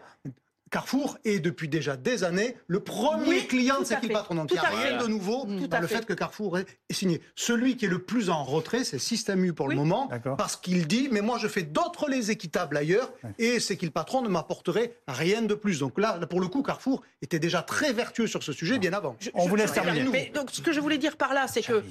Carrefour 0.70 1.18
est 1.24 1.40
depuis 1.40 1.68
déjà 1.68 1.96
des 1.96 2.24
années 2.24 2.56
le 2.66 2.80
premier 2.80 3.46
client 3.46 3.80
de 3.80 4.06
le 4.06 4.12
patron. 4.12 4.34
Donc 4.34 4.50
il 4.50 4.54
n'y 4.54 4.58
a 4.60 4.68
rien 4.68 5.02
de 5.02 5.08
nouveau 5.08 5.46
dans 5.46 5.80
le 5.80 5.86
fait 5.86 6.04
que 6.04 6.12
Carrefour 6.12 6.58
est 6.58 6.66
signé. 6.90 7.20
Celui 7.34 7.76
qui 7.76 7.86
est 7.86 7.88
le 7.88 8.00
plus 8.00 8.30
en 8.30 8.44
retrait, 8.44 8.84
c'est 8.84 8.98
Système 8.98 9.44
U 9.44 9.52
pour 9.52 9.68
le 9.68 9.74
moment, 9.74 10.08
parce 10.36 10.56
qu'il 10.56 10.86
dit 10.86 11.08
mais 11.10 11.20
moi 11.20 11.38
je 11.38 11.48
fais 11.48 11.62
d'autres 11.62 12.08
laits 12.08 12.28
équitables 12.28 12.76
ailleurs 12.76 13.12
et 13.38 13.60
C'est 13.60 13.76
qui 13.76 13.86
le 13.86 13.92
patron 13.92 14.22
ne 14.22 14.28
m'apporterait 14.28 14.94
rien 15.06 15.42
de 15.42 15.54
plus. 15.54 15.78
Donc 15.78 15.98
là, 15.98 16.18
pour 16.26 16.40
le 16.40 16.48
coup, 16.48 16.62
Carrefour 16.62 17.02
était 17.22 17.38
déjà 17.38 17.62
très 17.62 17.92
vertueux 17.92 18.26
sur 18.26 18.42
ce 18.42 18.52
sujet 18.52 18.78
bien 18.78 18.92
avant. 18.92 19.16
On 19.34 19.46
vous 19.46 19.56
laisse 19.56 19.72
terminer. 19.72 20.30
donc 20.34 20.50
ce 20.50 20.60
que 20.60 20.72
je 20.72 20.80
voulais 20.80 20.98
dire 20.98 21.16
par 21.16 21.34
là, 21.34 21.46
c'est 21.48 21.62
que 21.62 21.82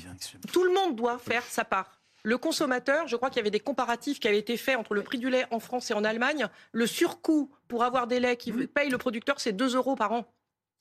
tout 0.52 0.64
le 0.64 0.74
monde 0.74 0.96
doit 0.96 1.18
faire 1.18 1.44
sa 1.44 1.64
part. 1.64 1.97
Le 2.28 2.38
consommateur, 2.38 3.08
je 3.08 3.16
crois 3.16 3.30
qu'il 3.30 3.38
y 3.38 3.40
avait 3.40 3.52
des 3.52 3.62
comparatifs 3.62 4.20
qui 4.20 4.28
avaient 4.28 4.38
été 4.38 4.58
faits 4.58 4.76
entre 4.76 4.94
le 4.94 5.02
prix 5.02 5.18
du 5.18 5.30
lait 5.30 5.46
en 5.50 5.62
France 5.62 5.92
et 5.92 5.94
en 5.94 6.04
Allemagne. 6.04 6.50
Le 6.74 6.86
surcoût 6.86 7.50
pour 7.70 7.86
avoir 7.86 8.06
des 8.06 8.20
laits 8.20 8.38
qui 8.38 8.52
payent 8.52 8.90
le 8.90 8.98
producteur, 8.98 9.40
c'est 9.40 9.54
2 9.54 9.78
euros 9.78 9.96
par 9.96 10.12
an 10.12 10.26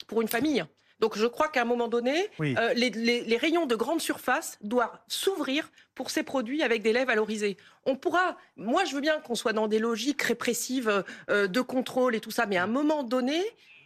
pour 0.09 0.23
une 0.23 0.27
famille. 0.27 0.65
Donc 0.99 1.17
je 1.17 1.25
crois 1.25 1.47
qu'à 1.47 1.63
un 1.63 1.65
moment 1.65 1.87
donné, 1.87 2.29
euh, 2.41 2.75
les, 2.75 3.37
rayons 3.37 3.67
de 3.67 3.77
grande 3.77 4.01
surface 4.01 4.59
doivent 4.61 4.99
s'ouvrir 5.07 5.71
pour 5.95 6.11
ces 6.11 6.25
produits 6.25 6.65
avec 6.65 6.83
des 6.83 6.93
laits 6.93 7.07
valorisés. 7.07 7.59
On 7.85 7.95
pourra, 7.95 8.37
moi 8.57 8.85
je 8.85 8.97
veux 8.97 9.01
bien 9.01 9.21
qu'on 9.21 9.37
soit 9.37 9.53
dans 9.53 9.69
des 9.69 9.79
logiques 9.79 10.23
répressives 10.23 11.05
euh, 11.31 11.47
de 11.47 11.61
contrôle 11.61 12.17
et 12.17 12.21
tout 12.21 12.33
ça, 12.33 12.47
mais 12.47 12.57
à 12.57 12.65
un 12.65 12.67
moment 12.67 13.05
donné, 13.05 13.41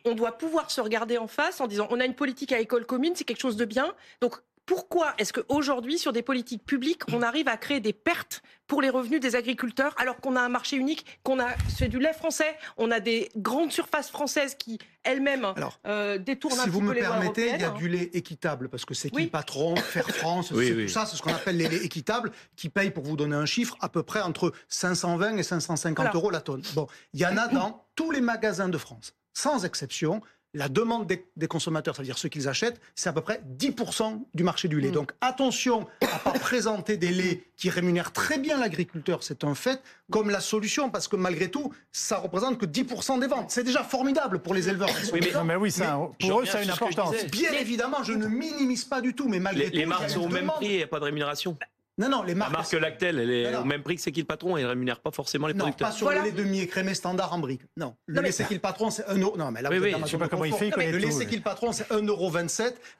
on 0.07 0.15
doit 0.15 0.39
pouvoir 0.39 0.71
se 0.71 0.81
regarder 0.81 1.19
en 1.19 1.27
face 1.27 1.61
en 1.61 1.67
disant 1.67 1.89
on 1.91 2.01
a 2.01 2.07
une 2.07 2.15
politique 2.15 2.53
à 2.53 2.59
école 2.59 2.87
commune, 2.87 3.15
c'est 3.15 3.25
quelque 3.25 3.43
chose 3.43 3.59
de 3.59 3.67
bien. 3.67 3.95
Donc 4.23 4.41
pourquoi 4.71 5.15
est-ce 5.19 5.33
qu'aujourd'hui, 5.33 5.99
sur 5.99 6.13
des 6.13 6.23
politiques 6.23 6.65
publiques, 6.65 7.03
on 7.13 7.23
arrive 7.23 7.49
à 7.49 7.57
créer 7.57 7.81
des 7.81 7.93
pertes 7.93 8.41
pour 8.69 8.81
les 8.81 8.89
revenus 8.89 9.19
des 9.19 9.35
agriculteurs 9.35 9.97
alors 9.99 10.19
qu'on 10.21 10.37
a 10.37 10.41
un 10.41 10.49
marché 10.49 10.77
unique, 10.77 11.05
qu'on 11.25 11.41
a 11.41 11.49
fait 11.77 11.89
du 11.89 11.99
lait 11.99 12.13
français, 12.13 12.57
on 12.77 12.93
a 12.93 13.01
des 13.01 13.31
grandes 13.37 13.73
surfaces 13.73 14.11
françaises 14.11 14.55
qui 14.55 14.79
elles-mêmes 15.03 15.55
euh, 15.89 16.19
détournent 16.19 16.61
un 16.61 16.67
petit 16.67 16.71
peu 16.71 16.93
les 16.93 17.01
Si 17.01 17.07
vous 17.07 17.11
me 17.11 17.19
permettez, 17.21 17.51
il 17.53 17.61
y 17.61 17.65
a 17.65 17.71
du 17.71 17.89
lait 17.89 18.11
équitable 18.13 18.69
parce 18.69 18.85
que 18.85 18.95
c'est 18.95 19.11
qui 19.11 19.27
patron, 19.27 19.75
Fair 19.75 20.09
France, 20.09 20.51
tout 20.51 20.87
ça, 20.87 21.05
c'est 21.05 21.17
ce 21.17 21.23
qu'on 21.23 21.35
appelle 21.35 21.57
les 21.57 21.67
laits 21.67 21.83
équitables 21.83 22.31
qui 22.55 22.69
payent, 22.69 22.93
pour 22.93 23.03
vous 23.03 23.17
donner 23.17 23.35
un 23.35 23.47
chiffre, 23.47 23.77
à 23.81 23.89
peu 23.89 24.05
près 24.05 24.21
entre 24.21 24.53
520 24.69 25.37
et 25.37 25.43
550 25.43 26.15
euros 26.15 26.31
la 26.31 26.43
tonne. 26.43 26.63
Bon, 26.75 26.87
il 27.13 27.19
y 27.19 27.27
en 27.27 27.37
a 27.37 27.49
dans 27.53 27.89
tous 27.97 28.13
les 28.13 28.21
magasins 28.21 28.69
de 28.69 28.79
France, 28.79 29.15
sans 29.33 29.65
exception 29.65 30.21
la 30.55 30.69
demande 30.69 31.07
des, 31.07 31.49
consommateurs, 31.49 31.95
c'est-à-dire 31.95 32.19
ceux 32.19 32.29
qu'ils 32.29 32.49
achètent, 32.49 32.81
c'est 32.95 33.09
à 33.09 33.13
peu 33.13 33.21
près 33.21 33.43
10% 33.59 34.23
du 34.35 34.43
marché 34.43 34.69
du 34.69 34.81
lait. 34.81 34.89
Mm. 34.89 34.93
Donc 34.93 35.13
attention 35.21 35.87
à 36.03 36.19
pas 36.19 36.39
présenter 36.39 36.97
des 36.97 37.11
laits 37.11 37.43
qui 37.57 37.71
rémunèrent 37.71 38.13
très 38.13 38.39
bien 38.39 38.59
l'agriculteur, 38.59 39.23
c'est 39.23 39.45
un 39.45 39.55
fait, 39.55 39.81
comme 40.11 40.31
la 40.31 40.41
solution, 40.41 40.91
parce 40.91 41.09
que 41.09 41.17
malgré 41.17 41.51
tout, 41.51 41.73
ça 41.93 42.19
représente 42.19 42.59
que 42.59 42.67
10% 42.67 43.21
des 43.21 43.27
ventes. 43.27 43.51
C'est 43.51 43.65
déjà 43.65 43.85
formidable 43.85 44.41
pour 44.41 44.55
les 44.55 44.69
éleveurs. 44.69 44.91
Oui, 45.13 45.21
mais, 45.45 45.57
oui, 45.57 45.71
ça, 45.71 46.01
pour 46.19 46.41
eux, 46.41 46.47
ça 46.47 46.59
a 46.59 46.63
une 46.63 46.71
importance. 46.71 47.15
Bien 47.27 47.53
évidemment, 47.53 48.03
je 48.03 48.13
ne 48.13 48.27
minimise 48.27 48.85
pas 48.85 49.01
du 49.01 49.15
tout, 49.15 49.29
mais 49.29 49.41
malgré 49.41 49.71
tout... 49.71 49.77
Les 49.77 49.87
marques 49.87 50.11
sont 50.11 50.23
au 50.23 50.29
même 50.29 50.47
prix, 50.47 50.67
il 50.67 50.77
n'y 50.79 50.83
a 50.83 50.87
pas 50.87 50.99
de 50.99 51.05
rémunération. 51.05 51.57
Non, 52.01 52.09
non, 52.09 52.23
les 52.23 52.35
marques. 52.35 52.53
La 52.53 52.59
marque 52.61 52.73
Lactel, 52.73 53.19
elle 53.19 53.31
est 53.31 53.57
au 53.57 53.65
même 53.65 53.83
prix 53.83 53.97
que 53.97 54.01
c'est 54.03 54.11
qui 54.11 54.21
le 54.21 54.27
patron 54.27 54.57
et 54.57 54.63
elle 54.63 54.69
rémunère 54.69 55.01
pas 55.01 55.11
forcément 55.11 55.47
les 55.47 55.55
producteurs. 55.55 55.89
Non, 55.89 55.93
pas 55.93 55.97
sur 55.97 56.11
le 56.11 56.23
lait 56.23 56.33
demi-écrémé 56.33 56.95
standard 56.95 57.35
en 57.35 57.39
brique. 57.39 57.61
Non. 57.77 57.95
Le 58.07 58.23
lait 58.23 58.33
c'est 58.33 58.47
qui 58.47 58.55
le 58.55 58.61
patron, 58.61 58.91
c'est 58.91 59.07
1 59.07 59.19
euro. 59.19 59.37
Non, 59.37 59.51
mais 59.51 59.61
là, 59.61 59.69
oui, 59.71 59.79
oui, 59.79 59.95
je 60.05 60.11
sais 60.11 60.19
pas 60.19 60.29
comment 60.29 60.47
il 60.47 60.55
fait. 60.55 60.71
le 60.71 60.99
lait 60.99 61.11
c'est 61.11 61.27
qui 61.27 61.37
le 61.37 61.43
patron, 61.43 61.73
c'est 61.73 61.89
1,27 61.91 62.07
euro. 62.09 62.31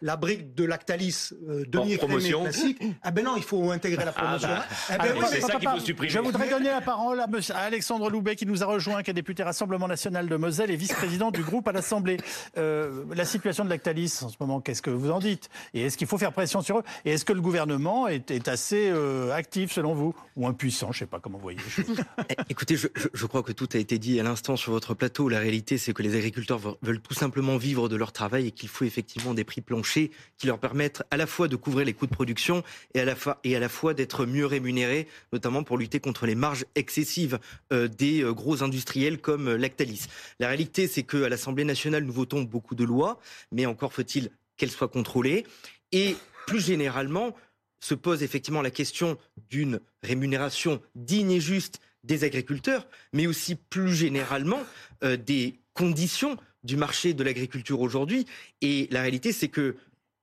La 0.03 0.17
brique 0.17 0.55
de 0.55 0.65
Lactalis 0.65 1.31
euh, 1.49 1.65
demi-écrémé 1.67 2.31
classique. 2.31 2.83
Ah 3.03 3.11
ben 3.11 3.25
non, 3.25 3.37
il 3.37 3.43
faut 3.43 3.71
intégrer 3.71 4.05
la 4.05 4.13
promotion. 4.13 4.49
Ah 4.51 4.99
bah. 4.99 5.05
eh 5.09 5.19
ben 5.19 5.27
c'est 5.27 5.41
ça 5.41 5.55
qu'il 5.55 5.69
faut 5.69 5.79
supprimer. 5.79 6.13
Je 6.13 6.19
voudrais 6.19 6.51
donner 6.51 6.69
la 6.69 6.83
parole 6.83 7.21
à, 7.21 7.27
Alexandre 7.57 8.11
Loubet 8.11 8.37
qui 8.37 8.47
nous 8.47 8.63
a 8.63 8.67
rejoint, 8.67 9.03
qui 9.03 9.11
est 9.11 9.15
député 9.15 9.43
Rassemblement 9.43 9.89
National 9.89 10.29
de 10.29 10.37
Moselle 10.37 10.71
et 10.71 10.77
vice-président 10.77 11.31
du 11.31 11.43
groupe 11.43 11.67
à 11.69 11.73
l'Assemblée. 11.73 12.19
Euh, 12.59 13.05
la 13.15 13.25
situation 13.25 13.65
de 13.65 13.71
Lactalis 13.71 14.21
en 14.23 14.29
ce 14.29 14.37
moment, 14.41 14.61
qu'est-ce 14.61 14.83
que 14.83 14.91
vous 14.91 15.11
en 15.11 15.21
dites? 15.21 15.49
Et 15.73 15.83
est-ce 15.83 15.97
qu'il 15.97 16.07
faut 16.07 16.19
faire 16.19 16.33
pression 16.33 16.61
sur 16.61 16.79
eux? 16.79 16.85
Et 17.05 17.13
est-ce 17.13 17.25
que 17.25 17.33
le 17.33 17.41
gouvernement 17.41 18.09
est, 18.09 18.49
assez 18.49 18.90
euh, 18.91 19.33
actif 19.33 19.73
selon 19.73 19.95
vous 19.95 20.15
Ou 20.37 20.47
impuissant, 20.47 20.93
je 20.93 20.97
ne 20.97 20.99
sais 21.01 21.07
pas 21.07 21.21
comment 21.21 21.39
vous 21.39 21.43
voyez 21.43 21.59
eh, 22.29 22.35
Écoutez, 22.49 22.77
je, 22.77 23.27
crois 23.27 23.43
que 23.43 23.53
tout 23.53 23.69
a 23.75 23.79
été 23.79 23.99
dit 23.99 24.21
à 24.21 24.23
l'instant 24.23 24.57
sur 24.57 24.73
votre 24.73 24.95
plateau. 24.95 25.29
La 25.29 25.39
réalité, 25.39 25.79
c'est 25.79 25.93
que 25.93 26.03
les 26.03 26.17
agriculteurs 26.17 26.61
veulent 26.83 27.01
tout 27.01 27.15
simplement 27.15 27.57
vivre 27.57 27.89
de 27.89 27.97
leur 27.97 28.13
travail 28.13 28.49
et 28.49 28.51
qu'il 28.51 28.69
faut 28.69 28.85
effectivement 28.85 29.35
des 29.35 29.45
prix 29.45 29.61
planchers 29.61 30.11
qui 30.39 30.47
leur 30.47 30.59
permettent 30.59 31.03
à 31.11 31.17
la 31.17 31.27
fois 31.27 31.49
de 31.49 31.57
couvrir 31.57 31.87
les 31.87 31.93
coûts 31.93 32.07
de 32.07 32.15
production 32.15 32.63
et 32.95 33.01
à 33.01 33.05
la 33.05 33.17
fois, 33.17 33.39
et 33.45 33.57
à 33.57 33.61
la 33.61 33.69
fois 33.69 33.95
d'être 33.95 34.27
mieux 34.27 34.47
rémunérés, 34.47 35.07
notamment 35.33 35.63
pour 35.63 35.79
lutter 35.79 36.01
contre 36.01 36.27
les 36.27 36.35
marges 36.35 36.65
excessives 36.75 37.39
euh, 37.73 37.89
des 37.89 38.23
euh, 38.23 38.33
gros 38.33 38.63
industriels 38.63 39.21
comme 39.21 39.55
Lactalis. 39.55 40.07
La 40.39 40.49
réalité, 40.49 40.87
c'est 40.87 41.03
qu'à 41.03 41.29
l'Assemblée 41.29 41.65
nationale, 41.65 42.05
nous 42.05 42.13
votons 42.13 42.43
beaucoup 42.43 42.75
de 42.75 42.85
lois, 42.85 43.21
mais 43.53 43.67
encore 43.67 43.93
faut-il 43.93 44.31
qu'elles 44.57 44.71
soient 44.71 44.89
contrôlées. 44.89 45.47
Et 45.93 46.17
plus 46.47 46.61
généralement, 46.61 47.35
se 47.81 47.95
pose 47.95 48.23
effectivement 48.23 48.63
la 48.63 48.71
question 48.71 49.19
d'une 49.49 49.81
rémunération 50.03 50.81
digne 50.95 51.33
et 51.33 51.41
juste 51.41 51.81
des 52.05 52.25
agriculteurs, 52.25 52.87
mais 53.13 53.27
aussi 53.27 53.57
plus 53.57 53.95
généralement 53.95 54.61
euh, 55.05 55.17
des 55.17 55.59
conditions 55.75 56.37
du 56.63 56.77
marché 56.77 57.15
de 57.15 57.25
l'agriculture 57.25 57.81
aujourd'hui. 57.81 58.27
Et 58.61 58.89
la 58.91 59.03
réalité, 59.03 59.33
c'est 59.33 59.49
que 59.49 59.77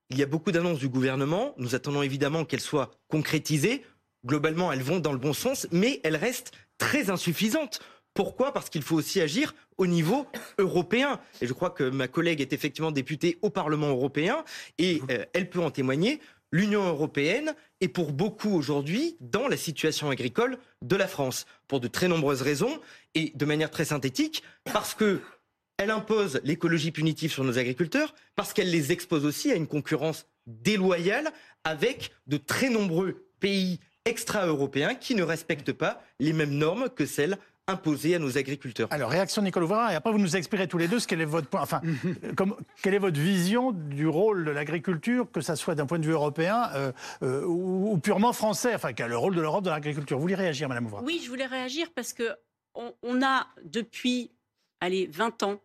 il 0.09 0.17
y 0.17 0.23
a 0.23 0.25
beaucoup 0.25 0.51
d'annonces 0.51 0.79
du 0.79 0.87
gouvernement. 0.87 1.53
Nous 1.57 1.75
attendons 1.75 2.01
évidemment 2.01 2.45
qu'elles 2.45 2.61
soient 2.61 2.91
concrétisées. 3.09 3.83
Globalement, 4.25 4.71
elles 4.71 4.81
vont 4.81 4.99
dans 4.99 5.11
le 5.11 5.17
bon 5.17 5.33
sens, 5.33 5.67
mais 5.71 5.99
elles 6.03 6.15
restent 6.15 6.53
très 6.77 7.09
insuffisantes. 7.09 7.81
Pourquoi? 8.13 8.51
Parce 8.51 8.69
qu'il 8.69 8.81
faut 8.81 8.95
aussi 8.95 9.21
agir 9.21 9.53
au 9.77 9.85
niveau 9.85 10.25
européen. 10.57 11.19
Et 11.41 11.45
je 11.45 11.53
crois 11.53 11.69
que 11.69 11.83
ma 11.83 12.07
collègue 12.07 12.41
est 12.41 12.51
effectivement 12.51 12.91
députée 12.91 13.37
au 13.41 13.49
Parlement 13.49 13.89
européen 13.89 14.43
et 14.79 15.01
euh, 15.11 15.23
elle 15.33 15.49
peut 15.49 15.61
en 15.61 15.69
témoigner 15.69 16.19
l'Union 16.51 16.83
européenne 16.85 17.55
est 17.81 17.87
pour 17.87 18.11
beaucoup 18.11 18.53
aujourd'hui 18.53 19.17
dans 19.19 19.47
la 19.47 19.57
situation 19.57 20.09
agricole 20.09 20.57
de 20.81 20.95
la 20.95 21.07
France, 21.07 21.45
pour 21.67 21.79
de 21.79 21.87
très 21.87 22.07
nombreuses 22.07 22.41
raisons, 22.41 22.79
et 23.15 23.31
de 23.35 23.45
manière 23.45 23.71
très 23.71 23.85
synthétique, 23.85 24.43
parce 24.65 24.93
que 24.93 25.21
elle 25.77 25.91
impose 25.91 26.41
l'écologie 26.43 26.91
punitive 26.91 27.31
sur 27.31 27.43
nos 27.43 27.59
agriculteurs, 27.59 28.15
parce 28.35 28.53
qu'elle 28.53 28.71
les 28.71 28.91
expose 28.91 29.25
aussi 29.25 29.51
à 29.51 29.55
une 29.55 29.67
concurrence 29.67 30.25
déloyale 30.47 31.31
avec 31.63 32.11
de 32.25 32.37
très 32.37 32.69
nombreux 32.69 33.27
pays 33.39 33.79
extra-européens 34.05 34.95
qui 34.95 35.13
ne 35.13 35.23
respectent 35.23 35.73
pas 35.73 36.01
les 36.19 36.33
mêmes 36.33 36.55
normes 36.55 36.89
que 36.89 37.05
celles 37.05 37.37
imposer 37.67 38.15
à 38.15 38.19
nos 38.19 38.37
agriculteurs. 38.37 38.87
Alors, 38.91 39.09
réaction 39.09 39.41
Nicolas 39.41 39.65
Ouvrard, 39.65 39.91
et 39.91 39.95
après 39.95 40.11
vous 40.11 40.19
nous 40.19 40.37
expliquerez 40.37 40.67
tous 40.67 40.77
les 40.77 40.87
deux 40.87 40.99
ce 40.99 41.07
quel 41.07 41.19
est 41.19 41.25
votre 41.25 41.47
point, 41.47 41.61
enfin, 41.61 41.81
comme, 42.37 42.55
quelle 42.81 42.93
est 42.93 42.99
votre 42.99 43.19
vision 43.19 43.73
du 43.73 44.07
rôle 44.07 44.45
de 44.45 44.51
l'agriculture, 44.51 45.29
que 45.31 45.41
ça 45.41 45.57
soit 45.57 45.75
d'un 45.75 45.85
point 45.85 45.99
de 45.99 46.05
vue 46.05 46.13
européen 46.13 46.69
euh, 46.73 46.91
euh, 47.23 47.43
ou, 47.45 47.97
purement 47.97 48.31
français, 48.31 48.73
enfin, 48.73 48.93
quel 48.93 49.07
est 49.07 49.09
le 49.09 49.17
rôle 49.17 49.35
de 49.35 49.41
l'Europe 49.41 49.65
dans 49.65 49.71
l'agriculture? 49.71 50.17
Vous 50.17 50.21
voulez 50.21 50.35
réagir, 50.35 50.69
Madame 50.69 50.85
Ouvrard 50.85 51.03
Oui, 51.03 51.21
je 51.23 51.29
voulais 51.29 51.45
réagir 51.45 51.89
parce 51.93 52.13
que 52.13 52.23
on, 52.73 53.23
a 53.23 53.47
depuis, 53.63 54.31
allez, 54.81 55.09
20 55.11 55.41
ans, 55.43 55.59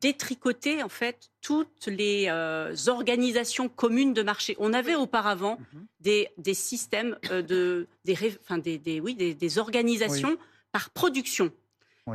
détricoté 0.00 0.82
en 0.82 0.88
fait 0.88 1.30
toutes 1.40 1.86
les 1.88 2.26
euh, 2.28 2.74
organisations 2.86 3.68
communes 3.68 4.14
de 4.14 4.22
marché. 4.22 4.56
On 4.58 4.72
avait 4.72 4.94
auparavant 4.94 5.58
mhm. 5.74 5.86
des, 6.00 6.28
des, 6.38 6.54
systèmes 6.54 7.18
de 7.30 7.88
des, 8.04 8.16
enfin, 8.42 8.58
des, 8.58 8.78
des, 8.78 9.00
oui, 9.00 9.14
des, 9.14 9.58
organisations 9.58 10.38
par 10.72 10.90
production. 10.90 11.52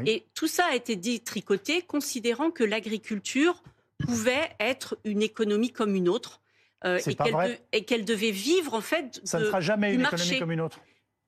Et 0.06 0.26
tout 0.34 0.48
ça 0.48 0.66
a 0.66 0.76
été 0.76 0.96
détricoté, 0.96 1.82
considérant 1.82 2.52
que 2.52 2.64
l'agriculture 2.64 3.64
pouvait 4.00 4.56
être 4.60 4.98
une 5.06 5.22
économie 5.22 5.72
comme 5.72 5.96
une 5.96 6.10
autre. 6.10 6.42
Euh, 6.86 7.00
et 7.72 7.86
qu'elle 7.86 8.06
devait 8.06 8.32
vivre 8.32 8.76
en 8.76 8.82
fait. 8.82 9.20
Ça 9.24 9.40
ne 9.40 9.46
sera 9.46 9.62
jamais 9.62 9.94
une 9.94 10.02
économie 10.02 10.40
comme 10.40 10.52
une 10.52 10.62
autre. 10.62 10.80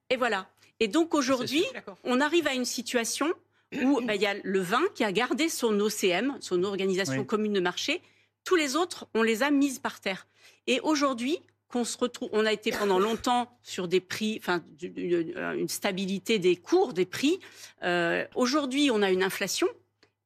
Et 0.10 0.16
voilà. 0.16 0.48
Et 0.80 0.88
donc 0.88 1.14
aujourd'hui, 1.16 1.64
on 2.04 2.22
arrive 2.22 2.48
à 2.48 2.54
une 2.54 2.66
situation 2.66 3.34
où 3.82 4.02
bah, 4.02 4.16
il 4.16 4.22
y 4.22 4.28
a 4.28 4.36
le 4.44 4.60
vin 4.60 4.82
qui 4.96 5.04
a 5.04 5.12
gardé 5.12 5.50
son 5.50 5.80
OCM, 5.80 6.38
son 6.40 6.64
organisation 6.64 7.24
commune 7.24 7.54
de 7.54 7.60
marché. 7.60 8.02
Tous 8.44 8.56
les 8.56 8.76
autres, 8.76 9.08
on 9.14 9.24
les 9.24 9.42
a 9.44 9.52
mises 9.52 9.80
par 9.80 10.00
terre. 10.00 10.28
Et 10.68 10.80
aujourd'hui, 10.82 11.40
qu'on 11.70 11.84
se 11.84 11.98
retrouve, 11.98 12.30
on 12.34 12.46
a 12.46 12.52
été 12.52 12.72
pendant 12.72 13.00
longtemps 13.00 13.50
sur 13.62 13.88
des 13.88 14.00
prix, 14.00 14.40
enfin 14.42 14.64
une 14.82 15.70
stabilité 15.70 16.40
des 16.40 16.56
cours, 16.56 16.94
des 16.94 17.06
prix. 17.06 17.40
Euh, 17.84 18.26
aujourd'hui, 18.36 18.90
on 18.92 19.02
a 19.02 19.12
une 19.12 19.24
inflation 19.24 19.68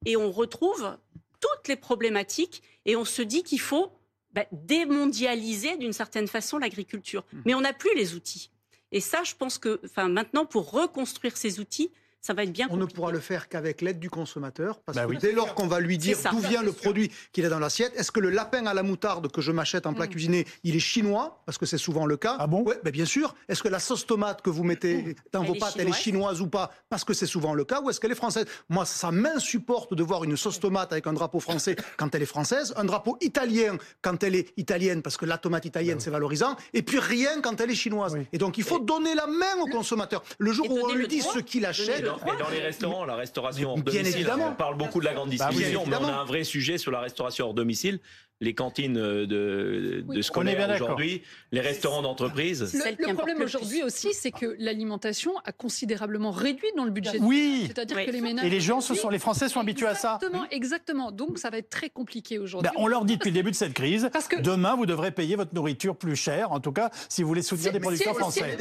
et 0.06 0.16
on 0.16 0.32
retrouve 0.32 0.98
toutes 1.40 1.68
les 1.68 1.76
problématiques 1.76 2.64
et 2.86 2.96
on 2.96 3.06
se 3.06 3.22
dit 3.22 3.44
qu'il 3.44 3.60
faut 3.60 3.92
bah, 4.32 4.46
démondialiser 4.52 5.78
d'une 5.78 5.94
certaine 5.94 6.28
façon 6.28 6.58
l'agriculture. 6.58 7.26
Mmh. 7.32 7.40
Mais 7.46 7.54
on 7.54 7.62
n'a 7.62 7.74
plus 7.74 7.94
les 7.96 8.16
outils. 8.16 8.50
Et 8.94 9.02
ça, 9.02 9.24
je 9.24 9.36
pense 9.36 9.58
que, 9.58 9.82
enfin, 9.84 10.08
maintenant, 10.08 10.46
pour 10.46 10.72
reconstruire 10.72 11.36
ces 11.36 11.60
outils, 11.60 11.92
ça 12.24 12.34
va 12.34 12.44
être 12.44 12.54
bien. 12.54 12.68
On 12.72 12.78
ne 12.78 12.86
pourra 12.86 13.12
le 13.12 13.20
faire 13.20 13.50
qu'avec 13.50 13.82
l'aide 13.82 14.00
du 14.00 14.10
consommateur, 14.10 14.80
parce 14.80 14.96
bah 14.96 15.06
que 15.06 15.20
dès 15.20 15.34
lors 15.34 15.56
qu'on 15.56 15.68
va 15.68 15.82
lui 15.82 15.98
dire 15.98 16.18
d'où 16.32 16.40
vient 16.40 16.64
le 16.64 16.72
produit 16.72 17.12
qu'il 17.34 17.46
a 17.46 17.50
dans 17.50 17.60
l'assiette, 17.60 17.94
est-ce 17.98 18.14
que 18.14 18.22
le 18.22 18.30
lapin 18.30 18.66
à 18.66 18.74
la 18.74 18.82
moutarde 18.82 19.30
que 19.30 19.42
je 19.42 19.52
m'achète 19.52 19.86
en 19.86 19.94
plat 19.94 20.06
mm. 20.06 20.10
cuisiné, 20.10 20.48
il 20.64 20.74
est 20.74 20.80
chinois? 20.80 21.44
Parce 21.46 21.58
que 21.58 21.66
c'est 21.66 21.78
souvent 21.78 22.06
le 22.06 22.16
cas. 22.16 22.38
Ah 22.40 22.48
bon? 22.48 22.64
Ouais, 22.64 22.80
Bien 22.94 23.04
sûr. 23.04 23.36
Est-ce 23.50 23.62
que 23.62 23.68
la 23.68 23.80
sauce 23.80 24.06
tomate 24.06 24.42
que 24.42 24.50
vous 24.50 24.64
mettez 24.64 25.18
dans 25.34 25.44
vos 25.44 25.56
pâtes, 25.56 25.76
elle 25.78 25.90
est 25.90 25.94
chinoise 25.94 26.40
ou 26.40 26.48
pas? 26.48 26.72
Parce 26.90 27.04
que 27.04 27.14
c'est 27.14 27.26
souvent 27.26 27.54
le 27.54 27.66
cas. 27.66 27.82
Ou 27.82 27.90
est-ce 27.90 28.00
qu'elle 28.00 28.14
est 28.14 28.16
française? 28.16 28.46
Moi, 28.70 28.86
ça 28.86 29.12
m'insupporte 29.12 29.94
de 29.94 30.04
voir 30.04 30.24
une 30.24 30.38
sauce 30.38 30.62
tomate 30.62 30.94
avec 30.94 31.08
un 31.08 31.14
drapeau 31.14 31.42
français 31.42 31.76
quand 31.98 32.16
elle 32.16 32.22
est 32.22 32.28
française, 32.28 32.74
un 32.78 32.86
drapeau 32.86 33.18
italien 33.20 33.78
quand 34.02 34.24
elle 34.24 34.36
est 34.36 34.54
italienne, 34.56 35.02
parce 35.02 35.18
que 35.18 35.26
la 35.26 35.38
tomate 35.38 35.66
italienne, 35.66 36.00
c'est 36.00 36.10
valorisant, 36.10 36.56
et 36.74 36.84
puis 36.84 37.00
rien 37.00 37.42
quand 37.42 37.60
elle 37.60 37.72
est 37.72 37.76
chinoise. 37.76 38.16
Et 38.32 38.38
donc, 38.38 38.58
il 38.58 38.64
faut 38.64 38.80
donner 38.80 39.14
la 39.14 39.28
main 39.28 39.62
au 39.62 39.66
consommateur. 39.66 40.24
Le 40.38 40.54
jour 40.54 40.72
où 40.72 40.80
on 40.88 40.94
lui 40.94 41.10
dit 41.10 41.22
ce 41.22 41.40
qu'il 41.40 41.66
achète, 41.66 42.13
et 42.18 42.38
dans 42.38 42.50
les 42.50 42.60
restaurants, 42.60 43.06
la 43.06 43.16
restauration 43.16 43.72
hors 43.72 43.82
domicile, 43.82 44.30
on 44.30 44.54
parle 44.54 44.78
beaucoup 44.78 45.00
de 45.00 45.06
la 45.06 45.14
grande 45.14 45.30
bah 45.30 45.50
distribution, 45.50 45.84
mais 45.88 45.96
on 45.96 46.08
a 46.08 46.14
un 46.14 46.26
vrai 46.26 46.44
sujet 46.44 46.78
sur 46.78 46.92
la 46.92 47.00
restauration 47.00 47.48
hors 47.48 47.54
domicile 47.54 48.00
les 48.44 48.54
cantines 48.54 48.94
de, 48.94 50.04
de 50.06 50.22
scolaires 50.22 50.70
aujourd'hui, 50.76 51.24
les 51.52 51.62
restaurants 51.62 52.02
d'entreprise. 52.02 52.74
Le, 52.74 53.14
problème 53.14 53.42
aujourd'hui 53.42 53.84
aussi, 53.84 54.14
c'est 54.14 54.32
que 54.32 54.56
l'alimentation 54.60 55.34
a 55.46 55.52
considérablement 55.52 56.32
réduit 56.32 56.68
dans 56.76 56.86
le 56.86 56.92
budget. 56.92 57.20
Oui. 57.22 57.64
C'est-à-dire 57.68 58.06
que 58.06 58.12
les 58.12 58.22
ménages. 58.22 58.46
Et 58.46 58.50
les 58.50 58.60
gens, 58.60 58.82
ce 58.82 58.94
sont, 58.94 59.10
les 59.10 59.20
Français 59.20 59.50
sont 59.50 59.60
habitués 59.60 59.88
à 59.88 59.96
ça. 59.96 60.20
Exactement, 60.22 60.46
exactement. 60.52 61.12
Donc 61.12 61.40
ça 61.40 61.50
va 61.50 61.58
être 61.58 61.70
très 61.70 61.90
compliqué 61.90 62.40
aujourd'hui. 62.40 62.70
Ben, 62.74 62.82
on 62.82 62.88
leur 62.88 63.06
dit 63.06 63.16
depuis 63.16 63.30
le 63.30 63.36
début 63.36 63.52
de 63.52 63.56
cette 63.56 63.74
crise, 63.74 64.10
Parce 64.12 64.28
que 64.28 64.42
demain 64.42 64.76
vous 64.76 64.86
devrez 64.86 65.12
payer 65.12 65.36
votre 65.36 65.54
nourriture 65.54 65.96
plus 65.96 66.16
cher, 66.16 66.52
en 66.52 66.60
tout 66.60 66.72
cas 66.72 66.90
si 67.10 67.22
vous 67.22 67.28
voulez 67.28 67.42
soutenir 67.42 67.72
des 67.72 67.80
producteurs 67.80 68.16
français. 68.16 68.58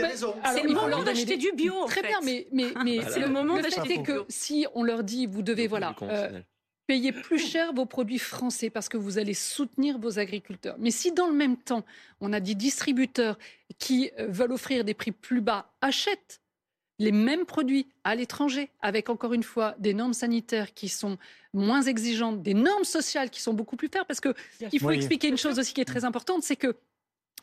C'est 0.54 0.62
le 0.62 0.72
moment 0.72 1.02
d'acheter 1.02 1.36
du 1.36 1.50
bio. 1.52 1.84
Très 1.86 2.02
bien, 2.02 2.20
mais, 2.24 2.46
mais, 2.52 2.66
mais 2.84 3.00
c'est 3.08 3.20
le 3.20 3.28
moment 3.28 3.58
d'acheter 3.60 4.02
que 4.02 4.24
si 4.28 4.66
on 4.74 4.84
leur 4.84 5.02
dit 5.02 5.26
vous 5.26 5.42
devez 5.42 5.66
voilà 5.66 5.94
Payez 6.92 7.12
plus 7.12 7.38
cher 7.38 7.72
vos 7.72 7.86
produits 7.86 8.18
français 8.18 8.68
parce 8.68 8.90
que 8.90 8.98
vous 8.98 9.16
allez 9.16 9.32
soutenir 9.32 9.98
vos 9.98 10.18
agriculteurs. 10.18 10.76
Mais 10.78 10.90
si 10.90 11.10
dans 11.10 11.26
le 11.26 11.32
même 11.32 11.56
temps, 11.56 11.86
on 12.20 12.34
a 12.34 12.38
des 12.38 12.54
distributeurs 12.54 13.38
qui 13.78 14.10
euh, 14.18 14.26
veulent 14.28 14.52
offrir 14.52 14.84
des 14.84 14.92
prix 14.92 15.10
plus 15.10 15.40
bas, 15.40 15.72
achètent 15.80 16.42
les 16.98 17.10
mêmes 17.10 17.46
produits 17.46 17.86
à 18.04 18.14
l'étranger, 18.14 18.68
avec 18.82 19.08
encore 19.08 19.32
une 19.32 19.42
fois 19.42 19.74
des 19.78 19.94
normes 19.94 20.12
sanitaires 20.12 20.74
qui 20.74 20.90
sont 20.90 21.16
moins 21.54 21.80
exigeantes, 21.80 22.42
des 22.42 22.52
normes 22.52 22.84
sociales 22.84 23.30
qui 23.30 23.40
sont 23.40 23.54
beaucoup 23.54 23.76
plus 23.76 23.88
fermes, 23.88 24.04
parce 24.06 24.20
qu'il 24.20 24.78
faut 24.78 24.90
expliquer 24.90 25.28
une 25.28 25.38
chose 25.38 25.58
aussi 25.58 25.72
qui 25.72 25.80
est 25.80 25.86
très 25.86 26.04
importante, 26.04 26.42
c'est 26.42 26.56
que 26.56 26.76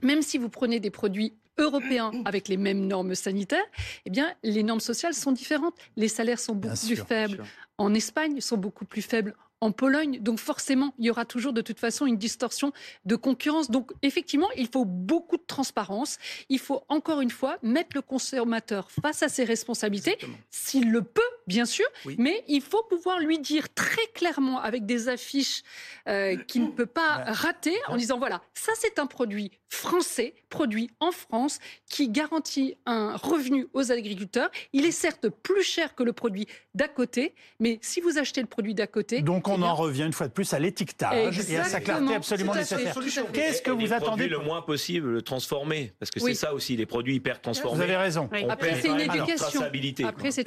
même 0.04 0.22
si 0.22 0.38
vous 0.38 0.50
prenez 0.50 0.80
des 0.80 0.92
produits 0.92 1.34
européens 1.60 2.12
avec 2.26 2.48
les 2.48 2.58
mêmes 2.58 2.86
normes 2.88 3.16
sanitaires, 3.16 3.66
eh 4.06 4.10
bien, 4.10 4.34
les 4.44 4.64
normes 4.64 4.80
sociales 4.80 5.14
sont 5.14 5.32
différentes. 5.32 5.76
Les 5.96 6.08
salaires 6.08 6.40
sont 6.40 6.56
beaucoup 6.56 6.86
plus 6.86 6.96
faibles 6.96 7.44
en 7.78 7.94
Espagne, 7.94 8.42
sont 8.42 8.58
beaucoup 8.58 8.86
plus 8.86 9.02
faibles 9.02 9.36
en 9.62 9.72
Pologne. 9.72 10.20
Donc 10.22 10.40
forcément, 10.40 10.94
il 10.98 11.06
y 11.06 11.10
aura 11.10 11.26
toujours 11.26 11.54
de 11.54 11.62
toute 11.62 11.80
façon 11.80 12.06
une 12.06 12.18
distorsion 12.18 12.72
de 13.06 13.16
concurrence. 13.16 13.70
Donc 13.70 13.92
effectivement, 14.02 14.50
il 14.56 14.68
faut 14.68 14.86
beaucoup 14.86 15.38
de 15.38 15.44
transparence. 15.46 16.18
Il 16.50 16.60
faut 16.60 16.82
encore 16.88 17.22
une 17.22 17.30
fois 17.30 17.58
mettre 17.62 17.92
le 17.96 18.02
consommateur 18.02 18.90
face 18.92 19.24
à 19.24 19.30
ses 19.30 19.44
responsabilités, 19.44 20.18
s'il 20.50 20.92
le 20.92 21.02
peut, 21.02 21.22
bien 21.48 21.66
sûr, 21.66 21.86
mais 22.18 22.44
il 22.48 22.62
faut 22.62 22.84
pouvoir 22.84 23.20
lui 23.20 23.40
dire 23.40 23.74
très 23.74 24.06
clairement 24.14 24.60
avec 24.60 24.86
des 24.86 25.10
affiches 25.10 25.64
euh, 26.08 26.36
qu'il 26.36 26.64
ne 26.64 26.72
peut 26.72 26.86
pas 26.86 27.24
rater 27.26 27.76
en 27.88 27.98
disant 27.98 28.18
voilà, 28.18 28.42
ça 28.54 28.72
c'est 28.76 29.00
un 29.00 29.08
produit 29.08 29.52
français, 29.70 30.34
produit 30.50 30.90
en 31.00 31.12
France, 31.12 31.60
qui 31.90 32.10
garantit 32.10 32.76
un 32.86 33.16
revenu 33.16 33.68
aux 33.74 33.92
agriculteurs. 33.92 34.50
Il 34.74 34.86
est 34.86 34.92
certes 34.92 35.30
plus 35.30 35.64
cher 35.64 35.96
que 35.96 36.04
le 36.04 36.14
produit 36.14 36.48
d'à 36.74 36.88
côté, 36.88 37.36
mais 37.60 37.78
si 37.82 38.02
vous 38.02 38.18
achetez 38.18 38.42
le 38.42 38.48
produit 38.48 38.74
d'à 38.74 38.88
côté... 38.88 39.22
Donc 39.22 39.48
on 39.50 39.62
en 39.62 39.76
revient 39.76 40.04
une 40.04 40.14
fois 40.14 40.28
de 40.28 40.34
plus 40.34 40.54
à 40.54 40.60
l'étiquetage 40.60 41.50
et 41.50 41.58
à 41.58 41.64
sa 41.64 41.82
clarté 41.82 42.16
absolument 42.16 42.54
nécessaire. 42.54 42.96
Qu'est-ce 43.34 43.62
que 43.62 43.72
vous 43.72 43.94
attendez 43.94 44.28
le 44.28 44.40
moins 44.40 44.62
possible 44.62 45.10
le 45.10 45.22
transformer 45.22 45.94
Parce 46.00 46.12
que 46.12 46.20
c'est 46.20 46.34
ça 46.34 46.54
aussi, 46.54 46.76
les 46.76 46.86
produits 46.86 47.16
hyper 47.16 47.42
transformés. 47.42 47.78
Vous 47.78 47.84
avez 47.84 47.98
raison. 47.98 48.30
Après, 48.50 48.80
c'est 48.82 48.90
une 48.90 49.00
éducation. 49.00 49.62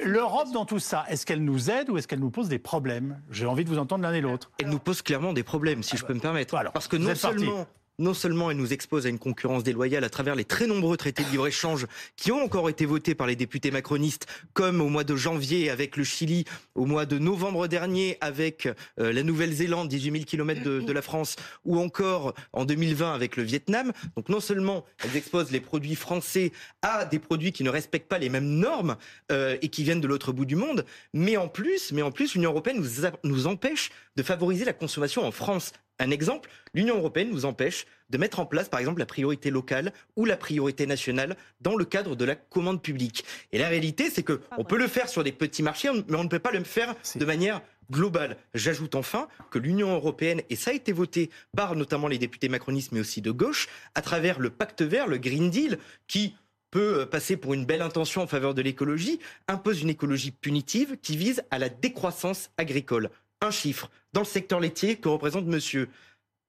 L'Europe 0.03 0.51
dans 0.53 0.65
tout 0.65 0.79
ça, 0.79 1.05
est-ce 1.09 1.25
qu'elle 1.25 1.43
nous 1.43 1.69
aide 1.69 1.89
ou 1.89 1.97
est-ce 1.97 2.07
qu'elle 2.07 2.19
nous 2.19 2.31
pose 2.31 2.49
des 2.49 2.59
problèmes? 2.59 3.21
J'ai 3.31 3.45
envie 3.45 3.63
de 3.63 3.69
vous 3.69 3.77
entendre 3.79 4.03
l'un 4.03 4.13
et 4.13 4.21
l'autre. 4.21 4.51
Elle 4.59 4.69
nous 4.69 4.79
pose 4.79 5.01
clairement 5.01 5.33
des 5.33 5.43
problèmes, 5.43 5.83
si 5.83 5.97
je 5.97 6.05
peux 6.05 6.13
me 6.13 6.19
permettre. 6.19 6.55
Parce 6.73 6.87
que 6.87 6.97
non 6.97 7.15
seulement 7.15 7.65
non 7.99 8.13
seulement 8.13 8.51
elle 8.51 8.57
nous 8.57 8.73
expose 8.73 9.05
à 9.05 9.09
une 9.09 9.19
concurrence 9.19 9.63
déloyale 9.63 10.03
à 10.03 10.09
travers 10.09 10.35
les 10.35 10.45
très 10.45 10.67
nombreux 10.67 10.97
traités 10.97 11.23
de 11.23 11.29
libre-échange 11.29 11.87
qui 12.15 12.31
ont 12.31 12.41
encore 12.43 12.69
été 12.69 12.85
votés 12.85 13.15
par 13.15 13.27
les 13.27 13.35
députés 13.35 13.71
macronistes, 13.71 14.27
comme 14.53 14.81
au 14.81 14.89
mois 14.89 15.03
de 15.03 15.15
janvier 15.15 15.69
avec 15.69 15.97
le 15.97 16.03
Chili, 16.03 16.45
au 16.75 16.85
mois 16.85 17.05
de 17.05 17.17
novembre 17.17 17.67
dernier 17.67 18.17
avec 18.21 18.67
euh, 18.99 19.13
la 19.13 19.23
Nouvelle-Zélande, 19.23 19.87
18 19.87 20.11
000 20.11 20.25
km 20.25 20.61
de, 20.63 20.93
la 20.93 21.01
France, 21.01 21.35
ou 21.65 21.79
encore 21.79 22.33
en 22.51 22.65
2020 22.65 23.13
avec 23.13 23.37
le 23.37 23.43
Vietnam. 23.43 23.91
Donc 24.15 24.29
non 24.29 24.39
seulement 24.39 24.85
elles 25.03 25.15
exposent 25.15 25.51
les 25.51 25.59
produits 25.59 25.95
français 25.95 26.51
à 26.81 27.05
des 27.05 27.19
produits 27.19 27.51
qui 27.51 27.63
ne 27.63 27.69
respectent 27.69 28.07
pas 28.07 28.19
les 28.19 28.29
mêmes 28.29 28.49
normes 28.49 28.97
euh, 29.31 29.57
et 29.61 29.69
qui 29.69 29.83
viennent 29.83 30.01
de 30.01 30.07
l'autre 30.07 30.31
bout 30.31 30.45
du 30.45 30.55
monde, 30.55 30.85
mais 31.13 31.37
en 31.37 31.47
plus, 31.47 31.91
mais 31.91 32.01
en 32.01 32.11
plus, 32.11 32.33
l'Union 32.35 32.51
européenne 32.51 32.77
nous, 32.77 33.09
nous 33.23 33.47
empêche 33.47 33.91
de 34.15 34.23
favoriser 34.23 34.65
la 34.65 34.73
consommation 34.73 35.25
en 35.25 35.31
France 35.31 35.71
un 35.99 36.11
exemple, 36.11 36.49
l'Union 36.73 36.97
européenne 36.97 37.29
nous 37.29 37.45
empêche 37.45 37.85
de 38.09 38.17
mettre 38.17 38.39
en 38.39 38.45
place, 38.45 38.69
par 38.69 38.79
exemple, 38.79 38.99
la 38.99 39.05
priorité 39.05 39.49
locale 39.49 39.93
ou 40.15 40.25
la 40.25 40.37
priorité 40.37 40.85
nationale 40.85 41.35
dans 41.61 41.75
le 41.75 41.85
cadre 41.85 42.15
de 42.15 42.25
la 42.25 42.35
commande 42.35 42.81
publique. 42.81 43.25
Et 43.51 43.57
la 43.57 43.69
réalité, 43.69 44.09
c'est 44.09 44.23
que 44.23 44.41
on 44.57 44.63
peut 44.63 44.77
le 44.77 44.87
faire 44.87 45.09
sur 45.09 45.23
des 45.23 45.31
petits 45.31 45.63
marchés, 45.63 45.89
mais 46.07 46.17
on 46.17 46.23
ne 46.23 46.29
peut 46.29 46.39
pas 46.39 46.51
le 46.51 46.63
faire 46.63 46.95
de 47.15 47.25
manière 47.25 47.61
globale. 47.91 48.37
J'ajoute 48.53 48.95
enfin 48.95 49.27
que 49.51 49.59
l'Union 49.59 49.93
européenne, 49.93 50.41
et 50.49 50.55
ça 50.55 50.71
a 50.71 50.73
été 50.73 50.91
voté 50.91 51.29
par 51.55 51.75
notamment 51.75 52.07
les 52.07 52.17
députés 52.17 52.49
macronistes, 52.49 52.91
mais 52.91 52.99
aussi 52.99 53.21
de 53.21 53.31
gauche, 53.31 53.67
à 53.95 54.01
travers 54.01 54.39
le 54.39 54.49
pacte 54.49 54.81
vert, 54.81 55.07
le 55.07 55.17
Green 55.17 55.49
Deal, 55.49 55.77
qui 56.07 56.35
peut 56.71 57.05
passer 57.05 57.37
pour 57.37 57.53
une 57.53 57.65
belle 57.65 57.83
intention 57.83 58.23
en 58.23 58.27
faveur 58.27 58.55
de 58.55 58.61
l'écologie, 58.63 59.19
impose 59.47 59.81
une 59.81 59.89
écologie 59.89 60.31
punitive 60.31 60.97
qui 61.01 61.17
vise 61.17 61.43
à 61.51 61.59
la 61.59 61.69
décroissance 61.69 62.49
agricole 62.57 63.11
un 63.41 63.51
chiffre. 63.51 63.91
Dans 64.13 64.21
le 64.21 64.25
secteur 64.25 64.59
laitier, 64.59 64.95
que 64.95 65.09
représente 65.09 65.45
monsieur 65.45 65.89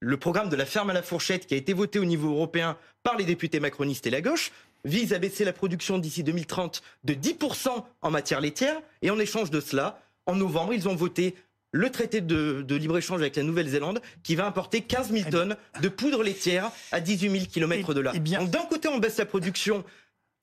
le 0.00 0.16
programme 0.18 0.50
de 0.50 0.56
la 0.56 0.66
ferme 0.66 0.90
à 0.90 0.92
la 0.92 1.02
fourchette 1.02 1.46
qui 1.46 1.54
a 1.54 1.56
été 1.56 1.72
voté 1.72 1.98
au 1.98 2.04
niveau 2.04 2.30
européen 2.30 2.76
par 3.02 3.16
les 3.16 3.24
députés 3.24 3.58
macronistes 3.58 4.06
et 4.06 4.10
la 4.10 4.20
gauche 4.20 4.52
vise 4.84 5.14
à 5.14 5.18
baisser 5.18 5.44
la 5.44 5.54
production 5.54 5.98
d'ici 5.98 6.22
2030 6.22 6.82
de 7.04 7.14
10% 7.14 7.68
en 8.02 8.10
matière 8.10 8.40
laitière. 8.40 8.80
Et 9.00 9.10
en 9.10 9.18
échange 9.18 9.50
de 9.50 9.60
cela, 9.60 9.98
en 10.26 10.36
novembre, 10.36 10.74
ils 10.74 10.88
ont 10.88 10.94
voté 10.94 11.34
le 11.72 11.90
traité 11.90 12.20
de, 12.20 12.64
libre-échange 12.68 13.20
avec 13.20 13.34
la 13.36 13.42
Nouvelle-Zélande 13.42 14.00
qui 14.22 14.36
va 14.36 14.46
importer 14.46 14.82
15 14.82 15.10
000 15.10 15.30
tonnes 15.30 15.56
de 15.80 15.88
poudre 15.88 16.22
laitière 16.22 16.70
à 16.92 17.00
18 17.00 17.30
000 17.30 17.44
km 17.52 17.94
de 17.94 18.00
là. 18.00 18.12
D'un 18.12 18.66
côté, 18.66 18.88
on 18.88 18.98
baisse 18.98 19.16
la 19.16 19.26
production 19.26 19.84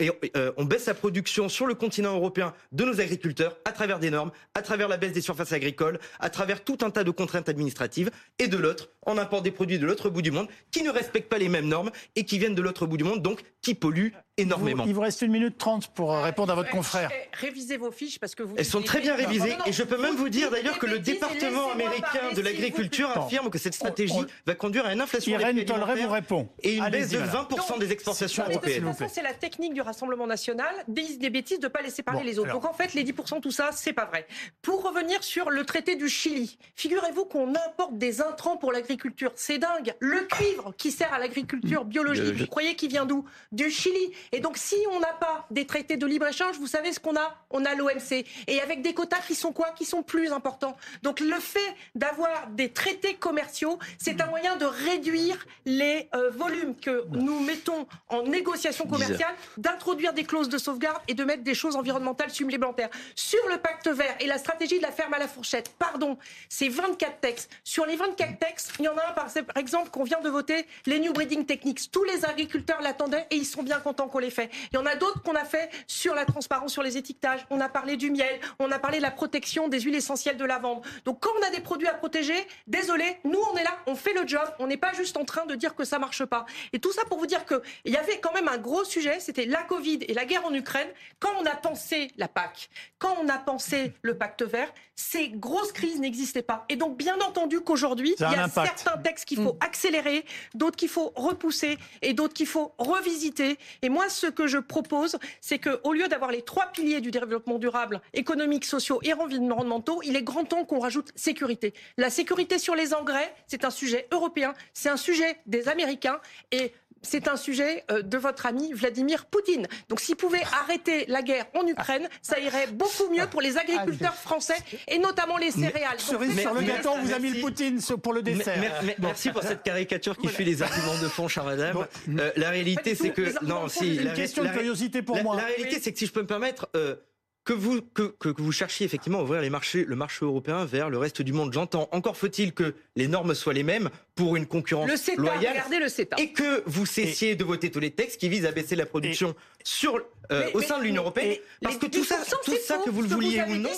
et 0.01 0.11
euh, 0.35 0.51
on 0.57 0.65
baisse 0.65 0.87
la 0.87 0.93
production 0.93 1.47
sur 1.47 1.67
le 1.67 1.75
continent 1.75 2.15
européen 2.15 2.53
de 2.71 2.83
nos 2.83 2.99
agriculteurs 2.99 3.57
à 3.65 3.71
travers 3.71 3.99
des 3.99 4.09
normes, 4.09 4.31
à 4.55 4.61
travers 4.61 4.87
la 4.87 4.97
baisse 4.97 5.13
des 5.13 5.21
surfaces 5.21 5.53
agricoles, 5.53 5.99
à 6.19 6.29
travers 6.29 6.63
tout 6.63 6.79
un 6.81 6.89
tas 6.89 7.03
de 7.03 7.11
contraintes 7.11 7.49
administratives. 7.49 8.09
Et 8.39 8.47
de 8.47 8.57
l'autre, 8.57 8.89
on 9.05 9.17
importe 9.17 9.43
des 9.43 9.51
produits 9.51 9.79
de 9.79 9.85
l'autre 9.85 10.09
bout 10.09 10.21
du 10.21 10.31
monde 10.31 10.47
qui 10.71 10.83
ne 10.83 10.89
respectent 10.89 11.29
pas 11.29 11.37
les 11.37 11.49
mêmes 11.49 11.67
normes 11.67 11.91
et 12.15 12.25
qui 12.25 12.39
viennent 12.39 12.55
de 12.55 12.61
l'autre 12.61 12.85
bout 12.85 12.97
du 12.97 13.03
monde, 13.03 13.21
donc 13.21 13.41
qui 13.61 13.75
polluent 13.75 14.13
énormément. 14.37 14.85
il 14.87 14.93
vous 14.93 15.01
reste 15.01 15.21
une 15.21 15.31
minute 15.31 15.57
trente 15.57 15.87
pour 15.89 16.13
euh, 16.13 16.21
répondre 16.21 16.51
à 16.51 16.55
votre 16.55 16.69
confrère. 16.69 17.11
Révisez 17.33 17.77
vos 17.77 17.91
fiches 17.91 18.19
parce 18.19 18.35
que 18.35 18.43
vous. 18.43 18.55
Elles 18.57 18.65
sont 18.65 18.81
très 18.81 18.99
bien 19.01 19.15
révisées 19.15 19.55
et 19.65 19.71
je 19.71 19.83
peux 19.83 20.01
même 20.01 20.15
vous 20.15 20.29
dire 20.29 20.51
d'ailleurs 20.51 20.79
que 20.79 20.85
le 20.85 20.99
département 20.99 21.71
américain 21.71 22.31
de 22.35 22.41
l'agriculture 22.41 23.09
affirme 23.09 23.49
que 23.49 23.57
cette 23.57 23.73
stratégie 23.73 24.13
va 24.45 24.55
conduire 24.55 24.85
à 24.85 24.93
une 24.93 25.01
inflation 25.01 25.31
Irène 25.31 25.63
vous 25.63 26.09
répond. 26.09 26.49
et 26.63 26.77
une 26.77 26.89
baisse 26.89 27.09
de 27.09 27.19
20% 27.19 27.79
des 27.79 27.91
exportations 27.91 28.43
européennes. 28.47 28.93
C'est 29.09 29.21
la 29.21 29.33
technique 29.33 29.73
du 29.73 29.81
Rassemblement 29.81 30.27
national 30.27 30.73
des, 30.87 31.17
des 31.17 31.29
bêtises 31.29 31.59
de 31.59 31.67
ne 31.67 31.71
pas 31.71 31.81
laisser 31.81 32.03
parler 32.03 32.23
les 32.23 32.39
autres. 32.39 32.51
Donc 32.51 32.65
en 32.65 32.73
fait, 32.73 32.93
les 32.93 33.03
10%, 33.03 33.41
tout 33.41 33.51
ça, 33.51 33.69
c'est 33.73 33.93
pas 33.93 34.05
vrai. 34.05 34.25
Pour 34.61 34.83
revenir 34.83 35.23
sur 35.23 35.49
le 35.49 35.65
traité 35.65 35.95
du 35.95 36.07
Chili, 36.09 36.57
figurez-vous 36.75 37.25
qu'on 37.25 37.49
importe 37.49 37.97
des 37.97 38.21
intrants 38.21 38.57
pour 38.57 38.71
l'agriculture. 38.71 39.31
C'est 39.35 39.57
dingue. 39.57 39.93
Le 39.99 40.21
cuivre 40.21 40.73
qui 40.77 40.91
sert 40.91 41.13
à 41.13 41.19
l'agriculture 41.19 41.85
biologique, 41.85 42.35
vous 42.35 42.47
croyez 42.47 42.75
qu'il 42.75 42.89
vient 42.89 43.05
d'où? 43.05 43.25
Du 43.51 43.69
Chili. 43.69 44.13
Et 44.31 44.39
donc, 44.39 44.57
si 44.57 44.75
on 44.91 44.99
n'a 44.99 45.13
pas 45.13 45.45
des 45.51 45.65
traités 45.65 45.97
de 45.97 46.05
libre-échange, 46.05 46.57
vous 46.57 46.67
savez 46.67 46.93
ce 46.93 46.99
qu'on 46.99 47.15
a? 47.15 47.35
On 47.49 47.65
a 47.65 47.75
l'OMC. 47.75 48.25
Et 48.47 48.61
avec 48.61 48.81
des 48.81 48.93
quotas 48.93 49.21
qui 49.27 49.35
sont 49.35 49.51
quoi? 49.51 49.71
Qui 49.71 49.85
sont 49.85 50.03
plus 50.03 50.31
importants. 50.31 50.75
Donc, 51.03 51.19
le 51.19 51.39
fait 51.39 51.75
d'avoir 51.95 52.47
des 52.49 52.69
traités 52.69 53.15
commerciaux, 53.15 53.79
c'est 53.97 54.21
un 54.21 54.27
moyen 54.27 54.55
de 54.55 54.65
réduire 54.65 55.45
les 55.65 56.09
euh, 56.15 56.29
volumes 56.31 56.75
que 56.75 57.05
nous 57.11 57.39
mettons 57.39 57.87
en 58.09 58.23
négociation 58.23 58.87
commerciale, 58.87 59.33
d'introduire 59.57 60.13
des 60.13 60.23
clauses 60.23 60.49
de 60.49 60.57
sauvegarde 60.57 61.01
et 61.07 61.13
de 61.13 61.23
mettre 61.23 61.43
des 61.43 61.55
choses 61.55 61.75
environnementales 61.75 62.31
supplémentaires. 62.31 62.89
Sur 63.15 63.45
le 63.49 63.57
pacte 63.57 63.87
vert 63.87 64.15
et 64.19 64.27
la 64.27 64.37
stratégie 64.37 64.77
de 64.77 64.83
la 64.83 64.91
ferme 64.91 65.13
à 65.13 65.19
la 65.19 65.27
fourchette, 65.27 65.73
pardon, 65.77 66.17
c'est 66.49 66.69
24 66.69 67.19
textes. 67.19 67.51
Sur 67.63 67.85
les 67.85 67.95
24 67.95 68.39
textes, 68.39 68.73
il 68.79 68.85
y 68.85 68.87
en 68.87 68.97
a 68.97 69.09
un 69.09 69.11
par 69.11 69.57
exemple 69.57 69.89
qu'on 69.89 70.03
vient 70.03 70.21
de 70.21 70.29
voter, 70.29 70.65
les 70.85 70.99
New 70.99 71.13
Breeding 71.13 71.45
Techniques. 71.45 71.91
Tous 71.91 72.03
les 72.03 72.25
agriculteurs 72.25 72.81
l'attendaient 72.81 73.27
et 73.29 73.35
ils 73.35 73.45
sont 73.45 73.63
bien 73.63 73.79
contents 73.79 74.07
qu'on 74.11 74.19
les 74.19 74.29
fait. 74.29 74.49
Il 74.71 74.75
y 74.75 74.77
en 74.77 74.85
a 74.85 74.95
d'autres 74.95 75.21
qu'on 75.23 75.35
a 75.35 75.45
fait 75.45 75.69
sur 75.87 76.13
la 76.13 76.25
transparence, 76.25 76.71
sur 76.71 76.83
les 76.83 76.97
étiquetages. 76.97 77.45
On 77.49 77.59
a 77.59 77.69
parlé 77.69 77.97
du 77.97 78.11
miel, 78.11 78.39
on 78.59 78.71
a 78.71 78.79
parlé 78.79 78.97
de 78.97 79.03
la 79.03 79.11
protection 79.11 79.67
des 79.67 79.79
huiles 79.79 79.95
essentielles 79.95 80.37
de 80.37 80.45
lavande. 80.45 80.83
Donc 81.05 81.19
quand 81.21 81.31
on 81.39 81.47
a 81.47 81.49
des 81.49 81.61
produits 81.61 81.87
à 81.87 81.93
protéger, 81.93 82.35
désolé, 82.67 83.17
nous 83.23 83.39
on 83.51 83.57
est 83.57 83.63
là, 83.63 83.77
on 83.87 83.95
fait 83.95 84.13
le 84.13 84.27
job, 84.27 84.47
on 84.59 84.67
n'est 84.67 84.77
pas 84.77 84.93
juste 84.93 85.17
en 85.17 85.25
train 85.25 85.45
de 85.45 85.55
dire 85.55 85.75
que 85.75 85.83
ça 85.83 85.99
marche 85.99 86.25
pas. 86.25 86.45
Et 86.73 86.79
tout 86.79 86.91
ça 86.91 87.03
pour 87.05 87.17
vous 87.17 87.27
dire 87.27 87.45
qu'il 87.45 87.61
y 87.85 87.97
avait 87.97 88.19
quand 88.19 88.33
même 88.33 88.47
un 88.47 88.57
gros 88.57 88.83
sujet, 88.83 89.19
c'était 89.19 89.45
la 89.45 89.63
Covid 89.63 89.99
et 90.07 90.13
la 90.13 90.25
guerre 90.25 90.45
en 90.45 90.53
Ukraine. 90.53 90.89
Quand 91.19 91.31
on 91.39 91.45
a 91.45 91.55
pensé 91.55 92.11
la 92.17 92.27
PAC, 92.27 92.69
quand 92.99 93.15
on 93.21 93.29
a 93.29 93.37
pensé 93.37 93.93
le 94.01 94.17
pacte 94.17 94.43
vert, 94.43 94.71
ces 94.95 95.29
grosses 95.29 95.71
crises 95.71 95.99
n'existaient 95.99 96.41
pas. 96.41 96.65
Et 96.69 96.75
donc 96.75 96.97
bien 96.97 97.19
entendu 97.21 97.61
qu'aujourd'hui, 97.61 98.15
il 98.17 98.21
y 98.21 98.25
a 98.25 98.47
certains 98.47 98.97
textes 98.97 99.25
qu'il 99.25 99.41
faut 99.41 99.53
mm. 99.53 99.65
accélérer, 99.65 100.25
d'autres 100.53 100.77
qu'il 100.77 100.89
faut 100.89 101.11
repousser 101.15 101.77
et 102.01 102.13
d'autres 102.13 102.33
qu'il 102.33 102.47
faut 102.47 102.73
revisiter. 102.77 103.57
Et 103.81 103.89
moi, 103.89 104.00
ce 104.09 104.27
que 104.27 104.47
je 104.47 104.57
propose, 104.57 105.17
c'est 105.39 105.59
qu'au 105.59 105.93
lieu 105.93 106.07
d'avoir 106.07 106.31
les 106.31 106.41
trois 106.41 106.67
piliers 106.67 107.01
du 107.01 107.11
développement 107.11 107.59
durable, 107.59 108.01
économique, 108.13 108.65
sociaux 108.65 108.99
et 109.03 109.13
environnementaux, 109.13 110.01
il 110.03 110.15
est 110.15 110.23
grand 110.23 110.45
temps 110.45 110.65
qu'on 110.65 110.79
rajoute 110.79 111.11
sécurité. 111.15 111.73
La 111.97 112.09
sécurité 112.09 112.59
sur 112.59 112.75
les 112.75 112.93
engrais, 112.93 113.33
c'est 113.47 113.65
un 113.65 113.69
sujet 113.69 114.07
européen, 114.11 114.53
c'est 114.73 114.89
un 114.89 114.97
sujet 114.97 115.37
des 115.45 115.67
Américains 115.67 116.19
et 116.51 116.73
c'est 117.01 117.27
un 117.27 117.35
sujet 117.35 117.83
euh, 117.91 118.01
de 118.01 118.17
votre 118.17 118.45
ami 118.45 118.73
Vladimir 118.73 119.25
Poutine. 119.25 119.67
Donc 119.89 119.99
s'il 119.99 120.15
pouvait 120.15 120.43
arrêter 120.63 121.05
la 121.07 121.21
guerre 121.21 121.45
en 121.55 121.65
Ukraine, 121.65 122.07
ça 122.21 122.39
irait 122.39 122.67
beaucoup 122.67 123.09
mieux 123.11 123.27
pour 123.27 123.41
les 123.41 123.57
agriculteurs 123.57 124.15
français 124.15 124.57
et 124.87 124.99
notamment 124.99 125.37
les 125.37 125.51
céréales. 125.51 125.99
Cerise 125.99 126.39
sur 126.39 126.53
le 126.53 126.61
gâteau, 126.61 126.89
on 126.91 127.01
vous 127.01 127.13
a 127.13 127.19
mis 127.19 127.31
le 127.31 127.41
Poutine 127.41 127.79
pour 128.01 128.13
le 128.13 128.21
dessert. 128.21 128.61
Merci 128.99 129.31
pour 129.31 129.43
cette 129.43 129.63
caricature 129.63 130.17
qui 130.17 130.27
fuit 130.27 130.45
les 130.45 130.61
arguments 130.61 130.97
de 131.01 131.07
fond, 131.07 131.27
chère 131.27 131.45
madame. 131.45 131.85
Euh, 132.09 132.31
la 132.35 132.49
réalité, 132.49 132.95
c'est 132.95 133.11
que... 133.11 133.43
Non, 133.45 133.67
si, 133.67 133.95
une 133.95 134.13
question 134.13 134.43
de 134.43 134.49
curiosité 134.49 135.01
pour 135.01 135.21
moi. 135.23 135.35
La 135.35 135.45
réalité, 135.45 135.79
c'est 135.79 135.91
que 135.91 135.99
si 135.99 136.05
je 136.05 136.11
peux 136.11 136.21
me 136.21 136.27
permettre... 136.27 136.69
Euh, 136.75 136.95
que 137.43 137.53
vous, 137.53 137.81
que, 137.81 138.03
que, 138.19 138.29
vous 138.37 138.51
cherchiez 138.51 138.85
effectivement 138.85 139.19
à 139.19 139.23
ouvrir 139.23 139.41
les 139.41 139.49
marchés, 139.49 139.83
le 139.83 139.95
marché 139.95 140.25
européen 140.25 140.65
vers 140.65 140.89
le 140.89 140.97
reste 140.97 141.21
du 141.21 141.33
monde. 141.33 141.51
J'entends. 141.51 141.89
Encore 141.91 142.15
faut-il 142.15 142.53
que 142.53 142.75
les 142.95 143.07
normes 143.07 143.33
soient 143.33 143.53
les 143.53 143.63
mêmes 143.63 143.89
pour 144.15 144.35
une 144.35 144.45
concurrence 144.45 144.89
le 144.89 144.97
CETA, 144.97 145.21
loyale. 145.21 145.53
Regardez 145.53 145.79
le 145.79 145.89
CETA. 145.89 146.17
Et 146.19 146.29
que 146.31 146.63
vous 146.65 146.85
cessiez 146.85 147.35
de 147.35 147.43
voter 147.43 147.71
tous 147.71 147.79
les 147.79 147.91
textes 147.91 148.19
qui 148.19 148.29
visent 148.29 148.45
à 148.45 148.51
baisser 148.51 148.75
la 148.75 148.85
production 148.85 149.35
sur, 149.63 149.99
euh, 150.31 150.49
au 150.53 150.61
sein 150.61 150.79
de 150.79 150.83
l'Union 150.83 151.01
européenne. 151.03 151.37
parce 151.61 151.77
que 151.77 151.85
tout 151.85 152.03
ça, 152.03 152.17
tout 152.43 152.55
ça 152.65 152.79
que 152.83 152.89
vous 152.89 153.01
le 153.01 153.07
vouliez 153.07 153.41
ou 153.47 153.55
non, 153.55 153.69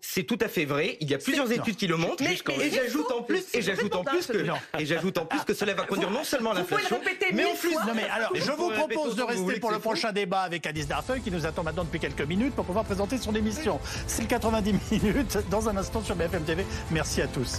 c'est 0.00 0.24
tout 0.24 0.38
à 0.40 0.48
fait 0.48 0.64
vrai. 0.64 0.96
Il 1.00 1.10
y 1.10 1.14
a 1.14 1.18
plusieurs 1.18 1.50
études 1.50 1.76
qui 1.76 1.86
le 1.86 1.96
montrent. 1.96 2.22
et 2.22 2.70
j'ajoute 2.70 3.10
en 3.10 3.22
plus, 3.22 3.44
et 3.54 3.62
j'ajoute 3.62 3.94
en 3.94 4.04
plus 4.04 4.26
que, 4.26 4.38
et 4.78 4.86
j'ajoute 4.86 5.18
en 5.18 5.26
plus 5.26 5.40
que 5.40 5.54
cela 5.54 5.74
va 5.74 5.84
conduire 5.84 6.10
non 6.10 6.24
seulement 6.24 6.52
à 6.52 6.54
l'inflation, 6.54 7.00
mais 7.32 7.44
en 7.44 7.54
plus. 7.54 7.74
Non 7.74 7.94
mais 7.94 8.08
alors, 8.08 8.32
je 8.34 8.52
vous 8.52 8.70
propose 8.70 9.16
de 9.16 9.22
rester 9.22 9.60
pour 9.60 9.70
le 9.70 9.78
prochain 9.78 10.12
débat 10.12 10.40
avec 10.40 10.66
Alice 10.66 10.86
Darfeuille 10.86 11.22
qui 11.22 11.30
nous 11.30 11.46
attend 11.46 11.62
maintenant 11.62 11.84
depuis 11.84 12.00
quelques 12.00 12.22
minutes 12.22 12.54
pour 12.54 12.64
pouvoir 12.64 12.84
présenter 12.84 13.18
son 13.18 13.34
émission. 13.34 13.80
C'est 14.06 14.22
le 14.22 14.28
90 14.28 15.02
minutes 15.02 15.38
dans 15.50 15.68
un 15.68 15.76
instant 15.76 16.02
sur 16.02 16.14
BFM 16.16 16.44
TV. 16.44 16.64
Merci 16.90 17.22
à 17.22 17.26
tous. 17.26 17.56